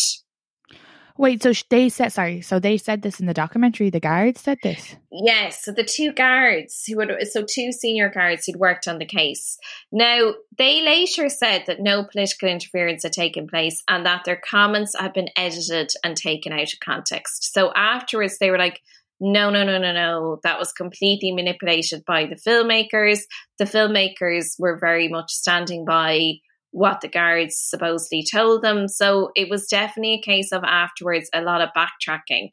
Wait, 1.19 1.43
so 1.43 1.53
they 1.69 1.89
said 1.89 2.13
sorry. 2.13 2.41
So 2.41 2.59
they 2.59 2.77
said 2.77 3.03
this 3.03 3.21
in 3.21 3.27
the 3.27 3.35
documentary. 3.35 3.91
The 3.91 4.01
guards 4.01 4.41
said 4.41 4.59
this. 4.63 4.97
Yes, 5.11 5.65
so 5.65 5.73
the 5.73 5.85
two 5.85 6.13
guards 6.13 6.85
who 6.87 6.97
would, 6.97 7.13
so 7.31 7.43
two 7.43 7.73
senior 7.73 8.09
guards 8.09 8.47
who'd 8.47 8.57
worked 8.57 8.89
on 8.89 8.99
the 8.99 9.07
case. 9.07 9.59
Now 9.91 10.35
they 10.57 10.83
later 10.83 11.29
said 11.29 11.65
that 11.67 11.81
no 11.81 12.05
political 12.05 12.49
interference 12.49 13.03
had 13.03 13.13
taken 13.13 13.47
place 13.47 13.83
and 13.89 14.07
that 14.07 14.25
their 14.25 14.41
comments 14.49 14.95
had 14.99 15.13
been 15.13 15.29
edited 15.37 15.91
and 16.03 16.17
taken 16.17 16.53
out 16.53 16.73
of 16.73 16.81
context. 16.81 17.53
So 17.53 17.73
afterwards 17.75 18.39
they 18.39 18.51
were 18.51 18.59
like, 18.59 18.81
no, 19.25 19.51
no, 19.51 19.63
no, 19.65 19.79
no, 19.79 19.93
no. 19.93 20.41
That 20.43 20.59
was 20.59 20.73
completely 20.73 21.31
manipulated 21.31 22.05
by 22.05 22.27
the 22.27 22.35
filmmakers. 22.35 23.21
The 23.59 23.67
filmmakers 23.67 24.59
were 24.59 24.79
very 24.81 25.09
much 25.09 25.31
standing 25.31 25.85
by 25.85 26.41
what 26.73 27.01
the 27.01 27.09
guards 27.09 27.57
supposedly 27.57 28.25
told 28.31 28.63
them. 28.63 28.89
So 28.89 29.31
it 29.37 29.49
was 29.49 29.69
definitely 29.69 30.15
a 30.15 30.23
case 30.23 30.53
of 30.53 30.65
afterwards 30.65 31.31
a 31.33 31.43
lot 31.43 31.61
of 31.61 31.71
backtracking. 31.77 32.51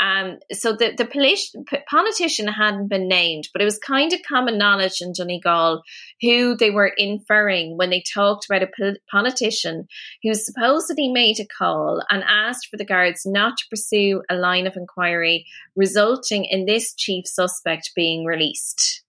Um, 0.00 0.38
so 0.52 0.72
the 0.72 0.94
the 0.96 1.04
polit- 1.04 1.84
politician 1.90 2.46
hadn't 2.46 2.86
been 2.86 3.08
named, 3.08 3.48
but 3.52 3.60
it 3.60 3.64
was 3.64 3.78
kind 3.78 4.12
of 4.12 4.20
common 4.22 4.56
knowledge 4.56 5.00
in 5.00 5.12
Donegal 5.12 5.82
who 6.22 6.56
they 6.56 6.70
were 6.70 6.92
inferring 6.96 7.76
when 7.76 7.90
they 7.90 8.02
talked 8.14 8.46
about 8.48 8.62
a 8.62 8.68
pol- 8.78 8.94
politician 9.10 9.88
who 10.22 10.34
supposedly 10.34 11.08
made 11.08 11.40
a 11.40 11.46
call 11.46 12.00
and 12.10 12.22
asked 12.28 12.68
for 12.70 12.76
the 12.76 12.84
guards 12.84 13.26
not 13.26 13.56
to 13.58 13.64
pursue 13.70 14.22
a 14.30 14.36
line 14.36 14.68
of 14.68 14.76
inquiry, 14.76 15.46
resulting 15.74 16.44
in 16.44 16.64
this 16.64 16.94
chief 16.94 17.26
suspect 17.26 17.90
being 17.96 18.24
released. 18.24 19.02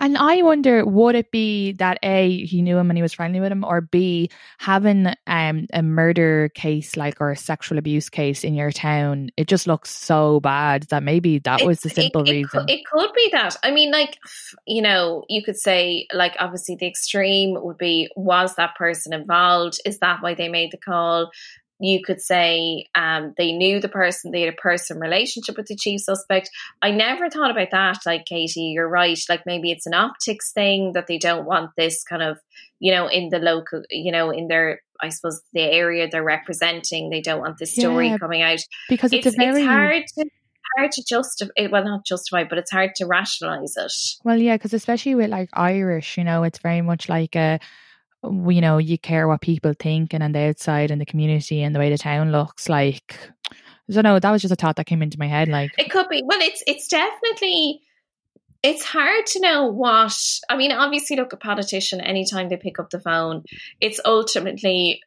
And 0.00 0.16
I 0.16 0.40
wonder, 0.40 0.84
would 0.86 1.14
it 1.14 1.30
be 1.30 1.72
that 1.72 1.98
A, 2.02 2.44
he 2.46 2.62
knew 2.62 2.78
him 2.78 2.90
and 2.90 2.96
he 2.96 3.02
was 3.02 3.12
friendly 3.12 3.38
with 3.38 3.52
him, 3.52 3.64
or 3.64 3.82
B, 3.82 4.30
having 4.58 5.08
um, 5.26 5.66
a 5.74 5.82
murder 5.82 6.48
case 6.54 6.96
like 6.96 7.20
or 7.20 7.30
a 7.30 7.36
sexual 7.36 7.76
abuse 7.76 8.08
case 8.08 8.42
in 8.42 8.54
your 8.54 8.72
town, 8.72 9.28
it 9.36 9.46
just 9.46 9.66
looks 9.66 9.90
so 9.90 10.40
bad 10.40 10.84
that 10.84 11.02
maybe 11.02 11.38
that 11.40 11.66
was 11.66 11.80
the 11.80 11.90
simple 11.90 12.22
it, 12.22 12.28
it 12.28 12.32
reason. 12.32 12.60
Could, 12.60 12.70
it 12.70 12.86
could 12.90 13.12
be 13.14 13.28
that. 13.32 13.56
I 13.62 13.70
mean, 13.70 13.90
like, 13.92 14.16
you 14.66 14.80
know, 14.80 15.24
you 15.28 15.42
could 15.44 15.58
say, 15.58 16.06
like, 16.14 16.34
obviously 16.40 16.76
the 16.76 16.86
extreme 16.86 17.62
would 17.62 17.76
be 17.76 18.08
was 18.16 18.54
that 18.54 18.76
person 18.76 19.12
involved? 19.12 19.80
Is 19.84 19.98
that 19.98 20.22
why 20.22 20.32
they 20.32 20.48
made 20.48 20.70
the 20.72 20.78
call? 20.78 21.30
You 21.80 22.02
could 22.04 22.20
say 22.20 22.86
um, 22.94 23.34
they 23.36 23.52
knew 23.52 23.80
the 23.80 23.88
person, 23.88 24.30
they 24.30 24.42
had 24.42 24.52
a 24.52 24.56
person 24.56 25.00
relationship 25.00 25.56
with 25.56 25.66
the 25.66 25.76
chief 25.76 26.02
suspect. 26.02 26.50
I 26.82 26.90
never 26.90 27.30
thought 27.30 27.50
about 27.50 27.70
that. 27.72 27.98
Like, 28.04 28.26
Katie, 28.26 28.72
you're 28.74 28.88
right. 28.88 29.18
Like, 29.28 29.46
maybe 29.46 29.70
it's 29.70 29.86
an 29.86 29.94
optics 29.94 30.52
thing 30.52 30.92
that 30.92 31.06
they 31.06 31.18
don't 31.18 31.46
want 31.46 31.70
this 31.76 32.04
kind 32.04 32.22
of, 32.22 32.38
you 32.78 32.92
know, 32.92 33.08
in 33.08 33.30
the 33.30 33.38
local, 33.38 33.82
you 33.90 34.12
know, 34.12 34.30
in 34.30 34.48
their, 34.48 34.80
I 35.00 35.08
suppose, 35.08 35.40
the 35.52 35.62
area 35.62 36.08
they're 36.08 36.22
representing. 36.22 37.10
They 37.10 37.22
don't 37.22 37.40
want 37.40 37.58
this 37.58 37.74
story 37.74 38.08
Yeah, 38.08 38.18
coming 38.18 38.42
out 38.42 38.60
because 38.88 39.12
it's, 39.12 39.26
a 39.26 39.30
very 39.30 39.64
hard 39.64 40.04
to 40.18 40.26
hard 40.76 40.92
to 40.92 41.02
justify 41.04 41.50
well 41.70 41.84
not 41.84 42.06
justify 42.06 42.44
but 42.44 42.56
it's 42.56 42.70
hard 42.70 42.94
to 42.94 43.04
rationalize 43.04 43.74
it 43.76 43.92
Well, 44.24 44.40
yeah, 44.40 44.54
because 44.54 44.72
especially 44.72 45.14
with 45.14 45.30
like 45.30 45.48
Irish, 45.52 46.16
you 46.16 46.24
know, 46.24 46.42
it's 46.42 46.58
very 46.58 46.80
much 46.80 47.08
like 47.08 47.34
a, 47.34 47.58
you 48.24 48.60
know, 48.60 48.78
you 48.78 48.98
care 48.98 49.26
what 49.26 49.40
people 49.40 49.72
think 49.78 50.12
and 50.12 50.22
on 50.22 50.32
the 50.32 50.40
outside 50.40 50.90
and 50.90 51.00
the 51.00 51.06
community 51.06 51.62
and 51.62 51.74
the 51.74 51.78
way 51.78 51.90
the 51.90 51.98
town 51.98 52.32
looks. 52.32 52.68
Like, 52.68 53.18
don't 53.90 54.04
know. 54.04 54.18
That 54.18 54.30
was 54.30 54.42
just 54.42 54.52
a 54.52 54.56
thought 54.56 54.76
that 54.76 54.86
came 54.86 55.02
into 55.02 55.18
my 55.18 55.26
head. 55.26 55.48
Like, 55.48 55.72
it 55.78 55.90
could 55.90 56.08
be 56.08 56.22
well 56.24 56.40
it's 56.40 56.62
it's 56.66 56.88
definitely 56.88 57.80
it's 58.62 58.84
hard 58.84 59.24
to 59.24 59.40
know 59.40 59.66
what 59.66 60.14
i 60.50 60.56
mean 60.56 60.70
obviously 60.70 61.16
look 61.16 61.32
a 61.32 61.36
politician 61.36 62.00
anytime 62.00 62.48
they 62.48 62.56
pick 62.56 62.78
up 62.78 62.90
the 62.90 63.00
phone 63.00 63.42
it's 63.80 64.00
ultimately 64.04 65.00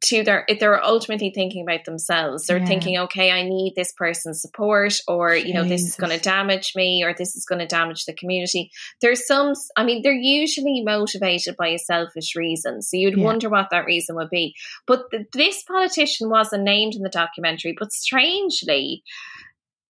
to 0.00 0.22
their 0.22 0.44
if 0.48 0.60
they're 0.60 0.82
ultimately 0.84 1.30
thinking 1.34 1.62
about 1.62 1.84
themselves 1.84 2.46
they're 2.46 2.58
Yeah. 2.58 2.66
thinking 2.66 2.98
okay 2.98 3.32
i 3.32 3.42
need 3.42 3.72
this 3.74 3.92
person's 3.92 4.40
support 4.40 5.00
or 5.08 5.34
you 5.34 5.52
know 5.52 5.64
this 5.64 5.82
is 5.82 5.96
going 5.96 6.16
to 6.16 6.22
damage 6.22 6.72
me 6.76 7.02
or 7.02 7.12
this 7.12 7.34
is 7.34 7.44
going 7.44 7.58
to 7.58 7.66
damage 7.66 8.04
the 8.04 8.12
community 8.12 8.70
there's 9.02 9.26
some 9.26 9.54
i 9.76 9.82
mean 9.84 10.02
they're 10.02 10.12
usually 10.12 10.82
motivated 10.84 11.56
by 11.56 11.68
a 11.68 11.78
selfish 11.78 12.36
reason 12.36 12.80
so 12.80 12.96
you'd 12.96 13.18
Yeah. 13.18 13.24
wonder 13.24 13.48
what 13.48 13.70
that 13.72 13.86
reason 13.86 14.14
would 14.16 14.30
be 14.30 14.54
but 14.86 15.10
th- 15.10 15.26
this 15.32 15.64
politician 15.64 16.30
wasn't 16.30 16.62
named 16.62 16.94
in 16.94 17.02
the 17.02 17.08
documentary 17.08 17.74
but 17.78 17.92
strangely 17.92 19.02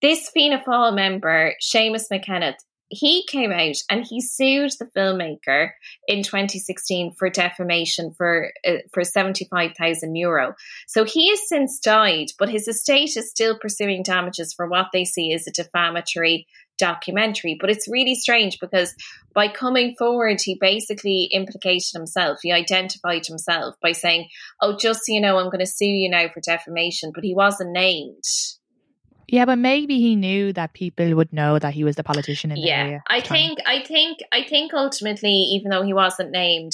this 0.01 0.29
Fianna 0.31 0.63
Fáil 0.65 0.95
member, 0.95 1.55
Seamus 1.61 2.05
McKenna, 2.09 2.55
he 2.91 3.25
came 3.27 3.53
out 3.53 3.77
and 3.91 4.05
he 4.05 4.21
sued 4.21 4.73
the 4.79 4.87
filmmaker 4.87 5.71
in 6.07 6.23
2016 6.23 7.13
for 7.13 7.29
defamation 7.29 8.13
for 8.13 8.51
uh, 8.67 8.79
for 8.93 9.05
75,000 9.05 10.17
euro. 10.17 10.55
So 10.87 11.05
he 11.05 11.31
has 11.31 11.49
since 11.49 11.79
died, 11.79 12.29
but 12.39 12.49
his 12.49 12.67
estate 12.67 13.17
is 13.17 13.31
still 13.31 13.59
pursuing 13.59 14.03
damages 14.03 14.55
for 14.55 14.67
what 14.67 14.87
they 14.93 15.05
see 15.05 15.33
as 15.33 15.47
a 15.47 15.53
defamatory 15.53 16.47
documentary. 16.79 17.59
But 17.61 17.71
it's 17.71 17.89
really 17.89 18.15
strange 18.15 18.59
because 18.61 18.95
by 19.35 19.49
coming 19.49 19.95
forward, 19.99 20.41
he 20.41 20.57
basically 20.59 21.25
implicated 21.33 21.91
himself. 21.93 22.39
He 22.43 22.53
identified 22.53 23.27
himself 23.27 23.75
by 23.83 23.93
saying, 23.93 24.29
"Oh, 24.63 24.77
just 24.77 25.01
so 25.05 25.13
you 25.13 25.21
know, 25.21 25.39
I'm 25.39 25.51
going 25.51 25.59
to 25.59 25.67
sue 25.67 25.87
you 25.87 26.09
now 26.09 26.29
for 26.29 26.41
defamation," 26.41 27.13
but 27.15 27.25
he 27.25 27.35
wasn't 27.35 27.73
named. 27.73 28.25
Yeah, 29.29 29.45
but 29.45 29.59
maybe 29.59 30.01
he 30.01 30.17
knew 30.17 30.53
that 30.55 30.73
people 30.73 31.15
would 31.15 31.33
know 31.33 31.59
that 31.59 31.75
he 31.75 31.85
was 31.85 31.97
the 31.97 32.05
politician 32.05 32.51
in 32.51 32.57
the 32.57 32.67
yeah 32.67 32.85
area. 32.85 33.03
i 33.09 33.21
the 33.21 33.29
think 33.29 33.59
i 33.67 33.83
think 33.83 34.19
i 34.33 34.43
think 34.43 34.73
ultimately 34.75 35.31
even 35.31 35.71
though 35.71 35.83
he 35.83 35.93
wasn't 35.93 36.31
named 36.31 36.73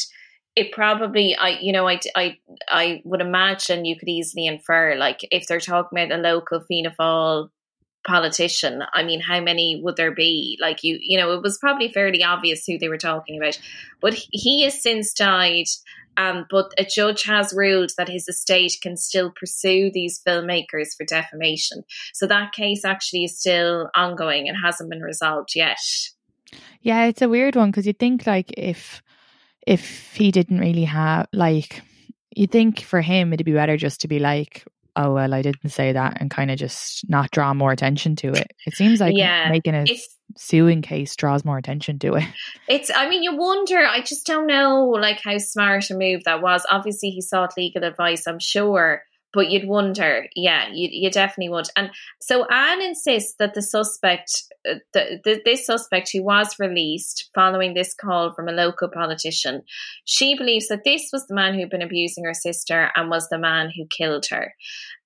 it 0.57 0.71
probably 0.73 1.35
i 1.37 1.59
you 1.61 1.73
know 1.73 1.88
i 1.88 1.99
i 2.14 2.37
i 2.69 3.03
would 3.05 3.21
imagine 3.21 3.85
you 3.85 3.99
could 3.99 4.09
easily 4.09 4.47
infer 4.47 4.95
like 4.95 5.21
if 5.31 5.47
they're 5.47 5.61
talking 5.61 5.99
about 5.99 6.17
a 6.17 6.21
local 6.21 6.61
Fianna 6.61 6.95
Fáil 6.99 7.51
politician. 8.07 8.83
I 8.93 9.03
mean, 9.03 9.21
how 9.21 9.40
many 9.40 9.81
would 9.83 9.97
there 9.97 10.14
be? 10.14 10.59
Like 10.61 10.85
you, 10.85 10.99
you 11.01 11.19
know, 11.19 11.33
it 11.33 11.43
was 11.43 11.59
probably 11.59 11.90
fairly 11.90 12.23
obvious 12.23 12.64
who 12.67 12.79
they 12.79 12.88
were 12.88 12.99
talking 12.99 13.38
about. 13.38 13.59
But 14.01 14.14
he 14.31 14.62
has 14.62 14.81
since 14.81 15.12
died. 15.12 15.67
Um, 16.16 16.46
but 16.50 16.72
a 16.79 16.85
judge 16.85 17.24
has 17.24 17.53
ruled 17.55 17.92
that 17.98 18.09
his 18.09 18.29
estate 18.29 18.77
can 18.83 18.96
still 18.96 19.31
pursue 19.31 19.90
these 19.92 20.20
filmmakers 20.27 20.96
for 20.96 21.05
defamation. 21.05 21.83
So 22.12 22.27
that 22.27 22.53
case 22.53 22.85
actually 22.85 23.24
is 23.24 23.38
still 23.38 23.90
ongoing 23.94 24.48
and 24.48 24.57
hasn't 24.62 24.90
been 24.90 25.03
resolved 25.03 25.50
yet. 25.55 25.79
Yeah, 26.83 27.07
it's 27.07 27.22
a 27.22 27.29
weird 27.29 27.57
one 27.57 27.70
because 27.70 27.87
you 27.87 27.92
think 27.92 28.27
like 28.27 28.53
if 28.57 29.03
if 29.66 30.14
he 30.14 30.31
didn't 30.31 30.61
really 30.61 30.85
have 30.85 31.27
like 31.33 31.81
you 32.37 32.46
think 32.46 32.81
for 32.81 33.00
him 33.00 33.33
it'd 33.33 33.46
be 33.46 33.53
better 33.53 33.77
just 33.77 34.03
to 34.03 34.09
be 34.09 34.18
like 34.18 34.64
oh 34.94 35.14
well 35.14 35.33
i 35.33 35.40
didn't 35.40 35.70
say 35.70 35.92
that 35.92 36.18
and 36.20 36.31
kind 36.31 36.50
of 36.50 36.59
just 36.59 37.09
not 37.09 37.31
draw 37.31 37.55
more 37.55 37.72
attention 37.72 38.14
to 38.14 38.29
it 38.29 38.46
it 38.66 38.74
seems 38.74 39.00
like 39.00 39.14
Yeah, 39.16 39.48
making 39.50 39.74
a 39.74 39.83
it's- 39.83 40.13
suing 40.37 40.83
case 40.83 41.15
draws 41.17 41.45
more 41.45 41.59
attention 41.59 41.99
to 41.99 42.15
it 42.15 42.25
It's, 42.69 42.91
I 42.95 43.09
mean, 43.09 43.23
you 43.23 43.37
wonder, 43.37 43.79
I 43.79 44.01
just 44.01 44.27
don't 44.27 44.47
know, 44.47 44.85
like, 44.87 45.21
how 45.23 45.39
smart 45.39 45.91
a 45.91 45.95
move 45.95 46.25
that 46.25 46.43
was. 46.43 46.67
Obviously, 46.71 47.11
he 47.11 47.21
sought 47.21 47.57
legal 47.57 47.85
advice, 47.85 48.27
I'm 48.27 48.39
sure, 48.39 49.03
but 49.35 49.51
you'd 49.51 49.68
wonder, 49.68 50.27
yeah, 50.35 50.68
you, 50.73 50.88
you 50.90 51.11
definitely 51.11 51.51
would. 51.51 51.66
And 51.77 51.90
so 52.20 52.47
Anne 52.47 52.81
insists 52.81 53.35
that 53.38 53.55
the 53.55 53.62
suspect, 53.62 54.44
uh, 54.68 54.75
the, 54.92 55.20
the, 55.25 55.42
this 55.44 55.66
suspect 55.66 56.11
who 56.12 56.23
was 56.23 56.59
released 56.59 57.31
following 57.35 57.75
this 57.75 57.94
call 57.94 58.33
from 58.33 58.49
a 58.49 58.53
local 58.53 58.88
politician, 58.88 59.62
she 60.05 60.37
believes 60.37 60.68
that 60.68 60.85
this 60.85 61.11
was 61.12 61.27
the 61.27 61.35
man 61.35 61.55
who'd 61.55 61.70
been 61.70 61.83
abusing 61.83 62.25
her 62.25 62.35
sister 62.35 62.90
and 62.94 63.11
was 63.11 63.29
the 63.29 63.38
man 63.38 63.70
who 63.77 63.87
killed 63.87 64.27
her. 64.31 64.55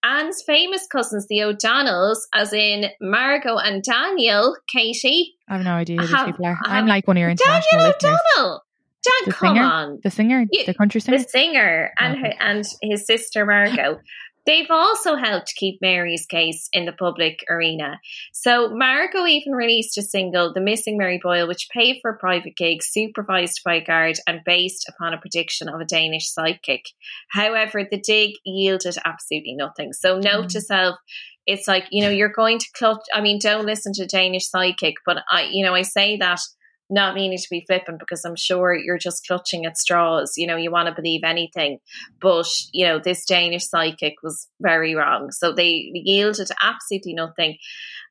Anne's 0.04 0.42
famous 0.46 0.86
cousins, 0.86 1.26
the 1.28 1.42
O'Donnells, 1.42 2.18
as 2.32 2.52
in 2.52 2.90
Margo 3.00 3.56
and 3.56 3.82
Daniel, 3.82 4.56
Katie, 4.68 5.34
i 5.48 5.54
have 5.54 5.64
no 5.64 5.72
idea 5.72 6.00
who 6.00 6.06
these 6.06 6.24
people 6.24 6.44
are 6.44 6.58
i'm 6.64 6.86
like 6.86 7.06
one 7.06 7.16
of 7.16 7.20
your 7.20 7.30
international 7.30 7.64
Daniel 7.72 7.88
listeners 7.88 8.18
O'Donnell. 8.36 8.64
Dan, 9.02 9.12
the 9.26 9.32
come 9.32 9.56
singer 9.56 9.64
on. 9.64 10.00
the 10.02 10.10
singer 10.10 10.44
Yeah, 10.50 10.64
the 10.66 10.74
country 10.74 11.00
singer 11.00 11.18
The 11.18 11.24
singer 11.24 11.92
and 11.98 12.18
her, 12.18 12.32
and 12.40 12.64
his 12.82 13.06
sister 13.06 13.46
Margo. 13.46 14.00
They've 14.48 14.70
also 14.70 15.14
helped 15.14 15.52
keep 15.56 15.78
Mary's 15.82 16.24
case 16.24 16.70
in 16.72 16.86
the 16.86 16.92
public 16.92 17.44
arena. 17.50 18.00
So 18.32 18.70
Margo 18.70 19.26
even 19.26 19.52
released 19.52 19.98
a 19.98 20.02
single, 20.02 20.54
The 20.54 20.62
Missing 20.62 20.96
Mary 20.96 21.20
Boyle, 21.22 21.46
which 21.46 21.68
paid 21.70 21.98
for 22.00 22.12
a 22.12 22.18
private 22.18 22.56
gig, 22.56 22.82
supervised 22.82 23.60
by 23.62 23.74
a 23.74 23.84
guard 23.84 24.16
and 24.26 24.40
based 24.46 24.88
upon 24.88 25.12
a 25.12 25.18
prediction 25.18 25.68
of 25.68 25.82
a 25.82 25.84
Danish 25.84 26.30
psychic. 26.30 26.86
However, 27.28 27.86
the 27.90 28.00
dig 28.00 28.36
yielded 28.46 28.96
absolutely 29.04 29.54
nothing. 29.54 29.92
So 29.92 30.18
note 30.18 30.48
to 30.50 30.58
mm. 30.60 30.62
self, 30.62 30.96
it's 31.44 31.68
like, 31.68 31.84
you 31.90 32.02
know, 32.02 32.10
you're 32.10 32.32
going 32.32 32.58
to 32.58 32.72
clutch 32.74 33.04
I 33.12 33.20
mean, 33.20 33.38
don't 33.38 33.66
listen 33.66 33.92
to 33.96 34.06
Danish 34.06 34.48
psychic, 34.48 34.94
but 35.04 35.18
I 35.30 35.50
you 35.50 35.62
know, 35.62 35.74
I 35.74 35.82
say 35.82 36.16
that 36.16 36.40
not 36.90 37.14
meaning 37.14 37.38
to 37.38 37.50
be 37.50 37.64
flippant 37.66 37.98
because 37.98 38.24
I'm 38.24 38.36
sure 38.36 38.74
you're 38.74 38.98
just 38.98 39.26
clutching 39.26 39.66
at 39.66 39.76
straws. 39.76 40.34
You 40.36 40.46
know, 40.46 40.56
you 40.56 40.70
want 40.70 40.88
to 40.88 41.00
believe 41.00 41.22
anything. 41.24 41.78
But, 42.20 42.48
you 42.72 42.86
know, 42.86 42.98
this 42.98 43.24
Danish 43.24 43.68
psychic 43.68 44.14
was 44.22 44.48
very 44.60 44.94
wrong. 44.94 45.30
So 45.30 45.52
they 45.52 45.90
yielded 45.92 46.48
absolutely 46.62 47.14
nothing. 47.14 47.58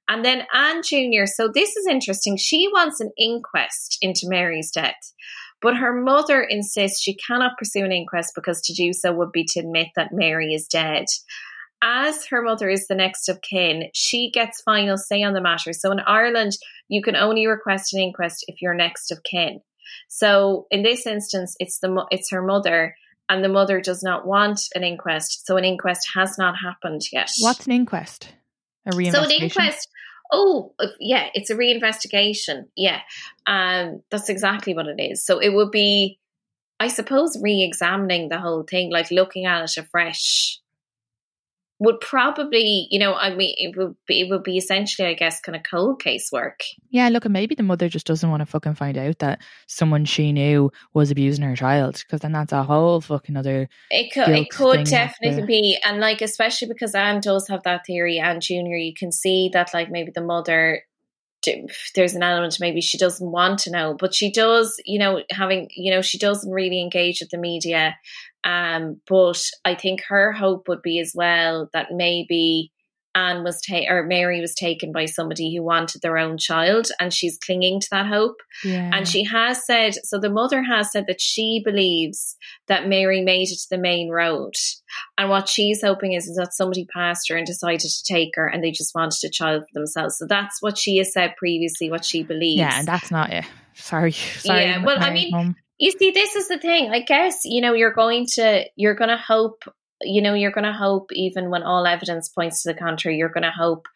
And 0.07 0.23
then 0.23 0.43
Anne 0.53 0.83
Jr., 0.83 1.25
so 1.25 1.49
this 1.53 1.75
is 1.75 1.87
interesting. 1.87 2.37
She 2.37 2.67
wants 2.71 3.01
an 3.01 3.11
inquest 3.17 3.97
into 4.01 4.21
Mary's 4.29 4.71
death. 4.71 5.13
But 5.61 5.77
her 5.77 5.93
mother 5.93 6.41
insists 6.41 7.01
she 7.01 7.15
cannot 7.15 7.57
pursue 7.57 7.83
an 7.83 7.91
inquest 7.91 8.33
because 8.35 8.61
to 8.61 8.73
do 8.73 8.93
so 8.93 9.11
would 9.11 9.31
be 9.31 9.43
to 9.49 9.59
admit 9.59 9.87
that 9.95 10.13
Mary 10.13 10.53
is 10.53 10.67
dead. 10.67 11.05
As 11.81 12.25
her 12.27 12.41
mother 12.41 12.69
is 12.69 12.87
the 12.87 12.95
next 12.95 13.29
of 13.29 13.41
kin, 13.41 13.89
she 13.93 14.31
gets 14.31 14.61
final 14.61 14.97
say 14.97 15.21
on 15.23 15.33
the 15.33 15.41
matter. 15.41 15.73
So 15.73 15.91
in 15.91 15.99
Ireland, 15.99 16.53
you 16.87 17.01
can 17.01 17.15
only 17.15 17.45
request 17.45 17.93
an 17.93 18.01
inquest 18.01 18.45
if 18.47 18.61
you're 18.61 18.73
next 18.73 19.11
of 19.11 19.21
kin. 19.23 19.61
So 20.07 20.65
in 20.71 20.83
this 20.83 21.05
instance, 21.05 21.55
it's 21.59 21.79
the 21.79 22.05
it's 22.11 22.31
her 22.31 22.41
mother, 22.41 22.95
and 23.29 23.43
the 23.43 23.49
mother 23.49 23.79
does 23.79 24.01
not 24.03 24.25
want 24.25 24.61
an 24.73 24.83
inquest. 24.83 25.45
So 25.45 25.55
an 25.57 25.65
inquest 25.65 26.09
has 26.15 26.37
not 26.37 26.55
happened 26.57 27.01
yet. 27.11 27.29
what's 27.41 27.65
an 27.65 27.73
inquest 27.73 28.33
a 28.87 28.95
re- 28.95 29.11
So 29.11 29.23
an 29.23 29.31
inquest. 29.31 29.89
Oh, 30.31 30.73
yeah, 30.99 31.29
it's 31.33 31.49
a 31.49 31.55
reinvestigation. 31.55 32.65
Yeah, 32.75 32.99
um, 33.45 34.01
that's 34.11 34.29
exactly 34.29 34.73
what 34.73 34.87
it 34.87 35.01
is. 35.01 35.25
So 35.25 35.39
it 35.39 35.53
would 35.53 35.71
be, 35.71 36.19
I 36.79 36.89
suppose, 36.89 37.37
re-examining 37.41 38.29
the 38.29 38.39
whole 38.39 38.63
thing, 38.63 38.91
like 38.91 39.09
looking 39.09 39.45
at 39.45 39.63
it 39.63 39.77
afresh. 39.77 40.59
Would 41.79 41.99
probably, 41.99 42.87
you 42.89 42.97
know, 42.97 43.13
I 43.13 43.35
mean, 43.35 43.53
it 43.57 43.77
would 43.77 43.95
be, 44.07 44.21
it 44.21 44.29
would 44.31 44.41
be 44.41 44.57
essentially, 44.57 45.07
I 45.07 45.13
guess, 45.13 45.39
kind 45.39 45.55
of 45.55 45.61
cold 45.61 46.01
case 46.01 46.31
work. 46.31 46.61
Yeah, 46.89 47.07
look, 47.09 47.25
and 47.25 47.33
maybe 47.33 47.53
the 47.53 47.61
mother 47.61 47.87
just 47.87 48.07
doesn't 48.07 48.29
want 48.29 48.41
to 48.41 48.47
fucking 48.47 48.73
find 48.73 48.97
out 48.97 49.19
that 49.19 49.41
someone 49.67 50.05
she 50.05 50.31
knew 50.31 50.71
was 50.95 51.11
abusing 51.11 51.45
her 51.45 51.55
child, 51.55 51.95
because 51.99 52.21
then 52.21 52.31
that's 52.31 52.51
a 52.51 52.63
whole 52.63 52.99
fucking 53.01 53.37
other. 53.37 53.69
It 53.91 54.11
could, 54.11 54.29
it 54.29 54.49
could 54.49 54.85
definitely 54.85 55.41
after. 55.41 55.45
be, 55.45 55.77
and 55.85 55.99
like 55.99 56.23
especially 56.23 56.67
because 56.67 56.95
Anne 56.95 57.21
does 57.21 57.47
have 57.47 57.61
that 57.61 57.85
theory, 57.85 58.17
Anne 58.17 58.41
Junior, 58.41 58.77
you 58.77 58.95
can 58.97 59.11
see 59.11 59.51
that 59.53 59.71
like 59.71 59.91
maybe 59.91 60.11
the 60.13 60.21
mother, 60.21 60.81
there's 61.93 62.15
an 62.15 62.23
element 62.23 62.57
maybe 62.59 62.81
she 62.81 62.97
doesn't 62.97 63.31
want 63.31 63.59
to 63.59 63.71
know, 63.71 63.93
but 63.93 64.13
she 64.13 64.31
does, 64.31 64.81
you 64.83 64.97
know, 64.97 65.21
having, 65.29 65.69
you 65.75 65.91
know, 65.91 66.01
she 66.01 66.17
doesn't 66.17 66.51
really 66.51 66.81
engage 66.81 67.21
with 67.21 67.29
the 67.29 67.37
media. 67.37 67.95
Um, 68.47 69.01
but 69.07 69.43
I 69.65 69.75
think 69.75 70.01
her 70.07 70.31
hope 70.31 70.69
would 70.69 70.81
be 70.81 70.99
as 70.99 71.12
well 71.13 71.69
that 71.73 71.89
maybe 71.91 72.71
Anne 73.13 73.43
was 73.43 73.60
ta- 73.62 73.89
or 73.89 74.03
Mary 74.03 74.39
was 74.39 74.53
taken 74.53 74.91
by 74.91 75.05
somebody 75.05 75.53
who 75.53 75.63
wanted 75.63 76.01
their 76.01 76.17
own 76.17 76.38
child, 76.38 76.88
and 76.99 77.13
she's 77.13 77.38
clinging 77.39 77.81
to 77.81 77.88
that 77.91 78.05
hope. 78.05 78.38
Yeah. 78.63 78.91
And 78.93 79.07
she 79.07 79.23
has 79.25 79.65
said, 79.65 79.95
so 80.03 80.19
the 80.19 80.29
mother 80.29 80.63
has 80.63 80.91
said 80.91 81.05
that 81.07 81.19
she 81.19 81.62
believes 81.65 82.38
that 82.67 82.88
Mary 82.88 83.21
made 83.21 83.49
it 83.49 83.57
to 83.57 83.67
the 83.69 83.77
main 83.77 84.10
road. 84.10 84.53
And 85.17 85.29
what 85.29 85.49
she's 85.49 85.81
hoping 85.81 86.13
is, 86.13 86.27
is 86.27 86.38
that 86.38 86.53
somebody 86.53 86.86
passed 86.86 87.27
her 87.29 87.36
and 87.36 87.45
decided 87.45 87.81
to 87.81 88.03
take 88.03 88.36
her 88.36 88.47
and 88.47 88.63
they 88.63 88.71
just 88.71 88.95
wanted 88.95 89.19
a 89.25 89.29
child 89.29 89.63
for 89.63 89.79
themselves. 89.79 90.17
So 90.17 90.25
that's 90.27 90.62
what 90.62 90.77
she 90.77 90.97
has 90.97 91.12
said 91.12 91.36
previously, 91.38 91.89
what 91.89 92.05
she 92.05 92.23
believes. 92.23 92.60
Yeah, 92.60 92.79
and 92.79 92.88
that's 92.88 93.12
not 93.12 93.33
it. 93.33 93.45
Sorry. 93.73 94.12
Sorry. 94.39 94.62
Yeah, 94.62 94.83
well, 94.86 94.97
I 95.03 95.12
mean, 95.12 95.31
mum. 95.31 95.55
You 95.77 95.91
see, 95.91 96.11
this 96.11 96.35
is 96.35 96.47
the 96.47 96.57
thing. 96.57 96.89
I 96.91 97.01
guess, 97.01 97.41
you 97.45 97.61
know, 97.61 97.73
you're 97.73 97.93
going 97.93 98.25
to, 98.33 98.65
you're 98.75 98.95
going 98.95 99.09
to 99.09 99.17
hope, 99.17 99.63
you 100.01 100.21
know, 100.21 100.33
you're 100.33 100.51
going 100.51 100.65
to 100.65 100.73
hope, 100.73 101.11
even 101.11 101.49
when 101.49 101.63
all 101.63 101.85
evidence 101.85 102.29
points 102.29 102.63
to 102.63 102.73
the 102.73 102.79
contrary, 102.79 103.17
you're 103.17 103.29
going 103.29 103.43
to 103.43 103.51
hope 103.51 103.87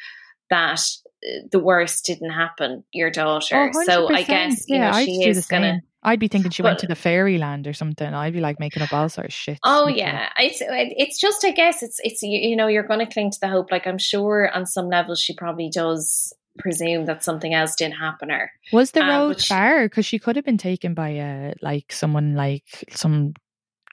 that 0.52 0.80
uh, 0.80 1.48
the 1.52 1.60
worst 1.60 2.06
didn't 2.06 2.30
happen, 2.30 2.84
your 2.94 3.10
daughter. 3.10 3.72
Oh, 3.76 3.84
so 3.84 4.10
I 4.10 4.24
100%. 4.24 4.28
guess, 4.28 4.66
you 4.68 4.76
yeah, 4.76 4.92
know, 4.92 4.98
I'd 4.98 5.06
she 5.06 5.28
is 5.28 5.48
going 5.48 5.64
to. 5.64 5.80
I'd 6.04 6.20
be 6.20 6.28
thinking 6.28 6.50
she 6.50 6.64
went 6.64 6.80
to 6.80 6.88
the 6.88 6.96
fairyland 6.96 7.68
or 7.68 7.74
something. 7.74 8.12
I'd 8.12 8.34
be 8.34 8.40
like 8.40 8.60
making 8.60 8.82
up 8.82 8.92
all 8.92 9.08
sorts 9.08 9.28
of 9.28 9.34
shit. 9.34 9.60
Oh 9.64 9.88
yeah, 9.88 10.30
it's 10.40 10.58
it's 10.66 11.20
just 11.22 11.46
I 11.46 11.52
guess 11.52 11.84
it's 11.84 12.00
it's 12.04 12.24
you 12.24 12.40
you 12.40 12.56
know 12.56 12.66
you're 12.66 12.88
going 12.88 13.06
to 13.06 13.12
cling 13.12 13.30
to 13.30 13.40
the 13.40 13.48
hope. 13.48 13.70
Like 13.70 13.86
I'm 13.86 14.00
sure 14.00 14.50
on 14.52 14.66
some 14.66 14.90
level 14.90 15.14
she 15.14 15.36
probably 15.36 15.70
does 15.70 16.34
presume 16.60 17.06
that 17.06 17.24
something 17.24 17.54
else 17.54 17.76
didn't 17.76 17.96
happen 17.96 18.30
her. 18.30 18.52
Was 18.74 18.92
the 18.92 19.02
Um, 19.02 19.10
road 19.10 19.42
she- 19.42 19.48
far? 19.54 19.86
Because 19.86 20.06
she 20.06 20.20
could 20.20 20.36
have 20.36 20.46
been 20.46 20.58
taken 20.58 20.94
by 20.94 21.10
a 21.10 21.54
like 21.62 21.92
someone 21.92 22.36
like 22.36 22.86
some 22.92 23.34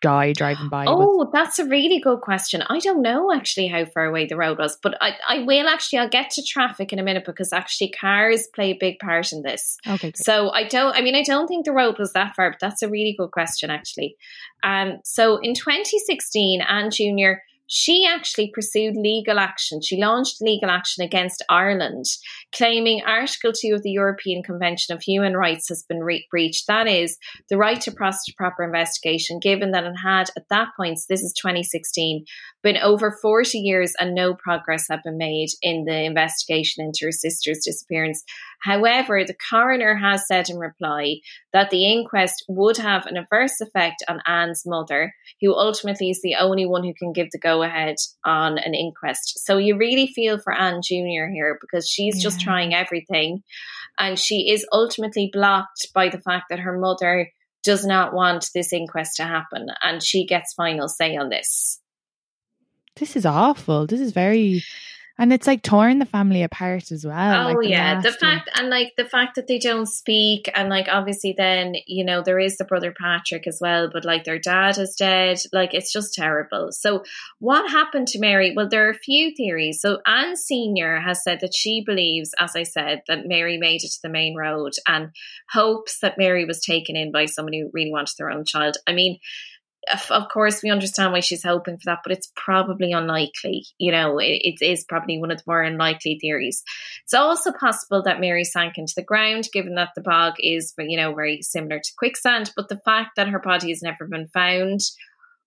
guy 0.01 0.33
driving 0.33 0.68
by. 0.68 0.85
with- 0.85 0.88
Oh, 0.97 1.29
that's 1.33 1.59
a 1.59 1.64
really 1.64 1.99
good 1.99 2.21
question. 2.21 2.62
I 2.68 2.79
don't 2.79 3.03
know 3.03 3.33
actually 3.35 3.66
how 3.66 3.85
far 3.85 4.05
away 4.05 4.27
the 4.27 4.37
road 4.37 4.57
was, 4.59 4.79
but 4.81 4.97
I, 5.01 5.14
I 5.29 5.38
will 5.40 5.66
actually. 5.66 5.99
I'll 5.99 6.09
get 6.09 6.31
to 6.31 6.42
traffic 6.42 6.92
in 6.92 7.01
a 7.01 7.03
minute 7.03 7.25
because 7.25 7.53
actually 7.53 7.90
cars 7.90 8.47
play 8.55 8.71
a 8.71 8.77
big 8.79 9.01
part 9.01 9.33
in 9.33 9.42
this. 9.42 9.77
okay, 9.87 9.99
great. 10.12 10.16
So 10.18 10.51
I 10.51 10.64
don't. 10.64 10.94
I 10.97 11.01
mean, 11.01 11.16
I 11.16 11.23
don't 11.23 11.49
think 11.49 11.64
the 11.64 11.73
road 11.73 11.99
was 11.99 12.12
that 12.12 12.37
far, 12.37 12.51
but 12.51 12.61
that's 12.61 12.83
a 12.83 12.88
really 12.88 13.14
good 13.18 13.33
question 13.33 13.71
actually. 13.71 14.16
Um, 14.62 14.99
so 15.05 15.38
in 15.38 15.55
2016, 15.55 16.61
Anne 16.61 16.90
Junior. 16.90 17.42
She 17.69 18.07
actually 18.09 18.51
pursued 18.53 18.97
legal 18.97 19.39
action. 19.39 19.83
She 19.83 20.01
launched 20.01 20.41
legal 20.41 20.71
action 20.71 21.05
against 21.05 21.45
Ireland, 21.51 22.07
claiming 22.55 23.03
Article 23.07 23.53
2 23.53 23.75
of 23.75 23.83
the 23.83 23.91
European 23.91 24.43
Convention 24.43 24.97
of 24.97 25.03
Human 25.03 25.37
Rights 25.37 25.69
has 25.69 25.85
been 25.87 26.01
re- 26.01 26.27
breached. 26.31 26.67
That 26.67 26.89
is, 26.89 27.19
the 27.51 27.59
right 27.59 27.81
to 27.83 27.93
proper 27.93 28.65
investigation, 28.65 29.39
given 29.39 29.73
that 29.73 29.85
it 29.85 29.95
had, 30.03 30.31
at 30.37 30.49
that 30.49 30.69
point, 30.77 30.99
this 31.11 31.23
is 31.23 31.35
2016, 31.35 32.25
been 32.63 32.79
over 32.79 33.19
40 33.21 33.59
years 33.59 33.93
and 34.01 34.15
no 34.15 34.35
progress 34.35 34.87
had 34.89 35.03
been 35.05 35.19
made 35.19 35.49
in 35.61 35.85
the 35.85 36.05
investigation 36.05 36.85
into 36.85 37.05
her 37.05 37.13
sister's 37.13 37.61
disappearance. 37.65 38.25
However, 38.63 39.25
the 39.25 39.37
coroner 39.51 39.95
has 39.95 40.27
said 40.27 40.49
in 40.49 40.59
reply 40.59 41.17
that 41.53 41.71
the 41.71 41.91
inquest 41.91 42.45
would 42.49 42.77
have 42.77 43.07
an 43.07 43.17
adverse 43.17 43.61
effect 43.61 44.05
on 44.09 44.21
Anne's 44.27 44.65
mother, 44.67 45.15
who 45.41 45.55
ultimately 45.55 46.11
is 46.11 46.21
the 46.23 46.37
only 46.37 46.67
one 46.67 46.85
who 46.85 46.93
can 46.95 47.13
give 47.13 47.29
the 47.31 47.39
go 47.39 47.63
ahead 47.63 47.97
on 48.25 48.59
an 48.59 48.75
inquest. 48.75 49.45
So 49.45 49.57
you 49.57 49.77
really 49.77 50.09
feel 50.09 50.39
for 50.39 50.53
Anne 50.53 50.83
Jr. 50.83 51.29
here 51.33 51.59
because 51.61 51.89
she's 51.89 52.23
just 52.23 52.41
trying 52.41 52.75
everything 52.75 53.43
and 53.99 54.19
she 54.19 54.51
is 54.51 54.67
ultimately 54.73 55.31
blocked 55.33 55.89
by 55.95 56.09
the 56.09 56.21
fact 56.21 56.47
that 56.51 56.61
her 56.61 56.79
mother 56.79 57.31
does 57.65 57.85
not 57.85 58.13
want 58.15 58.51
this 58.55 58.73
inquest 58.73 59.17
to 59.17 59.25
happen 59.25 59.69
and 59.83 60.03
she 60.03 60.27
gets 60.27 60.55
final 60.55 60.89
say 60.89 61.17
on 61.17 61.29
this. 61.29 61.81
this 62.97 63.17
is 63.17 63.27
awful. 63.27 63.87
This 63.87 64.01
is 64.01 64.13
very. 64.13 64.63
And 65.21 65.33
it's 65.33 65.49
like 65.49 65.63
torn 65.63 65.99
the 65.99 66.07
family 66.07 66.45
apart 66.45 66.93
as 66.93 67.05
well. 67.05 67.49
Oh 67.49 67.59
like 67.59 67.69
yeah, 67.69 68.01
the 68.01 68.13
fact 68.13 68.49
and 68.55 68.71
like 68.71 68.93
the 68.97 69.05
fact 69.05 69.35
that 69.35 69.49
they 69.49 69.59
don't 69.59 69.87
speak 69.87 70.49
and 70.55 70.69
like 70.69 70.87
obviously 70.89 71.35
then 71.37 71.75
you 71.87 72.05
know 72.05 72.23
there 72.23 72.39
is 72.39 72.57
the 72.57 72.65
brother 72.65 72.95
Patrick 72.97 73.49
as 73.49 73.59
well, 73.61 73.91
but 73.93 74.05
like 74.05 74.23
their 74.23 74.39
dad 74.39 74.79
is 74.79 74.95
dead. 74.97 75.39
Like 75.53 75.75
it's 75.75 75.93
just 75.93 76.15
terrible. 76.15 76.69
So 76.71 77.03
what 77.41 77.69
happened 77.69 78.07
to 78.09 78.21
Mary? 78.21 78.53
Well, 78.55 78.69
there 78.69 78.87
are 78.87 78.93
a 78.93 78.99
few 78.99 79.35
theories. 79.35 79.81
So 79.81 79.99
Anne 80.07 80.37
Senior 80.37 81.01
has 81.01 81.25
said 81.25 81.41
that 81.41 81.55
she 81.55 81.83
believes, 81.85 82.31
as 82.39 82.55
I 82.55 82.63
said, 82.63 83.03
that 83.09 83.27
Mary 83.27 83.59
made 83.59 83.83
it 83.83 83.91
to 83.91 84.03
the 84.03 84.09
main 84.09 84.37
road 84.37 84.75
and 84.87 85.11
hopes 85.51 85.99
that 86.01 86.19
Mary 86.19 86.45
was 86.45 86.61
taken 86.61 86.95
in 86.95 87.11
by 87.11 87.27
someone 87.27 87.55
who 87.55 87.71
really 87.73 87.91
wanted 87.91 88.15
their 88.19 88.31
own 88.31 88.45
child. 88.45 88.77
I 88.87 88.93
mean 88.93 89.19
of 90.11 90.29
course, 90.29 90.62
we 90.62 90.70
understand 90.70 91.12
why 91.12 91.20
she's 91.20 91.44
hoping 91.44 91.77
for 91.77 91.85
that, 91.87 92.01
but 92.03 92.12
it's 92.12 92.33
probably 92.35 92.92
unlikely. 92.92 93.64
You 93.79 93.92
know, 93.92 94.18
it, 94.18 94.40
it 94.61 94.64
is 94.64 94.85
probably 94.88 95.18
one 95.18 95.31
of 95.31 95.38
the 95.38 95.44
more 95.46 95.62
unlikely 95.62 96.18
theories. 96.20 96.62
It's 97.05 97.14
also 97.14 97.53
possible 97.53 98.03
that 98.03 98.20
Mary 98.20 98.44
sank 98.44 98.79
into 98.79 98.94
the 98.96 99.03
ground, 99.03 99.48
given 99.53 99.74
that 99.77 99.90
the 99.94 100.03
bog 100.03 100.35
is, 100.38 100.74
you 100.79 100.96
know, 100.96 101.14
very 101.14 101.42
similar 101.42 101.79
to 101.79 101.92
quicksand. 101.96 102.53
But 102.57 102.68
the 102.68 102.81
fact 102.85 103.11
that 103.16 103.29
her 103.29 103.40
body 103.40 103.68
has 103.70 103.83
never 103.83 104.07
been 104.07 104.29
found 104.29 104.81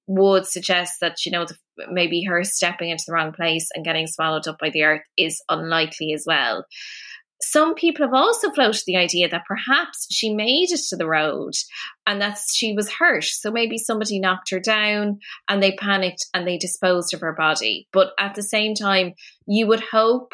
would 0.07 0.45
suggest 0.45 0.95
that, 1.01 1.25
you 1.25 1.31
know, 1.31 1.45
the, 1.45 1.55
maybe 1.89 2.23
her 2.23 2.43
stepping 2.43 2.89
into 2.89 3.03
the 3.07 3.13
wrong 3.13 3.31
place 3.31 3.69
and 3.73 3.85
getting 3.85 4.07
swallowed 4.07 4.47
up 4.47 4.57
by 4.59 4.69
the 4.69 4.83
earth 4.83 5.03
is 5.17 5.41
unlikely 5.49 6.13
as 6.13 6.25
well. 6.27 6.65
Some 7.41 7.73
people 7.75 8.05
have 8.05 8.13
also 8.13 8.51
floated 8.51 8.83
the 8.85 8.97
idea 8.97 9.27
that 9.29 9.45
perhaps 9.47 10.07
she 10.11 10.33
made 10.33 10.71
it 10.71 10.81
to 10.89 10.95
the 10.95 11.07
road 11.07 11.53
and 12.05 12.21
that 12.21 12.37
she 12.53 12.73
was 12.73 12.91
hurt. 12.91 13.23
So 13.23 13.51
maybe 13.51 13.77
somebody 13.77 14.19
knocked 14.19 14.51
her 14.51 14.59
down 14.59 15.19
and 15.47 15.61
they 15.61 15.73
panicked 15.73 16.25
and 16.33 16.47
they 16.47 16.57
disposed 16.57 17.13
of 17.13 17.21
her 17.21 17.33
body. 17.33 17.87
But 17.91 18.11
at 18.19 18.35
the 18.35 18.43
same 18.43 18.75
time, 18.75 19.13
you 19.47 19.67
would 19.67 19.81
hope 19.81 20.33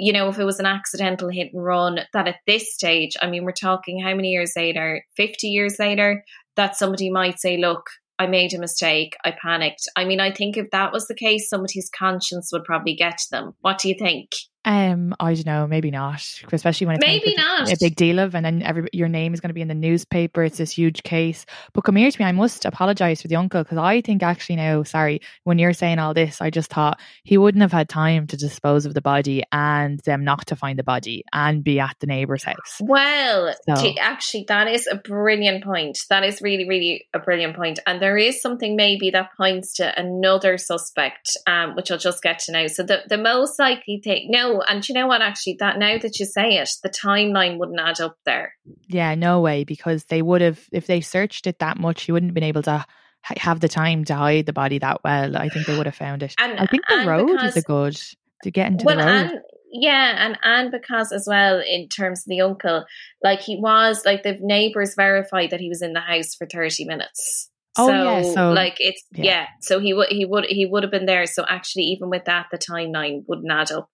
you 0.00 0.12
know, 0.12 0.28
if 0.28 0.38
it 0.38 0.44
was 0.44 0.60
an 0.60 0.66
accidental 0.66 1.28
hit 1.28 1.52
and 1.52 1.64
run, 1.64 1.98
that 2.12 2.28
at 2.28 2.36
this 2.46 2.72
stage, 2.72 3.16
I 3.20 3.28
mean, 3.28 3.44
we're 3.44 3.50
talking 3.50 4.00
how 4.00 4.14
many 4.14 4.28
years 4.28 4.52
later, 4.54 5.02
50 5.16 5.48
years 5.48 5.76
later, 5.80 6.24
that 6.54 6.76
somebody 6.76 7.10
might 7.10 7.40
say, 7.40 7.56
look, 7.56 7.90
I 8.18 8.26
made 8.26 8.52
a 8.52 8.58
mistake. 8.58 9.16
I 9.24 9.32
panicked. 9.40 9.88
I 9.96 10.04
mean, 10.04 10.20
I 10.20 10.32
think 10.32 10.56
if 10.56 10.70
that 10.70 10.92
was 10.92 11.06
the 11.06 11.14
case, 11.14 11.48
somebody's 11.48 11.90
conscience 11.90 12.50
would 12.52 12.64
probably 12.64 12.94
get 12.94 13.18
to 13.18 13.30
them. 13.30 13.54
What 13.60 13.78
do 13.78 13.88
you 13.88 13.94
think? 13.98 14.30
Um, 14.64 15.14
I 15.20 15.34
don't 15.34 15.46
know, 15.46 15.66
maybe 15.66 15.90
not, 15.90 16.22
especially 16.52 16.88
when 16.88 16.96
it's 16.96 17.06
maybe 17.06 17.34
not 17.36 17.72
a 17.72 17.76
big 17.80 17.96
deal 17.96 18.18
of, 18.18 18.34
and 18.34 18.44
then 18.44 18.62
every 18.62 18.88
your 18.92 19.08
name 19.08 19.32
is 19.32 19.40
going 19.40 19.48
to 19.50 19.54
be 19.54 19.62
in 19.62 19.68
the 19.68 19.74
newspaper. 19.74 20.42
It's 20.42 20.58
this 20.58 20.72
huge 20.72 21.02
case. 21.04 21.46
But 21.72 21.82
come 21.84 21.96
here 21.96 22.10
to 22.10 22.20
me. 22.20 22.26
I 22.26 22.32
must 22.32 22.64
apologise 22.64 23.22
for 23.22 23.28
the 23.28 23.36
uncle 23.36 23.62
because 23.62 23.78
I 23.78 24.00
think 24.00 24.22
actually 24.22 24.56
now, 24.56 24.82
sorry, 24.82 25.20
when 25.44 25.58
you're 25.58 25.72
saying 25.72 25.98
all 25.98 26.12
this, 26.12 26.40
I 26.40 26.50
just 26.50 26.70
thought 26.70 26.98
he 27.22 27.38
wouldn't 27.38 27.62
have 27.62 27.72
had 27.72 27.88
time 27.88 28.26
to 28.26 28.36
dispose 28.36 28.84
of 28.84 28.94
the 28.94 29.00
body 29.00 29.42
and 29.52 30.00
them 30.00 30.24
not 30.24 30.46
to 30.48 30.56
find 30.56 30.78
the 30.78 30.82
body 30.84 31.24
and 31.32 31.62
be 31.62 31.78
at 31.80 31.96
the 32.00 32.06
neighbour's 32.06 32.42
house. 32.44 32.78
Well, 32.80 33.54
So- 33.68 33.80
gee, 33.80 33.98
actually, 33.98 34.44
that 34.48 34.66
is 34.68 34.86
a 34.90 34.96
brilliant 34.96 35.64
point. 35.64 35.98
That 36.10 36.24
is 36.24 36.42
really, 36.42 36.68
really 36.68 37.06
a 37.14 37.20
brilliant 37.20 37.56
point. 37.56 37.78
And 37.86 38.02
there 38.02 38.18
is 38.18 38.42
something 38.42 38.76
maybe 38.76 39.10
that 39.10 39.30
points 39.36 39.74
to 39.74 39.98
another 39.98 40.58
suspect, 40.58 41.36
um, 41.46 41.74
which 41.76 41.90
I'll 41.90 41.98
just 41.98 42.22
get 42.22 42.40
to 42.40 42.52
now. 42.52 42.66
So 42.66 42.82
the 42.82 43.02
the 43.08 43.18
most 43.18 43.58
likely 43.58 44.00
thing, 44.02 44.28
no, 44.52 44.62
and 44.62 44.88
you 44.88 44.94
know 44.94 45.06
what? 45.06 45.22
Actually, 45.22 45.56
that 45.60 45.78
now 45.78 45.98
that 45.98 46.18
you 46.18 46.26
say 46.26 46.56
it, 46.56 46.70
the 46.82 46.88
timeline 46.88 47.58
wouldn't 47.58 47.80
add 47.80 48.00
up 48.00 48.16
there. 48.24 48.54
Yeah, 48.88 49.14
no 49.14 49.40
way, 49.40 49.64
because 49.64 50.04
they 50.04 50.22
would 50.22 50.40
have, 50.40 50.64
if 50.72 50.86
they 50.86 51.00
searched 51.00 51.46
it 51.46 51.58
that 51.58 51.78
much, 51.78 52.08
you 52.08 52.14
wouldn't 52.14 52.30
have 52.30 52.34
been 52.34 52.44
able 52.44 52.62
to 52.62 52.84
have 53.22 53.60
the 53.60 53.68
time 53.68 54.04
to 54.04 54.14
hide 54.14 54.46
the 54.46 54.52
body 54.52 54.78
that 54.78 55.02
well. 55.04 55.36
I 55.36 55.48
think 55.48 55.66
they 55.66 55.76
would 55.76 55.86
have 55.86 55.94
found 55.94 56.22
it. 56.22 56.34
And- 56.38 56.58
I 56.58 56.66
think 56.66 56.84
the 56.88 57.04
road 57.06 57.42
is 57.42 57.56
a 57.56 57.62
good 57.62 57.98
to 58.44 58.50
get 58.50 58.68
into 58.70 58.84
well, 58.84 58.96
the 58.96 59.04
road. 59.04 59.30
and 59.30 59.40
yeah, 59.70 60.24
and 60.24 60.38
and 60.44 60.70
because 60.70 61.12
as 61.12 61.26
well 61.28 61.60
in 61.60 61.88
terms 61.88 62.20
of 62.20 62.28
the 62.28 62.40
uncle, 62.40 62.84
like 63.22 63.40
he 63.40 63.56
was 63.60 64.04
like 64.04 64.22
the 64.22 64.38
neighbors 64.40 64.94
verified 64.94 65.50
that 65.50 65.60
he 65.60 65.68
was 65.68 65.82
in 65.82 65.92
the 65.92 66.00
house 66.00 66.34
for 66.34 66.46
thirty 66.46 66.84
minutes. 66.84 67.50
Oh, 67.76 67.86
so, 67.86 67.92
yeah, 67.92 68.22
so- 68.34 68.52
like 68.52 68.76
it's 68.78 69.04
yeah. 69.12 69.24
yeah. 69.24 69.46
so 69.60 69.78
he 69.78 69.92
would 69.92 70.08
he 70.08 70.24
would 70.24 70.46
he 70.46 70.66
would 70.66 70.82
have 70.82 70.92
been 70.92 71.06
there. 71.06 71.26
So 71.26 71.44
actually, 71.48 71.84
even 71.84 72.08
with 72.08 72.24
that, 72.24 72.46
the 72.50 72.58
timeline 72.58 73.24
wouldn't 73.26 73.52
add 73.52 73.70
up. 73.72 73.90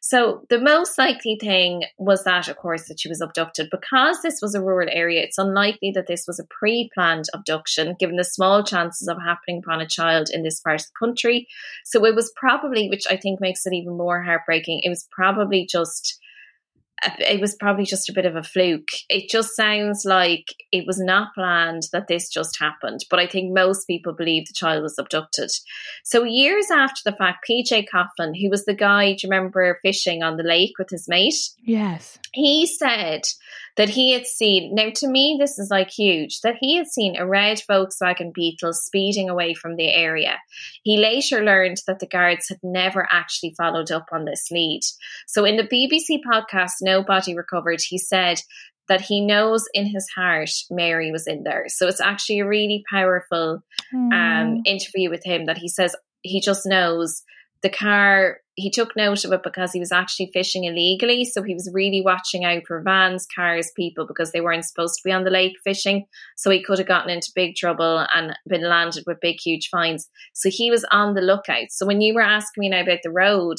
So 0.00 0.44
the 0.48 0.60
most 0.60 0.96
likely 0.98 1.36
thing 1.40 1.84
was 1.98 2.24
that, 2.24 2.48
of 2.48 2.56
course, 2.56 2.88
that 2.88 3.00
she 3.00 3.08
was 3.08 3.20
abducted. 3.20 3.68
Because 3.70 4.22
this 4.22 4.40
was 4.40 4.54
a 4.54 4.62
rural 4.62 4.88
area, 4.90 5.22
it's 5.22 5.38
unlikely 5.38 5.90
that 5.94 6.06
this 6.06 6.24
was 6.26 6.38
a 6.38 6.46
pre-planned 6.48 7.26
abduction, 7.34 7.96
given 7.98 8.16
the 8.16 8.24
small 8.24 8.62
chances 8.62 9.08
of 9.08 9.18
happening 9.18 9.62
upon 9.64 9.80
a 9.80 9.88
child 9.88 10.28
in 10.32 10.42
this 10.42 10.60
part 10.60 10.80
of 10.80 10.86
the 10.86 11.06
country. 11.06 11.48
So 11.84 12.04
it 12.04 12.14
was 12.14 12.32
probably, 12.36 12.88
which 12.88 13.04
I 13.10 13.16
think 13.16 13.40
makes 13.40 13.66
it 13.66 13.72
even 13.74 13.96
more 13.96 14.22
heartbreaking, 14.22 14.80
it 14.82 14.88
was 14.88 15.08
probably 15.10 15.66
just 15.70 16.18
it 17.02 17.40
was 17.40 17.54
probably 17.54 17.84
just 17.84 18.08
a 18.08 18.12
bit 18.12 18.26
of 18.26 18.36
a 18.36 18.42
fluke. 18.42 18.88
It 19.08 19.30
just 19.30 19.54
sounds 19.54 20.04
like 20.04 20.54
it 20.72 20.84
was 20.86 20.98
not 20.98 21.34
planned 21.34 21.84
that 21.92 22.08
this 22.08 22.28
just 22.28 22.58
happened. 22.58 23.00
But 23.10 23.20
I 23.20 23.26
think 23.26 23.52
most 23.54 23.86
people 23.86 24.12
believe 24.12 24.46
the 24.46 24.54
child 24.54 24.82
was 24.82 24.98
abducted. 24.98 25.50
So 26.04 26.24
years 26.24 26.66
after 26.70 27.00
the 27.04 27.16
fact, 27.16 27.46
PJ 27.48 27.86
Coughlin, 27.92 28.34
who 28.40 28.50
was 28.50 28.64
the 28.64 28.74
guy, 28.74 29.12
do 29.12 29.18
you 29.22 29.30
remember 29.30 29.78
fishing 29.82 30.22
on 30.22 30.36
the 30.36 30.42
lake 30.42 30.72
with 30.78 30.88
his 30.90 31.08
mate? 31.08 31.34
yes. 31.62 32.18
he 32.32 32.66
said 32.66 33.22
that 33.78 33.88
he 33.88 34.12
had 34.12 34.26
seen 34.26 34.74
now 34.74 34.90
to 34.92 35.08
me 35.08 35.38
this 35.40 35.58
is 35.58 35.70
like 35.70 35.88
huge 35.88 36.40
that 36.40 36.56
he 36.60 36.76
had 36.76 36.88
seen 36.88 37.16
a 37.16 37.26
red 37.26 37.62
volkswagen 37.70 38.34
beetle 38.34 38.74
speeding 38.74 39.30
away 39.30 39.54
from 39.54 39.76
the 39.76 39.88
area. 39.88 40.36
He 40.82 40.98
later 40.98 41.42
learned 41.42 41.78
that 41.86 42.00
the 42.00 42.06
guards 42.06 42.48
had 42.48 42.58
never 42.62 43.08
actually 43.10 43.54
followed 43.56 43.90
up 43.90 44.06
on 44.12 44.24
this 44.24 44.50
lead. 44.50 44.80
So 45.26 45.44
in 45.44 45.56
the 45.56 45.62
bbc 45.62 46.20
podcast 46.30 46.72
nobody 46.82 47.34
recovered 47.34 47.80
he 47.80 47.96
said 47.96 48.42
that 48.88 49.00
he 49.02 49.24
knows 49.24 49.64
in 49.72 49.86
his 49.86 50.08
heart 50.14 50.50
mary 50.70 51.12
was 51.12 51.26
in 51.26 51.44
there. 51.44 51.66
So 51.68 51.86
it's 51.86 52.00
actually 52.00 52.40
a 52.40 52.48
really 52.48 52.82
powerful 52.90 53.62
um, 53.94 54.62
interview 54.64 55.08
with 55.08 55.24
him 55.24 55.46
that 55.46 55.58
he 55.58 55.68
says 55.68 55.94
he 56.22 56.40
just 56.40 56.66
knows 56.66 57.22
the 57.62 57.70
car 57.70 58.38
he 58.54 58.70
took 58.70 58.96
note 58.96 59.24
of 59.24 59.32
it 59.32 59.44
because 59.44 59.70
he 59.72 59.78
was 59.78 59.92
actually 59.92 60.30
fishing 60.32 60.64
illegally. 60.64 61.24
So 61.24 61.44
he 61.44 61.54
was 61.54 61.70
really 61.72 62.00
watching 62.00 62.44
out 62.44 62.64
for 62.66 62.82
vans 62.82 63.24
cars 63.32 63.70
people 63.76 64.04
because 64.04 64.32
they 64.32 64.40
weren't 64.40 64.64
supposed 64.64 64.96
to 64.96 65.00
be 65.04 65.12
on 65.12 65.22
the 65.22 65.30
lake 65.30 65.54
fishing. 65.62 66.06
So 66.36 66.50
he 66.50 66.60
could 66.60 66.78
have 66.78 66.88
gotten 66.88 67.08
into 67.10 67.30
big 67.36 67.54
trouble 67.54 68.04
and 68.12 68.36
been 68.48 68.68
landed 68.68 69.04
with 69.06 69.20
big 69.20 69.36
huge 69.38 69.68
fines. 69.68 70.08
So 70.34 70.50
he 70.50 70.72
was 70.72 70.84
on 70.90 71.14
the 71.14 71.20
lookout. 71.20 71.70
So 71.70 71.86
when 71.86 72.00
you 72.00 72.14
were 72.14 72.20
asking 72.20 72.62
me 72.62 72.68
now 72.70 72.80
about 72.80 73.00
the 73.04 73.10
road 73.12 73.58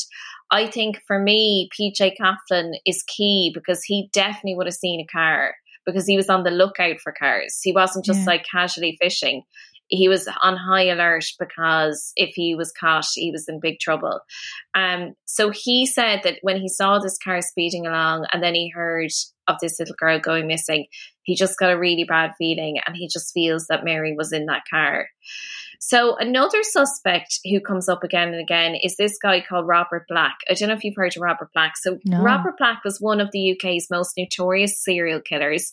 i 0.51 0.65
think 0.65 0.99
for 1.05 1.19
me 1.19 1.69
pj 1.79 2.13
Coughlin 2.19 2.71
is 2.85 3.03
key 3.03 3.51
because 3.53 3.83
he 3.83 4.09
definitely 4.13 4.55
would 4.55 4.65
have 4.65 4.73
seen 4.73 4.99
a 4.99 5.05
car 5.05 5.53
because 5.85 6.05
he 6.05 6.17
was 6.17 6.29
on 6.29 6.43
the 6.43 6.51
lookout 6.51 6.99
for 7.01 7.11
cars. 7.11 7.59
He 7.63 7.71
wasn't 7.71 8.05
just 8.05 8.19
Yeah. 8.21 8.25
like 8.27 8.45
casually 8.51 8.97
fishing 9.01 9.43
he 9.89 10.07
was 10.07 10.27
on 10.41 10.55
high 10.55 10.87
alert 10.87 11.25
because 11.39 12.13
if 12.15 12.33
he 12.35 12.55
was 12.55 12.71
caught, 12.71 13.05
he 13.13 13.31
was 13.31 13.47
in 13.47 13.59
big 13.59 13.79
trouble. 13.79 14.21
Um, 14.75 15.13
so 15.25 15.49
he 15.49 15.85
said 15.85 16.21
that 16.23 16.37
when 16.41 16.57
he 16.57 16.69
saw 16.69 16.99
this 16.99 17.17
car 17.17 17.41
speeding 17.41 17.85
along 17.85 18.25
and 18.31 18.41
then 18.41 18.55
he 18.55 18.69
heard 18.69 19.09
of 19.49 19.57
this 19.59 19.79
little 19.79 19.95
girl 19.97 20.19
going 20.19 20.47
missing, 20.47 20.85
he 21.23 21.35
just 21.35 21.59
got 21.59 21.71
a 21.71 21.77
really 21.77 22.05
bad 22.05 22.31
feeling 22.37 22.79
and 22.85 22.95
he 22.95 23.07
just 23.07 23.33
feels 23.33 23.67
that 23.67 23.83
Mary 23.83 24.15
was 24.15 24.31
in 24.31 24.45
that 24.45 24.63
car. 24.69 25.07
So 25.81 26.17
another 26.17 26.61
suspect 26.61 27.39
who 27.45 27.61
comes 27.61 27.87
up 27.87 28.03
again 28.03 28.29
and 28.29 28.41
again 28.41 28.75
is 28.75 28.97
this 28.97 29.17
guy 29.17 29.41
called 29.41 29.65
Robert 29.65 30.05
Black. 30.09 30.35
I 30.49 30.53
don't 30.53 30.67
know 30.67 30.75
if 30.75 30.83
you've 30.83 30.95
heard 30.95 31.15
of 31.15 31.21
Robert 31.21 31.51
Black. 31.53 31.77
So 31.77 31.97
No. 32.03 32.21
Robert 32.21 32.57
Black 32.57 32.83
was 32.83 32.99
one 32.99 33.21
of 33.21 33.29
the 33.31 33.53
UK's 33.53 33.87
most 33.89 34.13
notorious 34.17 34.83
serial 34.83 35.21
killers. 35.21 35.71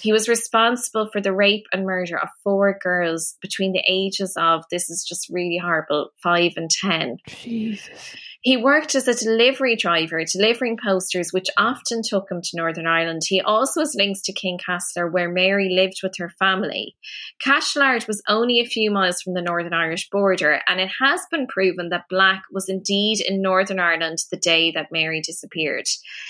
He 0.00 0.12
was 0.12 0.28
responsible 0.28 1.08
for 1.10 1.22
the 1.22 1.32
rape 1.32 1.64
and 1.72 1.86
murder 1.86 2.18
of 2.18 2.28
four 2.44 2.78
girls 2.82 3.36
between 3.40 3.72
the 3.72 3.82
ages 3.88 4.34
of 4.36 4.64
this 4.70 4.90
is 4.90 5.02
just 5.08 5.30
really 5.30 5.58
horrible, 5.58 6.10
five 6.22 6.52
and 6.56 6.70
ten. 6.70 7.16
Jesus. 7.26 8.16
He 8.40 8.56
worked 8.56 8.94
as 8.94 9.08
a 9.08 9.14
delivery 9.14 9.74
driver, 9.74 10.22
delivering 10.24 10.78
posters, 10.82 11.32
which 11.32 11.48
often 11.56 12.02
took 12.02 12.30
him 12.30 12.40
to 12.40 12.56
Northern 12.56 12.86
Ireland. 12.86 13.22
He 13.26 13.40
also 13.40 13.80
has 13.80 13.96
links 13.96 14.22
to 14.22 14.32
Kincasslagh, 14.32 15.10
where 15.12 15.28
Mary 15.28 15.68
lived 15.70 16.00
with 16.04 16.14
her 16.18 16.30
family. 16.38 16.94
Cashelard 17.40 18.06
was 18.06 18.22
only 18.28 18.60
a 18.60 18.64
few 18.64 18.92
miles 18.92 19.20
from 19.20 19.34
the 19.34 19.42
Northern 19.42 19.74
Irish 19.74 20.08
border, 20.08 20.60
and 20.68 20.80
it 20.80 20.90
has 21.00 21.20
been 21.32 21.48
proven 21.48 21.88
that 21.88 22.08
Black 22.08 22.44
was 22.52 22.68
indeed 22.68 23.20
in 23.20 23.42
Northern 23.42 23.80
Ireland 23.80 24.18
the 24.30 24.36
day 24.36 24.70
that 24.70 24.92
Mary 24.92 25.20
disappeared. 25.20 25.86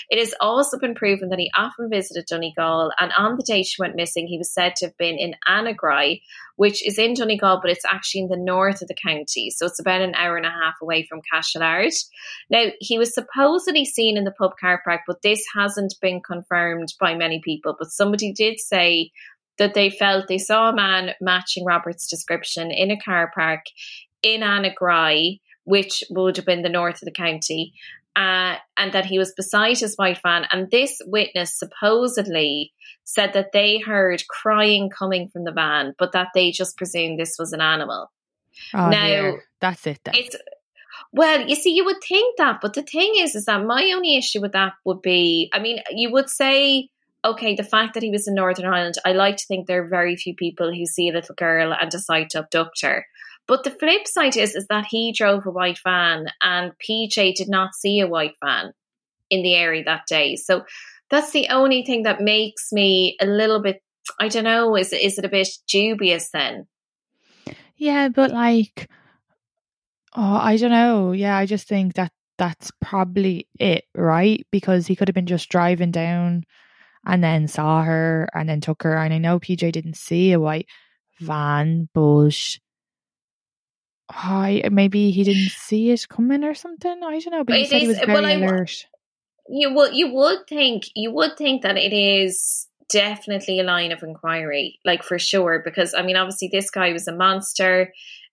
It 0.09 0.17
has 0.17 0.33
also 0.41 0.79
been 0.79 0.95
proven 0.95 1.29
that 1.29 1.39
he 1.39 1.51
often 1.55 1.91
visited 1.91 2.25
Donegal, 2.25 2.91
and 2.99 3.11
on 3.19 3.37
the 3.37 3.43
day 3.43 3.61
she 3.61 3.79
went 3.79 3.95
missing, 3.95 4.25
he 4.25 4.39
was 4.39 4.51
said 4.51 4.75
to 4.77 4.87
have 4.87 4.97
been 4.97 5.19
in 5.19 5.35
Annagry, 5.47 6.21
which 6.55 6.85
is 6.85 6.97
in 6.97 7.13
Donegal, 7.13 7.59
but 7.61 7.71
it's 7.71 7.85
actually 7.85 8.21
in 8.21 8.27
the 8.27 8.35
north 8.35 8.81
of 8.81 8.87
the 8.87 8.95
county. 8.95 9.49
So 9.49 9.65
it's 9.65 9.79
about 9.79 10.01
an 10.01 10.15
hour 10.15 10.35
and 10.35 10.45
a 10.45 10.49
half 10.49 10.73
away 10.81 11.05
from 11.07 11.21
Cashelard. 11.31 11.93
Now, 12.49 12.65
he 12.79 12.97
was 12.97 13.13
supposedly 13.13 13.85
seen 13.85 14.17
in 14.17 14.23
the 14.23 14.31
pub 14.31 14.51
car 14.59 14.81
park, 14.83 15.01
but 15.07 15.21
this 15.21 15.43
hasn't 15.55 15.95
been 16.01 16.21
confirmed 16.21 16.93
by 16.99 17.15
many 17.15 17.41
people. 17.43 17.75
But 17.77 17.91
somebody 17.91 18.31
did 18.31 18.59
say 18.59 19.11
that 19.57 19.73
they 19.73 19.89
felt 19.89 20.27
they 20.27 20.37
saw 20.37 20.69
a 20.69 20.75
man 20.75 21.11
matching 21.19 21.65
Robert's 21.65 22.07
description 22.07 22.71
in 22.71 22.91
a 22.91 22.99
car 22.99 23.31
park 23.35 23.61
in 24.23 24.41
Annagry, 24.41 25.41
which 25.65 26.03
would 26.09 26.37
have 26.37 26.45
been 26.45 26.61
the 26.61 26.69
north 26.69 27.01
of 27.01 27.05
the 27.05 27.11
county. 27.11 27.73
uh, 28.15 28.55
and 28.75 28.91
that 28.91 29.05
he 29.05 29.17
was 29.17 29.33
beside 29.33 29.77
his 29.77 29.95
white 29.95 30.19
van. 30.21 30.45
And 30.51 30.69
this 30.71 31.01
witness 31.05 31.57
supposedly 31.57 32.73
said 33.05 33.33
that 33.33 33.51
they 33.53 33.79
heard 33.79 34.27
crying 34.27 34.89
coming 34.89 35.29
from 35.29 35.45
the 35.45 35.51
van, 35.51 35.93
but 35.97 36.11
that 36.11 36.27
they 36.33 36.51
just 36.51 36.77
presumed 36.77 37.17
this 37.19 37.37
was 37.39 37.53
an 37.53 37.61
animal. 37.61 38.11
Oh, 38.73 38.89
now 38.89 39.05
yeah. 39.05 39.31
that's 39.61 39.87
it. 39.87 39.99
Then. 40.03 40.15
it's 40.17 40.35
well, 41.11 41.47
you 41.47 41.55
see, 41.55 41.71
you 41.71 41.85
would 41.85 42.01
think 42.07 42.37
that, 42.37 42.59
but 42.61 42.73
the 42.73 42.81
thing 42.81 43.13
is, 43.17 43.35
is 43.35 43.45
that 43.45 43.65
my 43.65 43.91
only 43.95 44.15
issue 44.17 44.41
with 44.41 44.53
that 44.53 44.73
would 44.85 45.01
be, 45.01 45.49
I 45.53 45.59
mean, 45.59 45.79
you 45.91 46.11
would 46.11 46.29
say, 46.29 46.89
okay, 47.25 47.55
the 47.55 47.63
fact 47.63 47.93
that 47.93 48.03
he 48.03 48.11
was 48.11 48.27
in 48.27 48.35
Northern 48.35 48.65
Ireland, 48.65 48.95
I 49.05 49.11
like 49.13 49.37
to 49.37 49.45
think 49.45 49.67
there 49.67 49.83
are 49.83 49.89
very 49.89 50.15
few 50.15 50.35
people 50.35 50.73
who 50.73 50.85
see 50.85 51.09
a 51.09 51.13
little 51.13 51.35
girl 51.35 51.73
and 51.73 51.89
decide 51.89 52.29
to 52.31 52.39
abduct 52.39 52.81
her. 52.81 53.05
But 53.47 53.63
the 53.63 53.71
flip 53.71 54.07
side 54.07 54.37
is, 54.37 54.55
is 54.55 54.67
that 54.67 54.85
he 54.89 55.11
drove 55.11 55.45
a 55.45 55.51
white 55.51 55.79
van 55.83 56.27
and 56.41 56.71
PJ 56.77 57.35
did 57.35 57.49
not 57.49 57.73
see 57.73 57.99
a 57.99 58.07
white 58.07 58.35
van 58.43 58.73
in 59.29 59.41
the 59.41 59.55
area 59.55 59.83
that 59.83 60.05
day. 60.07 60.35
So 60.35 60.65
that's 61.09 61.31
the 61.31 61.49
only 61.49 61.83
thing 61.83 62.03
that 62.03 62.21
makes 62.21 62.71
me 62.71 63.17
a 63.19 63.25
little 63.25 63.59
bit, 63.59 63.81
I 64.19 64.27
don't 64.27 64.43
know, 64.43 64.75
is, 64.75 64.93
is 64.93 65.17
it 65.17 65.25
a 65.25 65.29
bit 65.29 65.49
dubious 65.67 66.29
then? 66.29 66.67
Yeah, 67.75 68.09
but 68.09 68.31
like, 68.31 68.89
oh, 70.15 70.35
I 70.41 70.57
don't 70.57 70.71
know. 70.71 71.11
Yeah, 71.11 71.37
I 71.37 71.45
just 71.45 71.67
think 71.67 71.95
that 71.95 72.11
that's 72.37 72.71
probably 72.81 73.47
it, 73.59 73.85
right? 73.95 74.45
Because 74.51 74.87
he 74.87 74.95
could 74.95 75.07
have 75.07 75.15
been 75.15 75.25
just 75.25 75.49
driving 75.49 75.91
down 75.91 76.43
and 77.05 77.23
then 77.23 77.47
saw 77.47 77.83
her 77.83 78.27
and 78.33 78.47
then 78.47 78.61
took 78.61 78.83
her. 78.83 78.95
And 78.95 79.13
I 79.13 79.17
know 79.17 79.39
PJ 79.39 79.71
didn't 79.71 79.97
see 79.97 80.31
a 80.31 80.39
white 80.39 80.67
van, 81.19 81.89
but 81.93 82.57
I 84.09 84.63
maybe 84.71 85.11
he 85.11 85.23
didn't 85.23 85.51
see 85.57 85.91
it 85.91 86.07
coming 86.09 86.43
or 86.43 86.53
something. 86.53 87.03
I 87.03 87.19
don't 87.19 87.31
know, 87.31 87.43
but 87.43 87.55
he 87.55 87.63
It 87.63 87.69
said 87.69 87.81
he 87.81 87.87
was 87.87 87.99
very 87.99 88.13
well, 88.13 88.25
I- 88.25 88.33
alert. 88.33 88.85
You 89.51 89.73
would 89.73 89.95
you 89.95 90.13
would 90.13 90.45
think 90.47 90.83
you 90.95 91.11
would 91.11 91.35
think 91.35 91.63
that 91.63 91.75
it 91.75 91.91
is 91.91 92.67
definitely 92.89 93.59
a 93.59 93.63
line 93.63 93.91
of 93.91 94.03
inquiry, 94.03 94.79
like 94.85 95.01
for 95.03 95.17
sure, 95.17 95.61
because 95.65 95.95
I 95.95 96.03
mean, 96.03 96.15
obviously 96.15 96.49
this 96.51 96.69
guy 96.69 96.93
was 96.93 97.07
a 97.07 97.15
monster. 97.15 97.91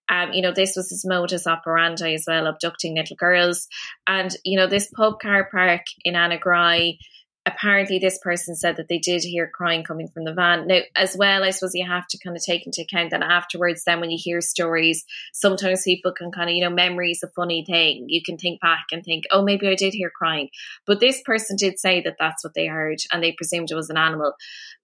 Um, 0.08 0.32
you 0.32 0.42
know, 0.42 0.52
this 0.52 0.74
was 0.76 0.90
his 0.90 1.04
modus 1.04 1.46
operandi 1.46 2.14
as 2.14 2.24
well, 2.26 2.46
abducting 2.46 2.96
little 2.96 3.16
girls. 3.16 3.66
And, 4.06 4.30
you 4.44 4.58
know, 4.58 4.66
this 4.66 4.88
pub 4.94 5.20
car 5.20 5.48
park 5.50 5.82
in 6.04 6.14
Annagry, 6.14 6.98
apparently 7.46 7.98
this 7.98 8.18
person 8.18 8.56
said 8.56 8.76
that 8.76 8.88
they 8.88 8.98
did 8.98 9.22
hear 9.22 9.48
crying 9.48 9.84
coming 9.84 10.08
from 10.08 10.24
the 10.24 10.34
van. 10.34 10.66
Now, 10.66 10.80
as 10.96 11.16
well, 11.16 11.44
I 11.44 11.50
suppose 11.50 11.74
you 11.74 11.86
have 11.86 12.06
to 12.08 12.18
kind 12.18 12.36
of 12.36 12.44
take 12.44 12.66
into 12.66 12.82
account 12.82 13.12
that 13.12 13.22
afterwards, 13.22 13.84
then 13.84 14.00
when 14.00 14.10
you 14.10 14.18
hear 14.20 14.40
stories, 14.40 15.04
sometimes 15.32 15.84
people 15.84 16.12
can 16.12 16.32
kind 16.32 16.50
of, 16.50 16.56
you 16.56 16.62
know, 16.62 16.74
memory 16.74 17.12
is 17.12 17.22
a 17.22 17.28
funny 17.28 17.64
thing. 17.64 18.06
You 18.08 18.20
can 18.22 18.36
think 18.36 18.60
back 18.60 18.86
and 18.90 19.04
think, 19.04 19.24
oh, 19.30 19.42
maybe 19.42 19.68
I 19.68 19.76
did 19.76 19.94
hear 19.94 20.10
crying. 20.10 20.48
But 20.86 20.98
this 20.98 21.22
person 21.22 21.56
did 21.56 21.78
say 21.78 22.02
that 22.02 22.16
that's 22.18 22.42
what 22.42 22.54
they 22.54 22.66
heard 22.66 22.98
and 23.12 23.22
they 23.22 23.32
presumed 23.32 23.70
it 23.70 23.76
was 23.76 23.90
an 23.90 23.96
animal. 23.96 24.34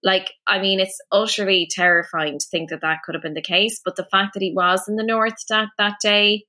Like, 0.01 0.31
I 0.47 0.59
mean, 0.59 0.79
it's 0.79 1.01
utterly 1.11 1.67
terrifying 1.69 2.39
to 2.39 2.45
think 2.49 2.69
that 2.69 2.81
that 2.81 2.99
could 3.03 3.15
have 3.15 3.21
been 3.21 3.33
the 3.33 3.41
case. 3.41 3.81
But 3.83 3.97
the 3.97 4.07
fact 4.09 4.33
that 4.33 4.43
he 4.43 4.53
was 4.53 4.87
in 4.87 4.95
the 4.95 5.03
north 5.03 5.35
that, 5.49 5.69
that 5.77 5.97
day, 6.01 6.45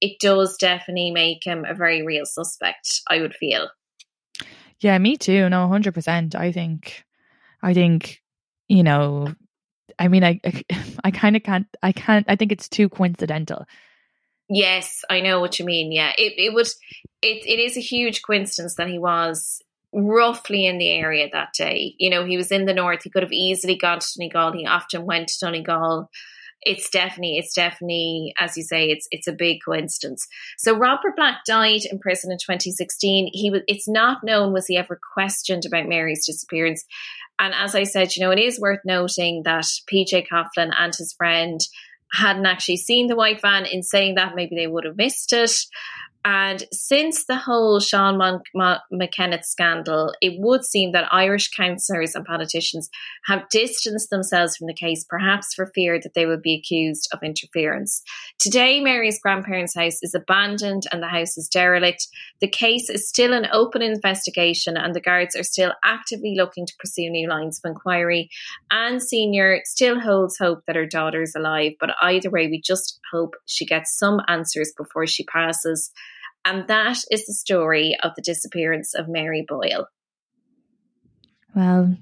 it 0.00 0.18
does 0.20 0.56
definitely 0.56 1.12
make 1.12 1.44
him 1.44 1.64
a 1.64 1.74
very 1.74 2.04
real 2.04 2.26
suspect, 2.26 3.02
I 3.08 3.20
would 3.20 3.34
feel. 3.34 3.68
Yeah, 4.80 4.98
me 4.98 5.16
too. 5.16 5.48
No, 5.48 5.68
hundred 5.68 5.94
percent. 5.94 6.34
I 6.34 6.52
think, 6.52 7.04
I 7.62 7.74
think, 7.74 8.22
you 8.68 8.82
know, 8.82 9.34
I 9.98 10.08
mean, 10.08 10.24
I, 10.24 10.40
I, 10.44 10.64
I 11.04 11.10
kind 11.10 11.36
of 11.36 11.42
can't. 11.42 11.66
I 11.82 11.92
can't. 11.92 12.26
I 12.28 12.36
think 12.36 12.52
it's 12.52 12.68
too 12.68 12.88
coincidental. 12.88 13.64
Yes, 14.48 15.04
I 15.10 15.20
know 15.20 15.40
what 15.40 15.58
you 15.58 15.64
mean. 15.64 15.92
Yeah, 15.92 16.12
it 16.16 16.34
it 16.38 16.54
would 16.54 16.68
it 17.22 17.46
it 17.46 17.58
is 17.60 17.76
a 17.76 17.80
huge 17.80 18.22
coincidence 18.22 18.76
that 18.76 18.88
he 18.88 18.98
was 18.98 19.60
roughly 19.92 20.66
in 20.66 20.78
the 20.78 20.90
area 20.90 21.28
that 21.32 21.52
day. 21.56 21.94
You 21.98 22.10
know, 22.10 22.24
he 22.24 22.36
was 22.36 22.52
in 22.52 22.66
the 22.66 22.74
north. 22.74 23.02
He 23.02 23.10
could 23.10 23.22
have 23.22 23.32
easily 23.32 23.76
gone 23.76 23.98
to 24.00 24.06
Donegal. 24.16 24.52
He 24.52 24.66
often 24.66 25.04
went 25.04 25.28
to 25.28 25.38
Donegal. 25.40 26.10
It's 26.62 26.90
definitely, 26.90 27.38
it's 27.38 27.54
definitely, 27.54 28.34
as 28.38 28.56
you 28.56 28.62
say, 28.62 28.90
it's 28.90 29.06
it's 29.10 29.28
a 29.28 29.32
big 29.32 29.58
coincidence. 29.64 30.26
So 30.58 30.76
Robert 30.76 31.14
Black 31.16 31.44
died 31.46 31.82
in 31.90 31.98
prison 31.98 32.32
in 32.32 32.38
2016. 32.38 33.30
He 33.32 33.50
was. 33.50 33.62
It's 33.68 33.88
not 33.88 34.24
known 34.24 34.52
was 34.52 34.66
he 34.66 34.76
ever 34.76 34.98
questioned 35.14 35.64
about 35.64 35.88
Mary's 35.88 36.26
disappearance. 36.26 36.84
And 37.38 37.54
as 37.54 37.74
I 37.74 37.84
said, 37.84 38.16
you 38.16 38.24
know, 38.24 38.32
it 38.32 38.40
is 38.40 38.58
worth 38.58 38.80
noting 38.84 39.42
that 39.44 39.66
PJ 39.92 40.26
Coughlin 40.28 40.72
and 40.76 40.94
his 40.94 41.12
friend 41.12 41.60
hadn't 42.12 42.46
actually 42.46 42.78
seen 42.78 43.06
the 43.06 43.16
white 43.16 43.40
van. 43.40 43.64
In 43.64 43.82
saying 43.82 44.16
that, 44.16 44.34
maybe 44.34 44.56
they 44.56 44.66
would 44.66 44.84
have 44.84 44.96
missed 44.96 45.32
it. 45.32 45.52
And 46.24 46.64
since 46.72 47.24
the 47.24 47.36
whole 47.36 47.80
Sean 47.80 48.18
Mon- 48.18 48.42
Mon- 48.54 48.80
McKenna 48.90 49.42
scandal, 49.42 50.12
it 50.20 50.34
would 50.38 50.64
seem 50.64 50.92
that 50.92 51.12
Irish 51.12 51.50
councillors 51.50 52.14
and 52.14 52.24
politicians 52.24 52.90
have 53.26 53.48
distanced 53.50 54.10
themselves 54.10 54.56
from 54.56 54.66
the 54.66 54.74
case, 54.74 55.04
perhaps 55.08 55.54
for 55.54 55.70
fear 55.74 55.98
that 56.00 56.14
they 56.14 56.26
would 56.26 56.42
be 56.42 56.54
accused 56.54 57.08
of 57.12 57.20
interference. 57.22 58.02
Today, 58.38 58.80
Mary's 58.80 59.20
grandparents' 59.20 59.76
house 59.76 60.02
is 60.02 60.14
abandoned 60.14 60.84
and 60.92 61.02
the 61.02 61.08
house 61.08 61.38
is 61.38 61.48
derelict. 61.48 62.08
The 62.40 62.48
case 62.48 62.90
is 62.90 63.08
still 63.08 63.32
an 63.32 63.46
open 63.52 63.80
investigation, 63.80 64.76
and 64.76 64.94
the 64.94 65.00
guards 65.00 65.36
are 65.36 65.44
still 65.44 65.72
actively 65.84 66.34
looking 66.36 66.66
to 66.66 66.74
pursue 66.78 67.10
new 67.10 67.28
lines 67.28 67.60
of 67.62 67.70
inquiry. 67.70 68.28
Anne 68.70 69.00
Senior 69.00 69.60
still 69.64 70.00
holds 70.00 70.36
hope 70.36 70.64
that 70.66 70.76
her 70.76 70.86
daughter 70.86 71.22
is 71.22 71.34
alive, 71.36 71.72
but 71.80 71.90
either 72.02 72.28
way, 72.28 72.48
we 72.48 72.60
just 72.60 72.98
hope 73.12 73.34
she 73.46 73.64
gets 73.64 73.96
some 73.96 74.20
answers 74.28 74.72
before 74.76 75.06
she 75.06 75.24
passes. 75.24 75.90
And 76.48 76.66
that 76.68 76.96
is 77.10 77.26
the 77.26 77.34
story 77.34 77.94
of 78.02 78.12
the 78.16 78.22
disappearance 78.22 78.94
of 78.94 79.06
Mary 79.06 79.44
Boyle. 79.46 79.86
Well, 81.54 81.94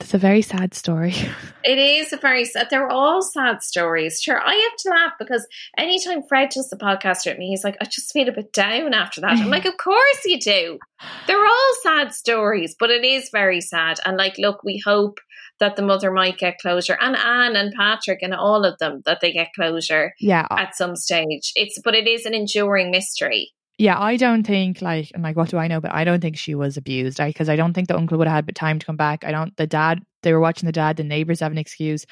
it's 0.00 0.14
a 0.14 0.18
very 0.18 0.40
sad 0.42 0.72
story. 0.72 1.14
It 1.68 1.78
is 1.78 2.12
a 2.12 2.16
very 2.16 2.44
sad. 2.44 2.68
They're 2.70 2.88
all 2.88 3.22
sad 3.22 3.60
stories. 3.60 4.22
Sure, 4.22 4.40
I 4.40 4.54
have 4.54 4.76
to 4.78 4.90
laugh 4.90 5.12
because 5.18 5.44
anytime 5.76 6.22
Fred 6.28 6.50
does 6.50 6.70
the 6.70 6.76
podcast 6.76 7.26
with 7.26 7.38
me, 7.38 7.48
he's 7.48 7.64
like, 7.64 7.76
"I 7.80 7.86
just 7.86 8.12
feel 8.12 8.28
a 8.28 8.32
bit 8.32 8.52
down 8.52 8.94
after 8.94 9.20
that." 9.20 9.32
I'm 9.32 9.50
like, 9.50 9.64
"Of 9.64 9.76
course 9.76 10.24
you 10.24 10.38
do." 10.38 10.78
They're 11.26 11.44
all 11.44 11.72
sad 11.82 12.14
stories, 12.14 12.76
but 12.78 12.90
it 12.90 13.04
is 13.04 13.30
very 13.32 13.60
sad. 13.60 13.98
And 14.06 14.16
like, 14.16 14.38
look, 14.38 14.62
we 14.62 14.80
hope 14.84 15.18
that 15.58 15.74
the 15.74 15.82
mother 15.82 16.12
might 16.12 16.38
get 16.38 16.58
closure, 16.58 16.96
and 17.00 17.16
Anne 17.16 17.56
and 17.56 17.74
Patrick 17.74 18.20
and 18.22 18.32
all 18.32 18.64
of 18.64 18.78
them 18.78 19.02
that 19.06 19.20
they 19.20 19.32
get 19.32 19.52
closure 19.56 20.14
yeah, 20.20 20.46
at 20.52 20.76
some 20.76 20.94
stage. 20.94 21.50
It's 21.56 21.80
but 21.82 21.96
it 21.96 22.06
is 22.06 22.26
an 22.26 22.34
enduring 22.34 22.92
mystery. 22.92 23.55
Yeah. 23.78 23.98
I 24.00 24.16
don't 24.16 24.44
think 24.44 24.80
like, 24.82 25.10
and 25.14 25.22
like, 25.22 25.36
what 25.36 25.50
do 25.50 25.58
I 25.58 25.68
know? 25.68 25.80
But 25.80 25.92
I 25.92 26.04
don't 26.04 26.20
think 26.20 26.36
she 26.36 26.54
was 26.54 26.76
abused. 26.76 27.20
I 27.20 27.28
because 27.28 27.48
I 27.48 27.56
don't 27.56 27.74
think 27.74 27.88
the 27.88 27.96
uncle 27.96 28.18
would 28.18 28.28
have 28.28 28.46
had 28.46 28.56
time 28.56 28.78
to 28.78 28.86
come 28.86 28.96
back. 28.96 29.24
I 29.24 29.30
don't. 29.30 29.56
The 29.56 29.66
dad, 29.66 30.02
they 30.22 30.32
were 30.32 30.40
watching 30.40 30.66
the 30.66 30.72
dad. 30.72 30.96
The 30.96 31.04
neighbors 31.04 31.40
have 31.40 31.52
an 31.52 31.58
excuse. 31.58 32.06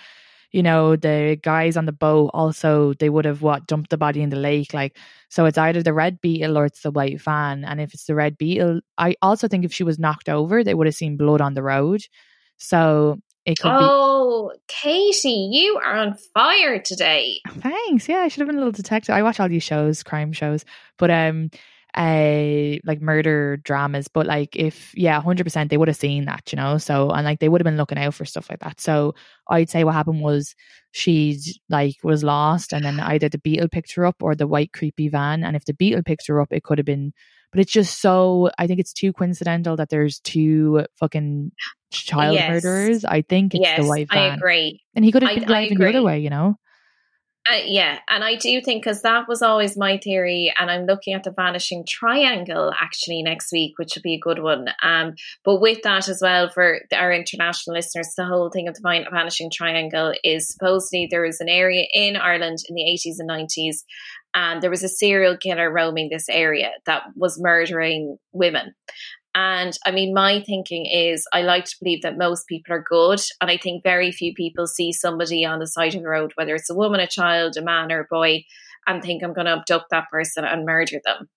You 0.52 0.62
know, 0.62 0.94
the 0.94 1.36
guys 1.42 1.76
on 1.76 1.86
the 1.86 1.92
boat 1.92 2.30
also 2.32 2.94
they 2.94 3.10
would 3.10 3.24
have 3.24 3.42
what 3.42 3.66
dumped 3.66 3.90
the 3.90 3.96
body 3.96 4.22
in 4.22 4.30
the 4.30 4.36
lake. 4.36 4.72
Like, 4.72 4.96
so 5.28 5.46
it's 5.46 5.58
either 5.58 5.82
the 5.82 5.92
red 5.92 6.20
beetle 6.20 6.56
or 6.56 6.66
it's 6.66 6.82
the 6.82 6.92
white 6.92 7.20
van. 7.20 7.64
And 7.64 7.80
if 7.80 7.92
it's 7.92 8.04
the 8.04 8.14
red 8.14 8.38
beetle, 8.38 8.80
I 8.96 9.16
also 9.20 9.48
think 9.48 9.64
if 9.64 9.72
she 9.74 9.82
was 9.82 9.98
knocked 9.98 10.28
over, 10.28 10.62
they 10.62 10.74
would 10.74 10.86
have 10.86 10.94
seen 10.94 11.16
blood 11.16 11.40
on 11.40 11.54
the 11.54 11.62
road. 11.62 12.02
So 12.58 13.18
it 13.46 13.58
could 13.58 13.68
be. 13.68 13.76
Oh, 13.78 14.52
Katie, 14.68 15.50
you 15.52 15.80
are 15.84 15.96
on 15.96 16.16
fire 16.32 16.80
today. 16.80 17.40
Thanks. 17.48 18.08
Yeah, 18.08 18.18
I 18.20 18.28
should 18.28 18.40
have 18.40 18.48
been 18.48 18.56
a 18.56 18.60
little 18.60 18.72
detective. 18.72 19.14
I 19.14 19.22
watch 19.22 19.38
all 19.38 19.48
these 19.48 19.62
shows, 19.62 20.02
crime 20.02 20.32
shows, 20.32 20.64
but 20.98 21.10
um, 21.10 21.50
uh, 21.94 22.78
like 22.84 23.00
murder 23.00 23.58
dramas. 23.58 24.08
But 24.08 24.26
like, 24.26 24.56
if 24.56 24.92
yeah, 24.94 25.20
hundred 25.20 25.44
percent, 25.44 25.70
they 25.70 25.76
would 25.76 25.88
have 25.88 25.96
seen 25.96 26.24
that, 26.24 26.52
you 26.52 26.56
know. 26.56 26.78
So 26.78 27.10
and 27.10 27.24
like 27.24 27.38
they 27.38 27.48
would 27.48 27.60
have 27.60 27.64
been 27.64 27.76
looking 27.76 27.98
out 27.98 28.14
for 28.14 28.24
stuff 28.24 28.48
like 28.48 28.60
that. 28.60 28.80
So 28.80 29.14
I'd 29.48 29.70
say 29.70 29.84
what 29.84 29.94
happened 29.94 30.22
was 30.22 30.54
she 30.92 31.38
like 31.68 31.96
was 32.02 32.24
lost, 32.24 32.72
and 32.72 32.84
then 32.84 32.98
either 32.98 33.28
the 33.28 33.38
beetle 33.38 33.68
picked 33.68 33.94
her 33.94 34.06
up 34.06 34.16
or 34.22 34.34
the 34.34 34.46
white 34.46 34.72
creepy 34.72 35.08
van. 35.08 35.44
And 35.44 35.54
if 35.54 35.66
the 35.66 35.74
beetle 35.74 36.02
picked 36.02 36.26
her 36.28 36.40
up, 36.40 36.52
it 36.52 36.64
could 36.64 36.78
have 36.78 36.86
been. 36.86 37.12
But 37.52 37.60
it's 37.60 37.72
just 37.72 38.00
so. 38.00 38.50
I 38.58 38.66
think 38.66 38.80
it's 38.80 38.92
too 38.92 39.12
coincidental 39.12 39.76
that 39.76 39.90
there's 39.90 40.18
two 40.20 40.86
fucking 40.98 41.52
child 41.96 42.34
Yes. 42.34 42.50
murderers. 42.50 43.04
I 43.04 43.22
think 43.22 43.54
it's 43.54 43.62
yes, 43.62 43.80
the 43.80 43.86
white 43.88 44.08
van, 44.12 44.32
I 44.32 44.34
agree. 44.34 44.80
and 44.94 45.04
he 45.04 45.12
could 45.12 45.22
have 45.22 45.30
I- 45.30 45.34
been 45.34 45.44
I 45.44 45.46
driving 45.46 45.78
the 45.78 45.88
other 45.88 46.02
way, 46.02 46.18
you 46.20 46.30
know. 46.30 46.56
Uh, 47.52 47.56
yeah, 47.66 47.98
and 48.08 48.24
I 48.24 48.36
do 48.36 48.58
think 48.62 48.82
because 48.82 49.02
that 49.02 49.28
was 49.28 49.42
always 49.42 49.76
my 49.76 49.98
theory, 49.98 50.50
and 50.58 50.70
I'm 50.70 50.86
looking 50.86 51.12
at 51.12 51.24
the 51.24 51.30
vanishing 51.30 51.84
triangle 51.86 52.72
actually 52.80 53.22
next 53.22 53.52
week, 53.52 53.74
which 53.76 53.94
would 53.94 54.02
be 54.02 54.14
a 54.14 54.18
good 54.18 54.38
one. 54.38 54.68
Um, 54.82 55.12
but 55.44 55.60
with 55.60 55.82
that 55.82 56.08
as 56.08 56.20
well 56.22 56.48
for 56.48 56.80
our 56.94 57.12
international 57.12 57.76
listeners, 57.76 58.08
the 58.16 58.24
whole 58.24 58.48
thing 58.48 58.66
of 58.66 58.74
the 58.76 58.80
vanishing 59.12 59.50
triangle 59.52 60.14
is 60.24 60.48
supposedly 60.48 61.06
there 61.10 61.20
was 61.20 61.38
an 61.42 61.50
area 61.50 61.84
in 61.92 62.16
Ireland 62.16 62.60
in 62.66 62.76
the 62.76 62.84
80s 62.84 63.16
and 63.18 63.28
90s, 63.28 63.84
and 64.34 64.62
there 64.62 64.70
was 64.70 64.82
a 64.82 64.88
serial 64.88 65.36
killer 65.36 65.70
roaming 65.70 66.08
this 66.10 66.30
area 66.30 66.70
that 66.86 67.02
was 67.14 67.38
murdering 67.38 68.16
women. 68.32 68.72
And 69.34 69.76
I 69.84 69.90
mean, 69.90 70.14
my 70.14 70.40
thinking 70.46 70.86
is 70.86 71.26
I 71.32 71.42
like 71.42 71.64
to 71.64 71.76
believe 71.80 72.02
that 72.02 72.16
most 72.16 72.46
people 72.46 72.74
are 72.74 72.84
good. 72.88 73.20
And 73.40 73.50
I 73.50 73.56
think 73.56 73.82
very 73.82 74.12
few 74.12 74.32
people 74.32 74.66
see 74.66 74.92
somebody 74.92 75.44
on 75.44 75.58
the 75.58 75.66
side 75.66 75.94
of 75.94 76.02
the 76.02 76.08
road, 76.08 76.32
whether 76.36 76.54
it's 76.54 76.70
a 76.70 76.74
woman, 76.74 77.00
a 77.00 77.06
child, 77.08 77.56
a 77.56 77.62
man, 77.62 77.90
or 77.90 78.00
a 78.00 78.06
boy, 78.08 78.44
and 78.86 79.02
think 79.02 79.22
I'm 79.22 79.34
going 79.34 79.46
to 79.46 79.54
abduct 79.54 79.86
that 79.90 80.08
person 80.10 80.44
and 80.44 80.64
murder 80.64 81.00
them. 81.04 81.28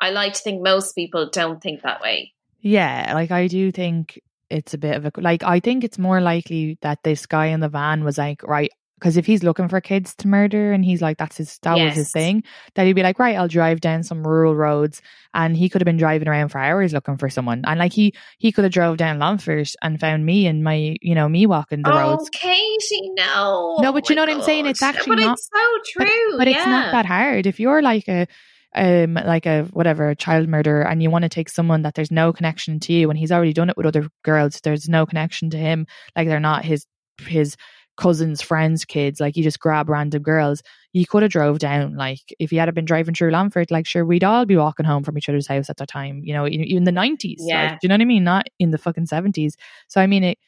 I 0.00 0.10
like 0.10 0.34
to 0.34 0.40
think 0.40 0.62
most 0.62 0.94
people 0.94 1.28
don't 1.30 1.60
think 1.60 1.82
that 1.82 2.00
way. 2.00 2.32
Yeah, 2.60 3.12
like 3.14 3.32
I 3.32 3.48
do 3.48 3.72
think 3.72 4.20
it's 4.50 4.74
a 4.74 4.78
bit 4.78 4.96
of 4.96 5.04
a 5.04 5.12
like 5.20 5.42
I 5.42 5.60
think 5.60 5.84
it's 5.84 5.98
more 5.98 6.20
likely 6.20 6.78
that 6.82 7.02
this 7.02 7.26
guy 7.26 7.46
in 7.46 7.60
the 7.60 7.68
van 7.68 8.04
was 8.04 8.18
like, 8.18 8.42
right, 8.42 8.70
because 8.98 9.16
if 9.16 9.26
he's 9.26 9.42
looking 9.42 9.68
for 9.68 9.80
kids 9.80 10.14
to 10.16 10.28
murder 10.28 10.72
and 10.72 10.84
he's 10.84 11.00
like 11.00 11.18
that's 11.18 11.36
his 11.36 11.58
that 11.62 11.78
was 11.78 11.94
his 11.94 12.10
thing, 12.10 12.42
that 12.74 12.86
he'd 12.86 12.94
be 12.94 13.02
like, 13.02 13.18
right, 13.18 13.36
I'll 13.36 13.48
drive 13.48 13.80
down 13.80 14.02
some 14.02 14.26
rural 14.26 14.54
roads 14.54 15.00
and 15.34 15.56
he 15.56 15.68
could 15.68 15.80
have 15.80 15.86
been 15.86 15.96
driving 15.96 16.28
around 16.28 16.48
for 16.48 16.58
hours 16.58 16.92
looking 16.92 17.16
for 17.16 17.28
someone. 17.28 17.62
And 17.66 17.78
like 17.78 17.92
he 17.92 18.14
he 18.38 18.52
could 18.52 18.64
have 18.64 18.72
drove 18.72 18.96
down 18.96 19.18
Longford 19.18 19.68
and 19.82 20.00
found 20.00 20.24
me 20.26 20.46
and 20.46 20.64
my 20.64 20.96
you 21.00 21.14
know, 21.14 21.28
me 21.28 21.46
walking 21.46 21.82
the 21.82 21.92
oh, 21.92 21.98
roads. 21.98 22.30
Katie, 22.30 23.10
no. 23.14 23.78
No, 23.80 23.92
but 23.92 24.04
Oh 24.04 24.10
you 24.10 24.16
know 24.16 24.22
what 24.22 24.30
I'm 24.30 24.42
saying? 24.42 24.66
It's 24.66 24.82
actually 24.82 25.16
but 25.16 25.22
not- 25.22 25.38
it's 25.38 25.48
so 25.52 25.98
But- 25.98 26.06
true. 26.06 26.38
But, 26.38 26.48
it's 26.48 26.66
not 26.66 26.92
that 26.92 27.06
hard. 27.06 27.46
If 27.46 27.60
you're 27.60 27.82
like 27.82 28.08
a 28.08 28.26
um 28.74 29.14
like 29.14 29.46
a 29.46 29.64
whatever 29.72 30.10
a 30.10 30.16
child 30.16 30.48
murderer 30.48 30.82
and 30.86 31.02
you 31.02 31.10
want 31.10 31.22
to 31.22 31.28
take 31.28 31.48
someone 31.48 31.82
that 31.82 31.94
there's 31.94 32.10
no 32.10 32.32
connection 32.32 32.78
to 32.78 32.92
you 32.92 33.08
and 33.08 33.18
he's 33.18 33.32
already 33.32 33.54
done 33.54 33.70
it 33.70 33.76
with 33.78 33.86
other 33.86 34.08
girls 34.22 34.60
there's 34.60 34.90
no 34.90 35.06
connection 35.06 35.48
to 35.48 35.56
him 35.56 35.86
like 36.14 36.28
they're 36.28 36.38
not 36.38 36.66
his 36.66 36.84
his 37.26 37.56
cousins 37.98 38.40
friends 38.40 38.84
kids 38.84 39.20
like 39.20 39.36
you 39.36 39.42
just 39.42 39.60
grab 39.60 39.88
random 39.90 40.22
girls. 40.22 40.62
You 40.94 41.06
could 41.06 41.22
have 41.22 41.32
drove 41.32 41.58
down 41.58 41.96
like 41.96 42.20
if 42.38 42.52
you 42.52 42.60
had 42.60 42.74
been 42.74 42.86
driving 42.86 43.14
through 43.14 43.32
Longford, 43.32 43.70
like 43.70 43.86
sure 43.86 44.06
we'd 44.06 44.24
all 44.24 44.46
be 44.46 44.56
walking 44.56 44.86
home 44.86 45.04
from 45.04 45.18
each 45.18 45.28
other's 45.28 45.46
house 45.48 45.68
at 45.68 45.76
the 45.76 45.86
time 45.86 46.22
you 46.24 46.32
know 46.32 46.46
in, 46.46 46.62
in 46.62 46.84
the 46.84 46.92
90s 46.92 47.36
Yeah. 47.40 47.62
like, 47.62 47.70
do 47.72 47.78
you 47.82 47.88
know 47.88 47.94
what 47.96 48.02
I 48.02 48.06
mean? 48.06 48.24
Not 48.24 48.46
in 48.58 48.70
the 48.70 48.78
fucking 48.78 49.06
70s 49.06 49.54
so 49.88 50.00
I 50.00 50.06
mean 50.06 50.24
it 50.24 50.38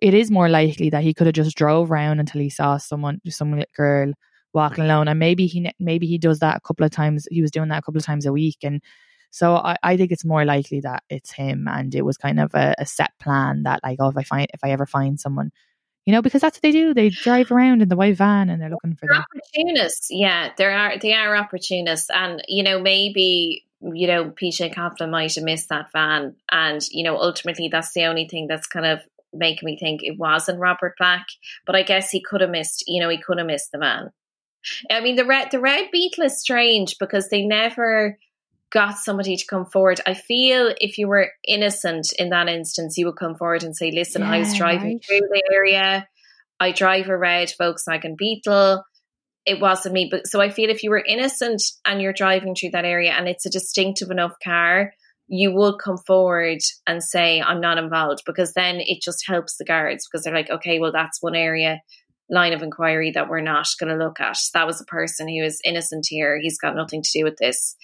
it 0.00 0.14
is 0.14 0.30
more 0.30 0.48
likely 0.48 0.88
that 0.90 1.02
he 1.02 1.12
could 1.12 1.26
have 1.26 1.34
just 1.34 1.56
drove 1.56 1.90
around 1.90 2.20
until 2.20 2.40
he 2.40 2.50
saw 2.50 2.76
someone 2.76 3.20
some 3.28 3.62
girl 3.76 4.12
walking 4.52 4.84
alone 4.84 5.08
and 5.08 5.18
maybe 5.18 5.46
he 5.46 5.70
maybe 5.78 6.06
he 6.06 6.18
does 6.18 6.38
that 6.40 6.56
a 6.56 6.60
couple 6.60 6.84
of 6.86 6.90
times 6.92 7.26
he 7.30 7.42
was 7.42 7.50
doing 7.50 7.68
that 7.68 7.78
a 7.78 7.82
couple 7.82 7.98
of 7.98 8.04
times 8.04 8.26
a 8.26 8.32
week 8.32 8.58
and 8.62 8.82
so 9.32 9.54
I, 9.56 9.76
I 9.82 9.96
think 9.96 10.10
it's 10.10 10.24
more 10.24 10.44
likely 10.44 10.80
that 10.80 11.04
it's 11.08 11.30
him 11.32 11.68
and 11.68 11.94
it 11.94 12.02
was 12.04 12.16
kind 12.16 12.40
of 12.40 12.52
a, 12.54 12.74
a 12.78 12.86
set 12.86 13.12
plan 13.20 13.62
that 13.64 13.80
like 13.84 13.98
oh 14.00 14.08
if 14.08 14.16
I 14.16 14.22
find 14.24 14.48
if 14.52 14.60
I 14.64 14.70
ever 14.70 14.86
find 14.86 15.20
someone 15.20 15.50
you 16.10 16.16
know 16.16 16.22
because 16.22 16.40
that's 16.40 16.56
what 16.56 16.62
they 16.62 16.72
do 16.72 16.92
they 16.92 17.08
drive 17.08 17.52
around 17.52 17.82
in 17.82 17.88
the 17.88 17.94
white 17.94 18.16
van 18.16 18.50
and 18.50 18.60
they're 18.60 18.68
looking 18.68 18.96
for 18.96 19.06
They're 19.06 19.22
opportunists. 19.22 20.08
Yeah, 20.10 20.50
there 20.58 20.76
are 20.76 20.98
they 20.98 21.14
are 21.14 21.36
opportunists, 21.36 22.10
and 22.10 22.42
you 22.48 22.64
know 22.64 22.80
maybe 22.80 23.64
you 23.80 24.08
know 24.08 24.24
PJ 24.24 24.74
Coughlin 24.74 25.10
might 25.10 25.36
have 25.36 25.44
missed 25.44 25.68
that 25.68 25.92
van, 25.92 26.34
and 26.50 26.82
you 26.90 27.04
know 27.04 27.16
ultimately 27.16 27.68
that's 27.68 27.92
the 27.92 28.06
only 28.06 28.26
thing 28.26 28.48
that's 28.48 28.66
kind 28.66 28.86
of 28.86 29.02
making 29.32 29.66
me 29.66 29.78
think 29.78 30.02
it 30.02 30.18
wasn't 30.18 30.58
Robert 30.58 30.94
Black. 30.98 31.26
But 31.64 31.76
I 31.76 31.84
guess 31.84 32.10
he 32.10 32.20
could 32.20 32.40
have 32.40 32.50
missed. 32.50 32.82
You 32.88 33.00
know, 33.00 33.08
he 33.08 33.22
could 33.22 33.38
have 33.38 33.46
missed 33.46 33.70
the 33.70 33.78
van. 33.78 34.10
I 34.90 35.00
mean, 35.00 35.14
the 35.14 35.24
red 35.24 35.52
the 35.52 35.60
red 35.60 35.92
beetle 35.92 36.24
is 36.24 36.40
strange 36.40 36.98
because 36.98 37.28
they 37.28 37.44
never 37.44 38.18
got 38.70 38.98
somebody 38.98 39.36
to 39.36 39.46
come 39.46 39.66
forward. 39.66 40.00
I 40.06 40.14
feel 40.14 40.72
if 40.80 40.96
you 40.96 41.08
were 41.08 41.32
innocent 41.46 42.12
in 42.18 42.30
that 42.30 42.48
instance, 42.48 42.96
you 42.96 43.06
would 43.06 43.16
come 43.16 43.34
forward 43.34 43.64
and 43.64 43.76
say, 43.76 43.90
"Listen, 43.90 44.22
I 44.22 44.38
was 44.38 44.56
driving 44.56 44.94
right. 44.94 45.04
through 45.04 45.28
the 45.28 45.42
area. 45.52 46.08
I 46.58 46.72
drive 46.72 47.08
a 47.08 47.16
red 47.16 47.52
Volkswagen 47.60 48.16
Beetle. 48.16 48.84
It 49.44 49.60
wasn't 49.60 49.94
me." 49.94 50.08
But 50.10 50.26
so 50.26 50.40
I 50.40 50.50
feel 50.50 50.70
if 50.70 50.82
you 50.82 50.90
were 50.90 51.04
innocent 51.04 51.62
and 51.84 52.00
you're 52.00 52.12
driving 52.12 52.54
through 52.54 52.70
that 52.70 52.84
area 52.84 53.12
and 53.12 53.28
it's 53.28 53.46
a 53.46 53.50
distinctive 53.50 54.10
enough 54.10 54.34
car, 54.42 54.92
you 55.26 55.52
would 55.52 55.78
come 55.78 55.98
forward 55.98 56.60
and 56.86 57.02
say, 57.02 57.40
"I'm 57.40 57.60
not 57.60 57.78
involved," 57.78 58.22
because 58.24 58.52
then 58.52 58.76
it 58.80 59.02
just 59.02 59.26
helps 59.26 59.56
the 59.56 59.64
guards 59.64 60.06
because 60.06 60.24
they're 60.24 60.34
like, 60.34 60.50
"Okay, 60.50 60.78
well, 60.78 60.92
that's 60.92 61.22
one 61.22 61.34
area." 61.34 61.80
line 62.32 62.52
of 62.52 62.62
inquiry 62.62 63.10
that 63.10 63.28
we're 63.28 63.40
not 63.40 63.66
going 63.80 63.90
to 63.90 64.04
look 64.04 64.20
at. 64.20 64.38
That 64.54 64.66
was 64.66 64.80
a 64.80 64.84
person 64.84 65.28
who 65.28 65.42
is 65.42 65.60
innocent 65.64 66.06
here. 66.08 66.38
He's 66.40 66.58
got 66.58 66.76
nothing 66.76 67.02
to 67.02 67.10
do 67.12 67.24
with 67.24 67.36
this. 67.38 67.74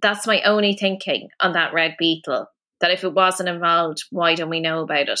That's 0.00 0.26
my 0.26 0.42
only 0.42 0.74
thinking 0.74 1.28
on 1.40 1.52
that 1.52 1.74
red 1.74 1.96
beetle. 1.98 2.46
That 2.80 2.92
if 2.92 3.02
it 3.02 3.12
wasn't 3.12 3.48
involved, 3.48 4.04
why 4.10 4.34
don't 4.34 4.50
we 4.50 4.60
know 4.60 4.82
about 4.82 5.08
it? 5.08 5.20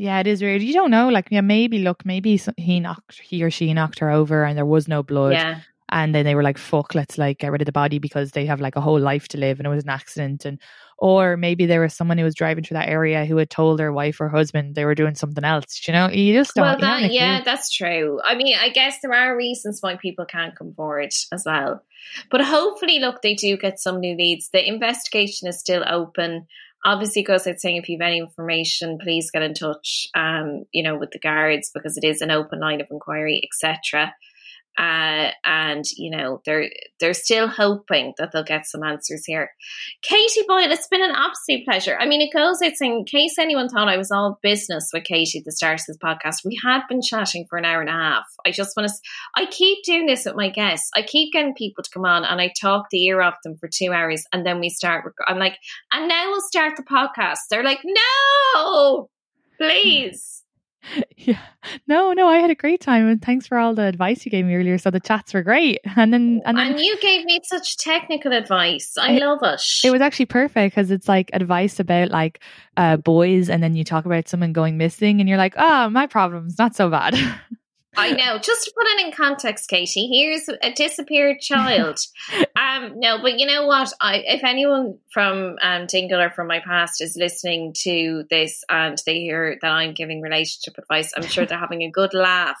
yeah 0.00 0.18
it 0.18 0.26
is 0.26 0.40
weird 0.40 0.62
you 0.62 0.72
don't 0.72 0.90
know 0.90 1.10
like 1.10 1.28
yeah 1.30 1.42
maybe 1.42 1.80
look 1.80 2.06
maybe 2.06 2.40
he 2.56 2.80
knocked 2.80 3.20
he 3.20 3.42
or 3.42 3.50
she 3.50 3.74
knocked 3.74 3.98
her 3.98 4.10
over 4.10 4.44
and 4.44 4.56
there 4.56 4.64
was 4.64 4.88
no 4.88 5.02
blood 5.02 5.32
Yeah, 5.32 5.60
and 5.90 6.14
then 6.14 6.24
they 6.24 6.34
were 6.34 6.42
like 6.42 6.56
fuck 6.56 6.94
let's 6.94 7.18
like 7.18 7.38
get 7.38 7.52
rid 7.52 7.60
of 7.60 7.66
the 7.66 7.72
body 7.72 7.98
because 7.98 8.32
they 8.32 8.46
have 8.46 8.62
like 8.62 8.76
a 8.76 8.80
whole 8.80 8.98
life 8.98 9.28
to 9.28 9.38
live 9.38 9.60
and 9.60 9.66
it 9.66 9.70
was 9.70 9.84
an 9.84 9.90
accident 9.90 10.46
and 10.46 10.58
or 11.00 11.36
maybe 11.36 11.66
there 11.66 11.80
was 11.80 11.94
someone 11.94 12.18
who 12.18 12.24
was 12.24 12.34
driving 12.34 12.62
through 12.62 12.76
that 12.76 12.88
area 12.88 13.24
who 13.24 13.36
had 13.36 13.50
told 13.50 13.78
their 13.78 13.92
wife 13.92 14.20
or 14.20 14.28
husband 14.28 14.74
they 14.74 14.84
were 14.84 14.94
doing 14.94 15.14
something 15.14 15.44
else 15.44 15.82
you 15.86 15.92
know 15.92 16.08
you 16.08 16.32
just 16.34 16.54
don't 16.54 16.64
well, 16.64 16.78
you 16.78 16.86
haven't 16.86 17.00
that 17.00 17.12
yeah, 17.12 17.36
clue. 17.36 17.44
that's 17.44 17.70
true. 17.70 18.20
I 18.24 18.34
mean, 18.34 18.56
I 18.60 18.68
guess 18.68 19.00
there 19.00 19.12
are 19.12 19.36
reasons 19.36 19.80
why 19.80 19.96
people 19.96 20.24
can't 20.24 20.56
come 20.56 20.74
forward 20.74 21.10
as 21.32 21.42
well. 21.44 21.82
But 22.30 22.44
hopefully, 22.44 22.98
look, 22.98 23.22
they 23.22 23.34
do 23.34 23.56
get 23.56 23.78
some 23.78 24.00
new 24.00 24.16
leads. 24.16 24.50
The 24.50 24.66
investigation 24.66 25.48
is 25.48 25.58
still 25.58 25.84
open. 25.86 26.46
Obviously, 26.84 27.22
it 27.22 27.26
goes 27.26 27.46
out 27.46 27.60
saying 27.60 27.76
if 27.76 27.88
you 27.88 27.98
have 27.98 28.06
any 28.06 28.18
information, 28.18 28.98
please 28.98 29.30
get 29.30 29.42
in 29.42 29.54
touch. 29.54 30.08
Um, 30.14 30.64
you 30.72 30.82
know, 30.82 30.96
with 30.96 31.10
the 31.10 31.18
guards 31.18 31.70
because 31.72 31.96
it 31.96 32.04
is 32.04 32.22
an 32.22 32.30
open 32.30 32.60
line 32.60 32.80
of 32.80 32.88
inquiry, 32.90 33.42
etc. 33.44 34.14
Uh, 34.80 35.30
and 35.44 35.84
you 35.98 36.10
know 36.10 36.40
they're 36.46 36.70
they're 37.00 37.12
still 37.12 37.48
hoping 37.48 38.14
that 38.16 38.32
they'll 38.32 38.42
get 38.42 38.64
some 38.64 38.82
answers 38.82 39.26
here. 39.26 39.50
Katie 40.00 40.40
Boyle, 40.48 40.72
it's 40.72 40.88
been 40.88 41.02
an 41.02 41.14
absolute 41.14 41.66
pleasure. 41.66 41.98
I 42.00 42.06
mean, 42.06 42.22
it 42.22 42.32
goes 42.32 42.62
It's 42.62 42.80
in 42.80 43.04
case 43.04 43.38
anyone 43.38 43.68
thought 43.68 43.88
I 43.88 43.98
was 43.98 44.10
all 44.10 44.38
business 44.42 44.88
with 44.92 45.04
Katie 45.04 45.40
at 45.40 45.44
the 45.44 45.52
start 45.52 45.80
of 45.80 45.86
this 45.86 45.98
podcast, 45.98 46.46
we 46.46 46.58
had 46.62 46.80
been 46.88 47.02
chatting 47.02 47.44
for 47.48 47.58
an 47.58 47.66
hour 47.66 47.82
and 47.82 47.90
a 47.90 47.92
half. 47.92 48.24
I 48.46 48.52
just 48.52 48.74
want 48.74 48.88
to, 48.88 48.94
I 49.34 49.46
keep 49.46 49.84
doing 49.84 50.06
this 50.06 50.24
with 50.24 50.34
my 50.34 50.48
guests. 50.48 50.90
I 50.94 51.02
keep 51.02 51.32
getting 51.32 51.54
people 51.54 51.84
to 51.84 51.90
come 51.90 52.06
on 52.06 52.24
and 52.24 52.40
I 52.40 52.50
talk 52.58 52.86
the 52.90 53.04
ear 53.04 53.20
off 53.20 53.34
them 53.44 53.56
for 53.58 53.68
two 53.68 53.92
hours 53.92 54.24
and 54.32 54.46
then 54.46 54.60
we 54.60 54.70
start, 54.70 55.04
I'm 55.28 55.38
like, 55.38 55.58
and 55.92 56.08
now 56.08 56.30
we'll 56.30 56.40
start 56.40 56.76
the 56.76 56.82
podcast. 56.82 57.38
They're 57.50 57.64
like, 57.64 57.80
no, 57.84 59.10
please. 59.58 60.39
yeah 61.16 61.38
no 61.86 62.12
no 62.12 62.26
i 62.26 62.38
had 62.38 62.50
a 62.50 62.54
great 62.54 62.80
time 62.80 63.06
and 63.06 63.20
thanks 63.22 63.46
for 63.46 63.58
all 63.58 63.74
the 63.74 63.82
advice 63.84 64.24
you 64.24 64.30
gave 64.30 64.44
me 64.46 64.54
earlier 64.54 64.78
so 64.78 64.90
the 64.90 64.98
chats 65.00 65.34
were 65.34 65.42
great 65.42 65.78
and 65.96 66.12
then 66.12 66.40
and 66.46 66.56
then 66.56 66.72
And 66.72 66.80
you 66.80 66.98
gave 67.00 67.24
me 67.24 67.40
such 67.44 67.76
technical 67.76 68.32
advice. 68.32 68.96
I 68.98 69.12
It- 69.12 69.20
love 69.22 69.38
it. 69.42 69.62
it 69.84 69.90
was 69.90 70.00
actually 70.00 70.26
perfect 70.26 70.74
because 70.74 70.90
it's 70.90 71.08
like 71.08 71.30
advice 71.32 71.78
about 71.80 72.10
like 72.10 72.40
uh 72.76 72.96
boys 72.96 73.50
and 73.50 73.62
then 73.62 73.74
you 73.76 73.84
talk 73.84 74.06
about 74.06 74.28
someone 74.28 74.52
going 74.52 74.78
missing 74.78 75.20
and 75.20 75.28
you're 75.28 75.38
like 75.38 75.54
oh 75.58 75.90
my 75.90 76.06
problem's 76.06 76.58
not 76.58 76.74
so 76.74 76.88
bad 76.88 77.14
I 77.96 78.12
know. 78.12 78.38
Just 78.38 78.64
to 78.64 78.72
put 78.76 78.86
it 78.86 79.06
in 79.06 79.12
context, 79.12 79.68
Katie, 79.68 80.06
here's 80.06 80.48
a 80.48 80.72
disappeared 80.72 81.40
child. 81.40 81.98
um, 82.56 82.92
no, 83.00 83.20
but 83.20 83.38
you 83.38 83.46
know 83.46 83.66
what? 83.66 83.92
I, 84.00 84.22
if 84.26 84.44
anyone 84.44 84.98
from 85.12 85.56
um, 85.60 85.86
Dingle 85.86 86.20
or 86.20 86.30
from 86.30 86.46
my 86.46 86.60
past 86.60 87.00
is 87.00 87.16
listening 87.16 87.74
to 87.82 88.24
this 88.30 88.62
and 88.68 88.96
they 89.06 89.20
hear 89.20 89.58
that 89.60 89.70
I'm 89.70 89.94
giving 89.94 90.20
relationship 90.20 90.78
advice, 90.78 91.12
I'm 91.16 91.26
sure 91.26 91.46
they're 91.46 91.58
having 91.58 91.82
a 91.82 91.90
good 91.90 92.14
laugh. 92.14 92.60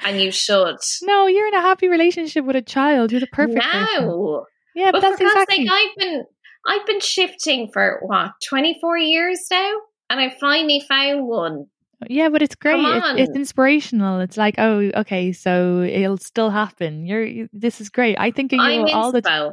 And 0.00 0.18
you 0.18 0.30
should. 0.30 0.78
no 1.02 1.26
you're 1.26 1.48
in 1.48 1.52
a 1.52 1.60
happy 1.60 1.88
relationship 1.88 2.42
with 2.46 2.56
a 2.56 2.62
child 2.62 3.12
you're 3.12 3.20
the 3.20 3.26
perfect 3.26 3.60
person. 3.60 4.44
yeah 4.74 4.90
but, 4.92 4.92
But, 4.92 5.00
that's 5.02 5.20
exactly 5.20 5.56
sake, 5.56 5.68
I've 5.70 5.96
been 5.98 6.24
I've 6.66 6.86
been 6.86 7.00
shifting 7.00 7.70
for 7.70 7.98
what 8.00 8.32
twenty 8.42 8.78
four 8.80 8.96
years 8.96 9.46
now, 9.50 9.74
and 10.08 10.20
I 10.20 10.34
finally 10.40 10.82
found 10.88 11.26
one. 11.26 11.66
Yeah, 12.08 12.28
but 12.28 12.42
it's 12.42 12.54
great. 12.54 12.78
It's, 12.84 13.20
it's 13.28 13.36
inspirational. 13.36 14.20
It's 14.20 14.36
like, 14.36 14.54
oh, 14.58 14.90
okay, 14.96 15.32
so 15.32 15.80
it'll 15.82 16.18
still 16.18 16.50
happen. 16.50 17.06
You're, 17.06 17.48
this 17.52 17.80
is 17.80 17.88
great. 17.90 18.16
I 18.18 18.30
think 18.30 18.52
of 18.52 18.58
you 18.58 18.62
I'm 18.64 18.94
all 18.94 19.12
the 19.12 19.22
time. 19.22 19.50
inspo. 19.50 19.52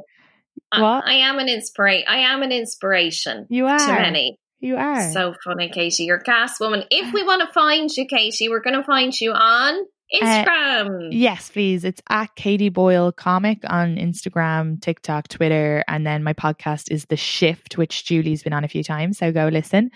I- 0.71 0.81
What? 0.81 1.05
I, 1.05 1.13
am 1.13 1.39
an 1.39 1.47
inspira- 1.47 2.03
I 2.07 2.17
am 2.19 2.43
an 2.43 2.51
inspiration 2.51 3.47
You 3.49 3.65
are. 3.67 3.77
to 3.79 3.85
many. 3.87 4.37
You 4.59 4.75
are. 4.77 5.11
So 5.11 5.33
funny, 5.43 5.69
Katie. 5.69 6.03
You're 6.03 6.17
a 6.17 6.23
gas 6.23 6.59
woman. 6.59 6.83
If 6.91 7.13
we 7.13 7.23
want 7.23 7.41
to 7.47 7.51
find 7.51 7.89
you, 7.95 8.05
Katie, 8.05 8.47
we're 8.47 8.61
going 8.61 8.75
to 8.75 8.83
find 8.83 9.11
you 9.19 9.31
on 9.31 9.75
uh, 10.21 10.23
Instagram. 10.23 11.07
yes, 11.11 11.49
please. 11.49 11.83
It's 11.83 12.01
at 12.09 12.35
Katie 12.35 12.69
Boyle 12.69 13.11
Comic 13.11 13.59
on 13.67 13.95
Instagram, 13.95 14.79
TikTok, 14.81 15.29
Twitter, 15.29 15.83
and 15.87 16.05
then 16.05 16.23
my 16.23 16.33
podcast 16.33 16.91
is 16.91 17.05
The 17.05 17.17
Shift, 17.17 17.77
which 17.77 18.05
Julie's 18.05 18.43
been 18.43 18.53
on 18.53 18.63
a 18.63 18.67
few 18.67 18.83
times. 18.83 19.17
So 19.17 19.31
go 19.31 19.47
listen. 19.47 19.89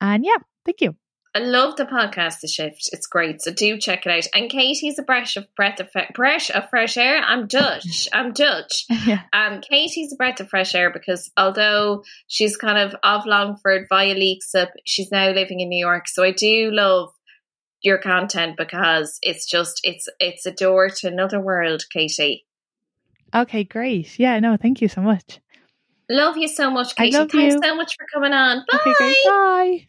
And 0.00 0.24
yeah, 0.24 0.36
thank 0.64 0.80
you. 0.80 0.96
I 1.36 1.40
love 1.40 1.76
the 1.76 1.84
podcast, 1.84 2.40
The 2.40 2.48
Shift. 2.48 2.88
It's 2.92 3.06
great. 3.06 3.42
So 3.42 3.52
do 3.52 3.76
check 3.76 4.06
it 4.06 4.10
out. 4.10 4.26
And 4.34 4.48
Katie's 4.48 4.98
a 4.98 5.02
breath 5.02 5.36
of 5.36 5.46
breath 5.54 5.80
of 5.80 5.90
breath 6.14 6.50
of 6.50 6.70
fresh 6.70 6.96
air. 6.96 7.20
I'm 7.20 7.46
Dutch. 7.46 8.08
I'm 8.14 8.32
Dutch. 8.32 8.86
yeah. 9.06 9.20
Um, 9.34 9.60
Katie's 9.60 10.14
a 10.14 10.16
breath 10.16 10.40
of 10.40 10.48
fresh 10.48 10.74
air 10.74 10.90
because 10.90 11.30
although 11.36 12.04
she's 12.26 12.56
kind 12.56 12.78
of 12.78 12.98
of 13.02 13.26
Longford 13.26 13.84
via 13.90 14.14
Leixlip, 14.14 14.70
she's 14.86 15.12
now 15.12 15.28
living 15.28 15.60
in 15.60 15.68
New 15.68 15.78
York. 15.78 16.08
So 16.08 16.24
I 16.24 16.30
do 16.30 16.70
love 16.72 17.12
your 17.82 17.98
content 17.98 18.56
because 18.56 19.18
it's 19.20 19.44
just 19.44 19.80
it's 19.82 20.08
it's 20.18 20.46
a 20.46 20.52
door 20.52 20.88
to 20.88 21.06
another 21.06 21.38
world, 21.38 21.84
Katie. 21.92 22.46
Okay, 23.34 23.62
great. 23.62 24.18
Yeah, 24.18 24.40
no, 24.40 24.56
thank 24.56 24.80
you 24.80 24.88
so 24.88 25.02
much. 25.02 25.40
Love 26.08 26.38
you 26.38 26.48
so 26.48 26.70
much, 26.70 26.96
Katie. 26.96 27.12
Thanks 27.12 27.34
you. 27.34 27.60
so 27.62 27.76
much 27.76 27.94
for 27.94 28.06
coming 28.14 28.32
on. 28.32 28.64
Bye. 28.72 28.78
Okay. 28.86 29.14
Bye. 29.26 29.88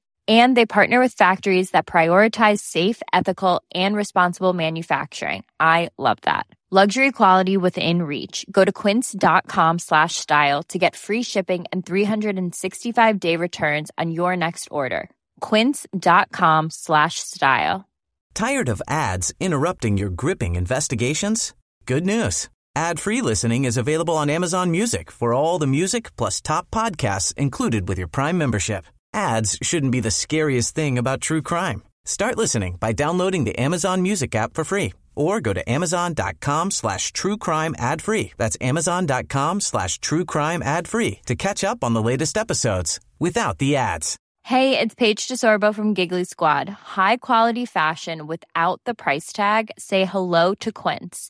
And 0.27 0.55
they 0.55 0.65
partner 0.65 0.99
with 0.99 1.13
factories 1.13 1.71
that 1.71 1.87
prioritize 1.87 2.59
safe, 2.59 3.01
ethical, 3.11 3.63
and 3.73 3.95
responsible 3.95 4.53
manufacturing. 4.53 5.43
I 5.59 5.89
love 5.97 6.19
that. 6.21 6.45
Luxury 6.73 7.11
quality 7.11 7.57
within 7.57 8.03
reach. 8.03 8.45
Go 8.49 8.63
to 8.63 8.71
quince.com 8.71 9.79
slash 9.79 10.15
style 10.15 10.63
to 10.69 10.79
get 10.79 10.95
free 10.95 11.21
shipping 11.21 11.65
and 11.73 11.85
365 11.85 13.19
day 13.19 13.35
returns 13.35 13.91
on 13.97 14.09
your 14.11 14.37
next 14.37 14.69
order. 14.71 15.09
Quince.com 15.41 16.69
slash 16.69 17.15
style. 17.19 17.85
Tired 18.33 18.69
of 18.69 18.81
ads 18.87 19.33
interrupting 19.37 19.97
your 19.97 20.09
gripping 20.09 20.55
investigations? 20.55 21.53
Good 21.85 22.05
news. 22.05 22.47
Ad-free 22.73 23.21
listening 23.21 23.65
is 23.65 23.75
available 23.75 24.15
on 24.15 24.29
Amazon 24.29 24.71
Music 24.71 25.11
for 25.11 25.33
all 25.33 25.59
the 25.59 25.67
music 25.67 26.15
plus 26.15 26.39
top 26.39 26.69
podcasts 26.71 27.33
included 27.35 27.89
with 27.89 27.97
your 27.97 28.07
Prime 28.07 28.37
membership. 28.37 28.85
Ads 29.13 29.57
shouldn't 29.61 29.91
be 29.91 29.99
the 29.99 30.11
scariest 30.11 30.75
thing 30.75 30.97
about 30.97 31.21
true 31.21 31.41
crime. 31.41 31.83
Start 32.05 32.37
listening 32.37 32.77
by 32.79 32.93
downloading 32.93 33.43
the 33.43 33.57
Amazon 33.59 34.01
Music 34.01 34.33
app 34.35 34.53
for 34.53 34.63
free 34.63 34.93
or 35.15 35.41
go 35.41 35.53
to 35.53 35.69
amazon.com 35.69 36.71
slash 36.71 37.11
true 37.11 37.37
crime 37.37 37.75
ad 37.77 38.01
free. 38.01 38.31
That's 38.37 38.57
amazon.com 38.61 39.61
slash 39.61 39.99
true 39.99 40.25
crime 40.25 40.63
ad 40.63 40.87
free 40.87 41.19
to 41.25 41.35
catch 41.35 41.63
up 41.63 41.83
on 41.83 41.93
the 41.93 42.01
latest 42.01 42.37
episodes 42.37 42.99
without 43.19 43.57
the 43.57 43.75
ads. 43.75 44.17
Hey, 44.43 44.79
it's 44.79 44.95
Paige 44.95 45.27
DeSorbo 45.27 45.73
from 45.75 45.93
Giggly 45.93 46.23
Squad. 46.23 46.67
High 46.69 47.17
quality 47.17 47.65
fashion 47.65 48.25
without 48.25 48.81
the 48.85 48.95
price 48.95 49.31
tag. 49.31 49.69
Say 49.77 50.05
hello 50.05 50.55
to 50.55 50.71
Quince. 50.71 51.29